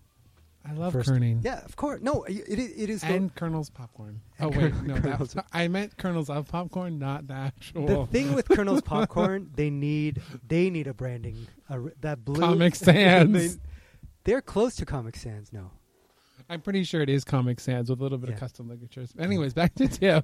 [0.65, 1.43] I love First- kerning.
[1.43, 2.01] Yeah, of course.
[2.01, 3.01] No, it, it, it is.
[3.01, 4.19] the- And Colonel's popcorn.
[4.39, 7.85] And oh wait, Colonel- no, that, Colonel's- I meant kernels of popcorn, not the actual.
[7.85, 11.47] the thing with Colonel's popcorn, they need they need a branding.
[11.69, 13.59] A, r- that blue Comic Sans.
[14.23, 15.51] they, are close to Comic Sans.
[15.53, 15.71] No,
[16.49, 18.35] I'm pretty sure it is Comic Sans with a little bit Yeah.
[18.35, 19.13] of custom ligatures.
[19.19, 20.23] Anyways, back to Tiff.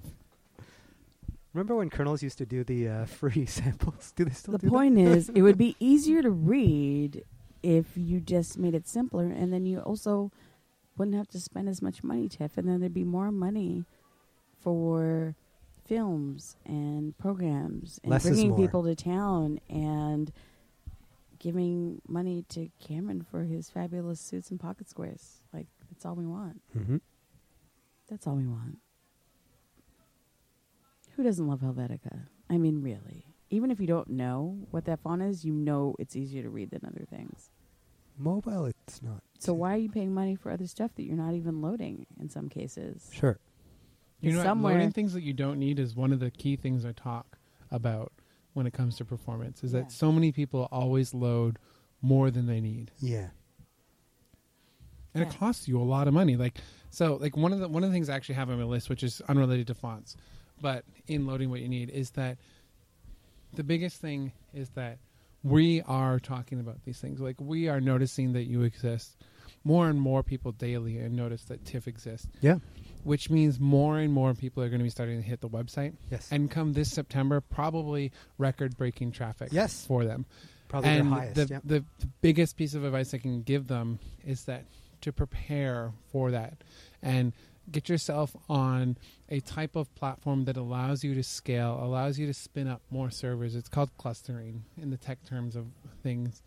[1.54, 4.14] remember when Kernels used to do the uh, free samples?
[4.16, 4.72] Do they still The do that?
[4.72, 7.24] The point is, it would be easier to read
[7.62, 10.32] if you just made it simpler, and then you also
[10.98, 13.86] wouldn't have to spend as much money, Tiff, and then there'd be more money
[14.62, 15.36] for
[15.86, 18.58] films and programs and Less is bringing more.
[18.60, 20.32] people to town and
[21.40, 25.42] giving money to Cameron for his fabulous suits and pocket squares.
[25.94, 26.62] Like that's all we want.
[26.76, 27.02] Mhm.
[28.08, 28.80] That's all we want.
[31.16, 32.28] Who doesn't love Helvetica?
[32.50, 33.28] I mean, really.
[33.52, 36.72] Even if you don't know what that font is, you know it's easier to read
[36.72, 37.52] than other things.
[38.18, 39.22] Mobile, it's not.
[39.38, 42.30] So why are you paying money for other stuff that you're not even loading in
[42.30, 43.12] some cases?
[43.14, 43.38] Sure.
[44.22, 44.44] You know, what?
[44.46, 47.38] somewhere loading things that you don't need is one of the key things I talk
[47.70, 48.12] about
[48.54, 49.64] when it comes to performance.
[49.64, 49.82] Is Yeah.
[49.82, 51.60] that so many people always load
[52.02, 53.30] more than they need, Yeah.
[55.14, 56.36] And it costs you a lot of money.
[56.36, 56.58] Like
[56.90, 58.90] so, like one of the one of the things I actually have on my list,
[58.90, 60.16] which is unrelated to fonts,
[60.62, 62.38] but in loading what you need, is that
[63.54, 64.98] the biggest thing is that
[65.44, 67.20] we are talking about these things.
[67.20, 69.16] Like we are noticing that you exist.
[69.66, 72.28] More and more people daily and notice that TIFF exists.
[72.42, 72.58] Yeah.
[73.06, 75.94] Which means more and more people are going to be starting to hit the website.
[76.12, 76.28] Yes.
[76.32, 79.86] And come this September, probably record breaking traffic Yes.
[79.86, 80.26] for them.
[80.68, 81.60] Probably their and highest, The, yeah.
[81.64, 84.66] the, the biggest piece of advice I can give them is that
[85.04, 86.64] to prepare for that
[87.02, 87.34] and
[87.72, 88.98] get yourself on
[89.30, 93.10] a type of platform that allows you to scale, allows you to spin up more
[93.10, 93.56] servers.
[93.56, 95.68] It's called clustering in the tech terms of
[96.02, 96.42] things.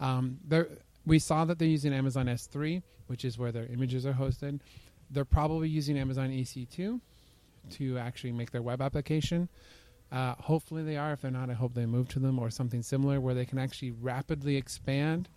[0.00, 0.68] Um, there,
[1.04, 4.60] we saw that they're using Amazon S3, which is where their images are hosted.
[5.10, 7.00] They're probably using Amazon EC2
[7.72, 9.48] to actually make their web application.
[10.10, 11.12] Uh, hopefully they are.
[11.12, 13.58] If they're not, I hope they move to them or something similar where they can
[13.58, 15.28] actually rapidly expand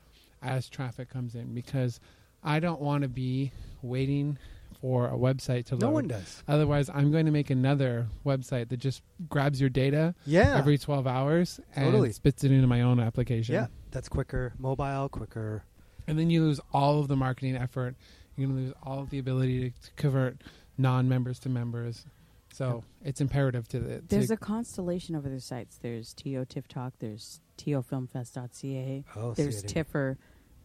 [0.42, 1.54] as traffic comes in.
[1.54, 2.00] Because
[2.44, 3.52] I don't want to be
[3.82, 4.38] waiting
[4.82, 5.82] for a website to load.
[5.82, 6.42] No one does.
[6.48, 10.58] Otherwise, I'm going to make another website that just grabs your data Yeah.
[10.58, 12.12] every 12 hours and Totally.
[12.14, 13.56] spits it into my own application.
[13.56, 14.54] Yeah, that's quicker.
[14.58, 15.64] Mobile, quicker.
[16.08, 17.96] And then you lose all of the marketing effort.
[18.38, 20.38] You're going to lose all of the ability to, to convert
[20.78, 22.06] non-members to members.
[22.54, 24.02] So it's imperative to the.
[24.08, 25.78] There's a constellation of other sites.
[25.82, 26.94] There's TO TIFF Talk.
[27.00, 29.04] There's TOFilmfest.ca.
[29.16, 29.70] Oh, there's CAD.
[29.70, 30.18] Tiffer.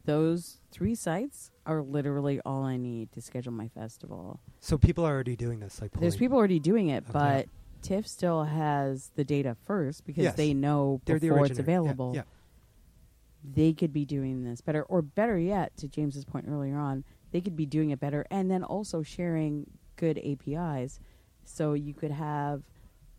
[0.04, 4.40] Those three sites are literally all I need to schedule my festival.
[4.60, 5.80] So people are already doing this.
[5.80, 7.12] Like There's people already doing it, Okay.
[7.12, 7.48] but
[7.82, 10.36] TIFF still has the data first because Yes.
[10.36, 11.70] they know They're the before it's originator.
[11.70, 12.12] Yeah, available.
[12.14, 12.22] yeah.
[13.44, 17.40] They could be doing this better, or better yet, to James's point earlier on, they
[17.40, 19.66] could be doing it better, and then also sharing
[19.96, 20.98] good APIs.
[21.44, 22.62] So you could have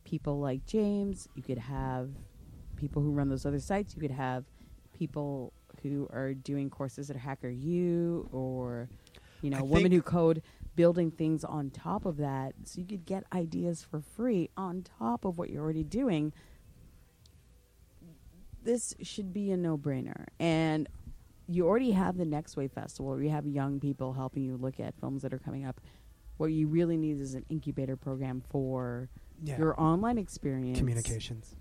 [0.03, 2.09] people like James, you could have
[2.75, 4.45] people who run those other sites, you could have
[4.93, 5.53] people
[5.89, 8.89] who are doing courses at HackerYou or
[9.41, 10.41] you know, I Women Who Code
[10.75, 15.23] building things on top of that so you could get ideas for free on top
[15.25, 16.33] of what you're already doing.
[18.63, 20.25] This should be a no brainer.
[20.39, 20.87] And
[21.47, 24.79] you already have the Next Wave Festival where you have young people helping you look
[24.79, 25.79] at films that are coming up.
[26.37, 29.09] What you really need is an incubator program for
[29.43, 29.57] Yeah.
[29.59, 31.55] your online experience Communications.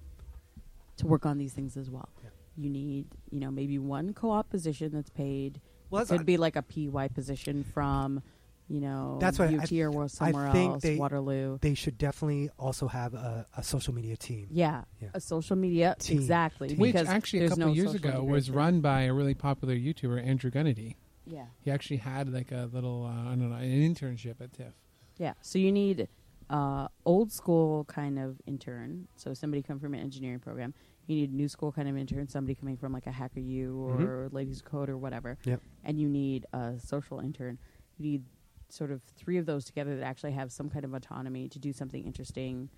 [0.96, 2.08] to work on these things as well.
[2.56, 5.60] You need, you know, maybe one co-op position that's paid.
[5.90, 8.22] Well, it that's- could be like a PY position from,
[8.68, 11.58] you know, That's what UT or I, somewhere I think else, they, Waterloo.
[11.60, 14.48] They should definitely also have a, a social media team.
[14.50, 15.08] Yeah, Yeah.
[15.14, 16.18] a social media Team.
[16.18, 16.68] exactly.
[16.68, 16.78] Team.
[16.78, 18.54] which because actually a couple no years ago was integration.
[18.54, 20.96] run by a really popular YouTuber, Andrew Gunadie.
[21.26, 21.46] Yeah.
[21.60, 23.64] He actually had like a little, uh, I don't know, an
[23.94, 24.74] internship at TIFF.
[25.18, 25.34] Yeah.
[25.42, 26.08] So you need
[26.50, 29.08] uh, old school kind of intern.
[29.16, 30.74] So somebody come from an engineering program.
[31.06, 32.28] You need a new school kind of intern.
[32.28, 35.36] Somebody coming from like a HackerYou or Ladies Code or whatever.
[35.44, 35.60] Yep.
[35.84, 37.58] And you need a social intern.
[37.98, 38.24] You need
[38.70, 41.72] sort of three of those together that actually have some kind of autonomy to do
[41.72, 42.70] something interesting.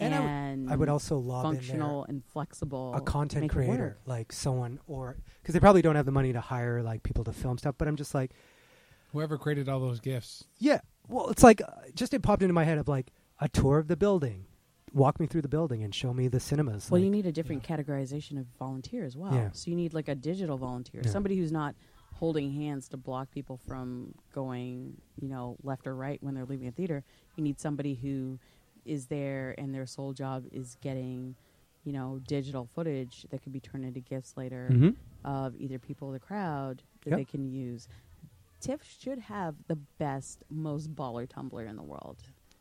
[0.00, 2.94] And I would- And I would also lob in there functional and flexible.
[2.94, 4.00] a content creator, work.
[4.06, 7.32] like someone, or because they probably don't have the money to hire like people to
[7.32, 7.74] film stuff.
[7.78, 8.32] But I'm just like,
[9.12, 10.44] Whoever created all those gifts.
[10.58, 10.80] yeah.
[11.08, 13.88] Well, it's like uh, just it popped into my head of like a tour of
[13.88, 14.44] the building,
[14.92, 16.90] walk me through the building and show me the cinemas.
[16.90, 19.34] Well, like, you need a different categorization of volunteer as well.
[19.34, 19.50] Yeah.
[19.52, 21.10] So you need like a digital volunteer, Yeah.
[21.10, 21.74] somebody who's not
[22.14, 26.66] holding hands to block people from going, you know, left or right when they're leaving
[26.68, 27.04] a theater.
[27.36, 28.38] You need somebody who
[28.84, 31.36] is there and their sole job is getting,
[31.84, 34.96] you know, digital footage that can be turned into gifts later Mhm.
[35.24, 37.18] of either people in the crowd that Yep.
[37.18, 37.86] they can use.
[38.60, 42.16] TIFF should have the best, most baller Tumblr in the world.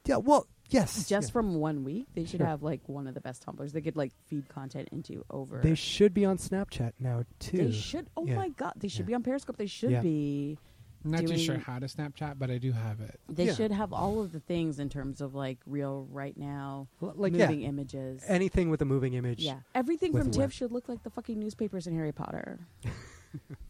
[0.05, 1.07] Yeah, well, yes.
[1.07, 1.31] Just yeah.
[1.33, 2.47] from one week, they should Sure.
[2.47, 3.71] have like one of the best Tumblrs.
[3.71, 5.61] They could like feed content into over.
[5.61, 7.57] They should be on Snapchat now too.
[7.57, 8.09] They should.
[8.17, 8.35] Oh Yeah.
[8.35, 9.05] my god, they should Yeah.
[9.07, 9.57] be on Periscope.
[9.57, 10.01] They should Yeah.
[10.01, 10.57] be.
[11.05, 13.19] I'm not too sure how to Snapchat, but I do have it.
[13.29, 13.53] They Yeah.
[13.53, 17.33] should have all of the things in terms of like real right now, L- like,
[17.33, 17.47] yeah.
[17.47, 18.23] moving images.
[18.27, 19.41] Anything with a moving image.
[19.43, 20.49] yeah, everything with from web.
[20.49, 22.59] TIFF should look like the fucking newspapers in Harry Potter.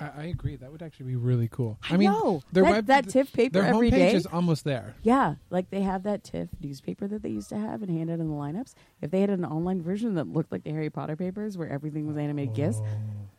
[0.00, 0.56] I, I agree.
[0.56, 1.78] That would actually be really cool.
[1.90, 2.42] I mean, know.
[2.52, 4.94] their That- web, that TIFF paper their every homepage day- is almost there.
[5.02, 8.18] Yeah, like they have that TIFF newspaper that they used to have and hand out
[8.20, 8.74] in the lineups.
[9.00, 12.06] If they had an online version that looked like the Harry Potter papers, where everything
[12.06, 12.80] was animated gifs,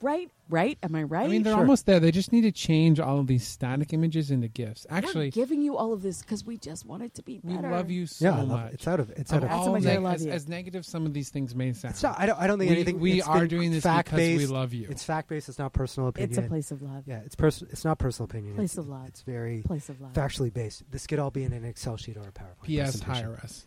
[0.01, 0.29] right?
[0.49, 0.77] Right?
[0.81, 1.25] Am I right?
[1.25, 1.99] I mean, they're almost there.
[1.99, 4.85] They just need to change all of these static images into GIFs.
[4.89, 7.55] We're Actually, giving you all of this because we just want it to be we
[7.55, 7.69] better.
[7.71, 8.73] love you so Yeah, I love much.
[8.73, 9.49] It's out of it's out of.
[9.49, 10.31] That's how all much I neg- love as, you.
[10.31, 11.93] as negative some of these things may sound.
[11.95, 12.39] It's not, I don't.
[12.39, 12.99] I don't think We- anything.
[12.99, 14.87] we it's are been doing this fact because we love you.
[14.89, 15.49] It's fact based.
[15.49, 16.29] It's not personal opinion.
[16.29, 17.03] It's a place of love.
[17.05, 17.67] Yeah, it's person.
[17.71, 18.55] It's not personal opinion.
[18.55, 19.07] Place it's, of love.
[19.07, 20.13] It's very Place of love.
[20.13, 20.83] factually based.
[20.91, 22.63] This could all be in an Excel sheet or a PowerPoint.
[22.63, 23.01] P.S.
[23.01, 23.25] presentation.
[23.31, 23.65] Hire us.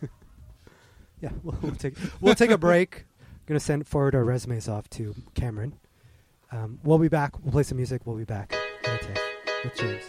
[1.22, 3.04] Yeah, we'll, we'll take we'll take a break.
[3.50, 5.74] Going to send forward our resumes off to Cameron.
[6.52, 7.36] Um, we'll be back.
[7.42, 8.02] We'll play some music.
[8.04, 8.54] We'll be back
[9.64, 10.04] with James.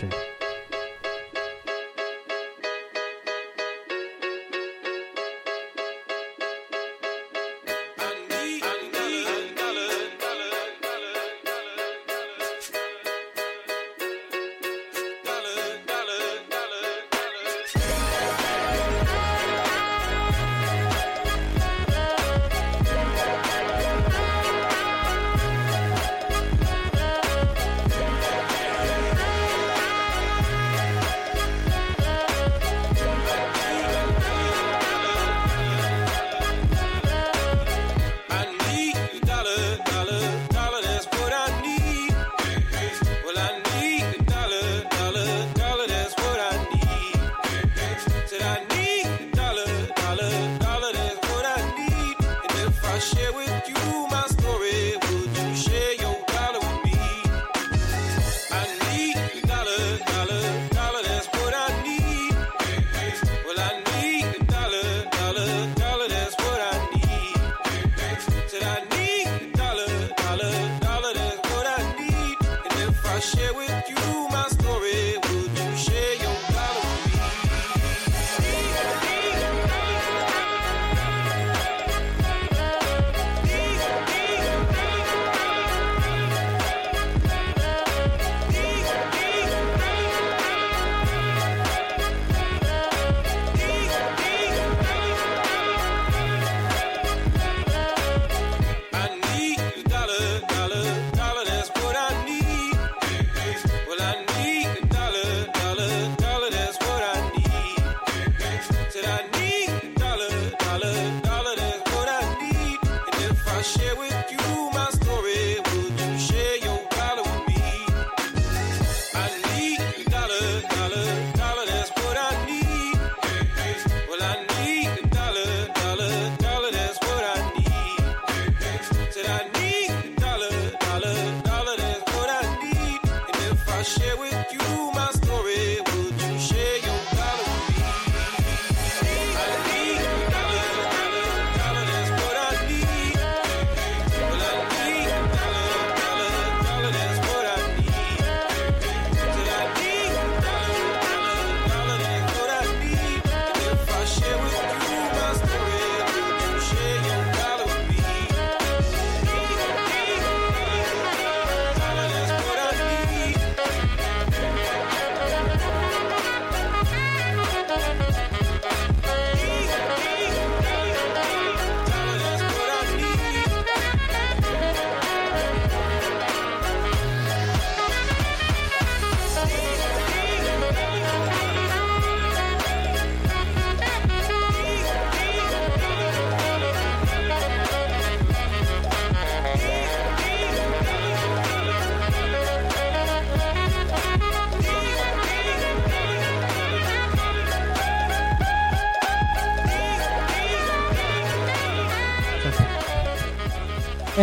[0.00, 0.14] James.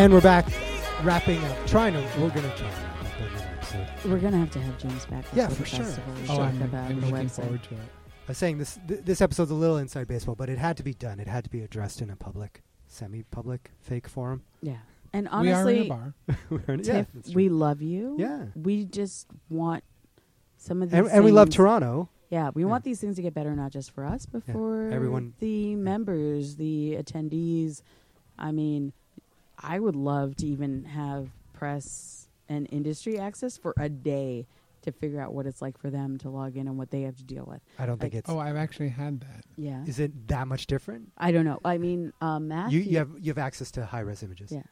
[0.04, 0.46] And we're back,
[1.04, 1.66] wrapping up.
[1.66, 2.00] Trying to.
[2.20, 2.58] We're gonna try.
[2.58, 3.88] to wrap up another episode.
[4.12, 5.24] We're gonna have to have James back.
[5.34, 5.86] Yeah, for the sure.
[5.86, 6.14] festival.
[6.28, 7.32] Oh, I'm, about I'm the looking website.
[7.44, 7.80] forward to it.
[7.80, 10.84] I was saying this th- this episode's a little inside baseball, but it had to
[10.84, 11.22] be done.
[11.22, 14.44] It had to be addressed in a public, semi-public, fake forum.
[14.62, 14.76] Yeah.
[15.14, 16.14] And We are in a honestly, bar.
[16.50, 17.36] We're in- yeah, Tiff, that's true.
[17.36, 18.18] we love you.
[18.20, 18.46] Yeah.
[18.56, 19.86] We just want
[20.58, 22.10] some of these and, and we love things- Toronto.
[22.30, 22.68] Yeah, we Yeah.
[22.70, 25.76] want these things to get better, not just for us, but Yeah, for everyone- the
[25.76, 27.82] members, the attendees.
[28.38, 28.92] I mean,
[29.64, 34.48] I would love to even have press and industry access for a day
[34.82, 37.16] to figure out what it's like for them to log in and what they have
[37.16, 37.62] to deal with.
[37.80, 38.30] I don't think Like, it's.
[38.30, 39.46] Oh, I've actually had that.
[39.56, 39.84] Yeah.
[39.86, 41.12] Is it that much different?
[41.18, 41.60] I don't know.
[41.64, 42.80] I mean, uh, Matthew.
[42.80, 44.52] You, you have you have access to high res images.
[44.52, 44.64] Yeah.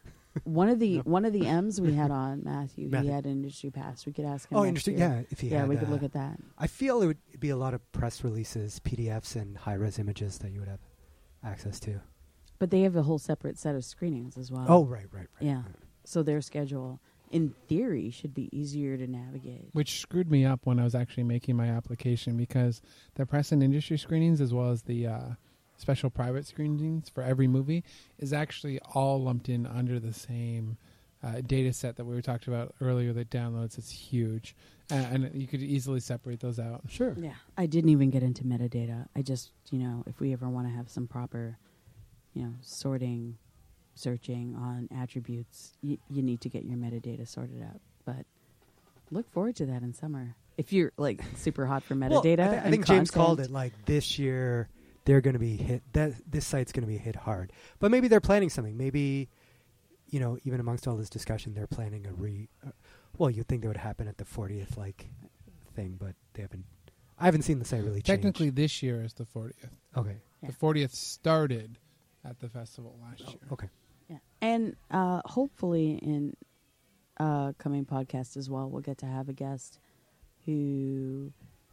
[0.44, 1.02] One of the No.
[1.04, 3.08] one of the M's we had on Matthew, Matthew.
[3.10, 4.06] he had an industry pass.
[4.06, 4.58] We could ask him.
[4.58, 4.96] Oh, industry.
[4.98, 5.08] year.
[5.20, 6.38] Yeah, if he yeah, had, we could uh, look at that.
[6.58, 10.40] I feel it would be a lot of press releases, PDFs, and high res images
[10.40, 10.82] that you would have
[11.44, 12.02] access to.
[12.62, 14.68] But they have a whole separate set of screenings as well.
[14.70, 15.40] Oh, right, right, right.
[15.40, 15.64] Yeah.
[16.04, 17.00] So their schedule,
[17.32, 19.70] in theory, should be easier to navigate.
[19.74, 22.80] which screwed me up when I was actually making my application because
[23.16, 25.22] the press and industry screenings, as well as the uh,
[25.76, 27.84] special private screenings for every movie,
[28.20, 30.78] is actually all lumped in under the same
[31.24, 33.12] uh, data set that we were talking about earlier.
[33.12, 34.56] That downloads, it's huge,
[34.92, 36.82] uh, and you could easily separate those out.
[36.88, 37.16] Sure.
[37.18, 37.34] Yeah.
[37.58, 39.08] I didn't even get into metadata.
[39.16, 41.58] I just, you know, if we ever want to have some proper,
[42.34, 43.38] you know, sorting,
[43.96, 47.80] searching on attributes, y- you need to get your metadata sorted out.
[48.06, 48.26] But
[49.12, 50.36] look forward to that in summer.
[50.58, 53.40] If you're like super hot for Well, metadata, I, thi- I and think James called
[53.40, 54.70] it like this year
[55.06, 55.82] they're going to be hit.
[55.94, 57.52] That this site's going to be hit hard.
[57.80, 58.78] But maybe they're planning something.
[58.78, 59.30] Maybe
[60.10, 62.50] you know, even amongst all this discussion, they're planning a re.
[62.66, 62.72] Uh,
[63.18, 65.08] well, you'd think that would happen at the 40th like
[65.76, 66.66] thing, but they haven't.
[67.20, 68.08] I haven't seen the site really change.
[68.08, 69.54] Technically, this year is the 40th.
[69.96, 70.18] Okay.
[70.44, 71.78] The 40th started
[72.26, 73.42] at the festival last year.
[73.52, 73.68] Okay.
[74.10, 74.18] Yeah.
[74.42, 76.36] And uh, hopefully in
[77.20, 79.80] uh, coming podcast as well, we'll get to have a guest
[80.46, 81.32] who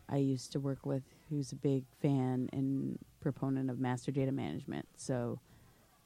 [0.09, 4.87] I used to work with, who's a big fan and proponent of master data management.
[4.97, 5.41] So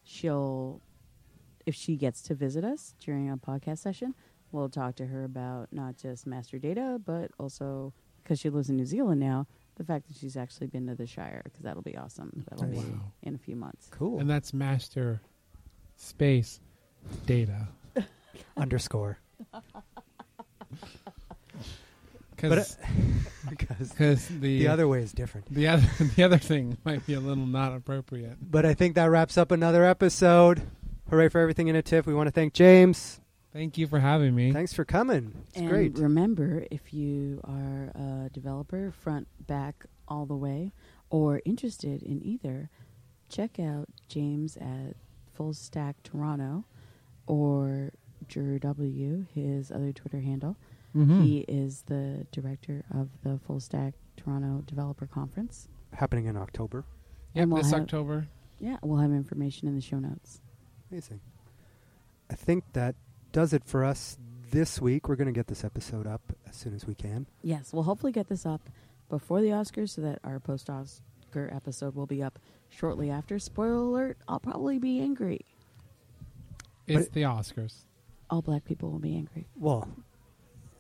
[0.05, 0.81] she'll,
[1.67, 4.15] if she gets to visit us during a podcast session,
[4.51, 7.93] we'll talk to her about not just master data, but also
[8.23, 9.47] because she lives in New Zealand now,
[9.77, 12.45] the fact that she's actually been to the Shire, because that'll be awesome.
[12.51, 12.83] That'll Nice.
[12.85, 13.13] be Wow.
[13.23, 13.89] in a few months.
[13.91, 14.19] Cool.
[14.21, 15.21] And that's master
[15.97, 16.61] space
[17.27, 17.69] data.
[18.57, 19.19] Underscore.
[22.37, 22.77] Because
[23.49, 23.91] Because
[24.31, 25.47] uh, the the other way is different.
[25.55, 25.87] The other
[26.17, 28.37] the other thing might be a little not appropriate.
[28.51, 30.61] But I think that wraps up another episode.
[31.11, 32.05] Hooray for everything in a tiff.
[32.05, 33.21] We want to thank James.
[33.53, 34.51] Thank you for having me.
[34.53, 35.35] Thanks for coming.
[35.49, 35.99] It's and great.
[35.99, 40.73] remember, if you are a developer, front, back, all the way,
[41.11, 42.71] or interested in either,
[43.29, 44.97] check out James at
[45.35, 46.65] Full Stack Toronto
[47.27, 47.93] or
[48.29, 50.57] Juror W, his other Twitter handle.
[50.95, 51.23] Mhm.
[51.23, 55.69] He is the director of the Full Stack Toronto Developer Conference.
[55.93, 56.85] Happening in October.
[57.35, 58.29] Yep, And we'll this have- October.
[58.59, 60.41] Yeah, we'll have information in the show notes.
[60.91, 61.21] Amazing.
[62.31, 62.95] I think that
[63.33, 64.17] does it for us
[64.51, 65.09] this week.
[65.09, 67.27] We're going to get this episode up as soon as we can.
[67.43, 68.61] Yes, we'll hopefully get this up
[69.09, 72.39] before the Oscars so that our post Oscar episode will be up
[72.69, 73.39] shortly after.
[73.39, 75.41] Spoiler alert, I'll probably be angry.
[76.87, 77.75] It's the Oscars.
[78.31, 79.47] All black people will be angry.
[79.57, 79.89] Well,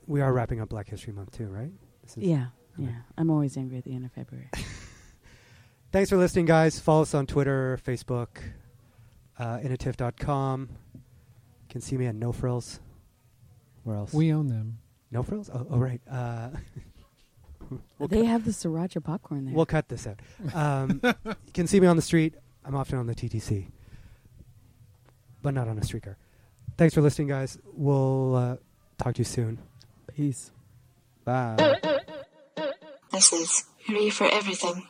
[0.06, 1.70] we are wrapping up Black History Month too, right?
[2.02, 2.46] This is- Yeah,
[2.78, 2.88] okay.
[2.90, 3.02] yeah.
[3.16, 4.48] I'm always angry at the end of February.
[5.92, 6.80] Thanks for listening, guys.
[6.80, 8.38] Follow us on Twitter, Facebook,
[9.38, 10.70] uh, inatiff.com.
[11.72, 12.80] You can see me at No Frills.
[13.84, 14.12] Where else?
[14.12, 14.76] We own them.
[15.10, 15.48] No Frills?
[15.50, 16.02] Oh, oh right.
[16.06, 16.50] Uh,
[17.98, 19.54] we'll they cut- have the sriracha popcorn there.
[19.54, 20.20] We'll cut this out.
[20.54, 22.34] Um, you can see me on the street.
[22.62, 23.68] I'm often on the TTC,
[25.40, 26.18] but not on a streetcar.
[26.76, 27.56] Thanks for listening, guys.
[27.72, 28.56] We'll uh,
[29.02, 29.58] talk to you soon.
[30.14, 30.50] Peace.
[31.24, 31.78] Bye.
[33.12, 34.86] This is Hooray for Everything.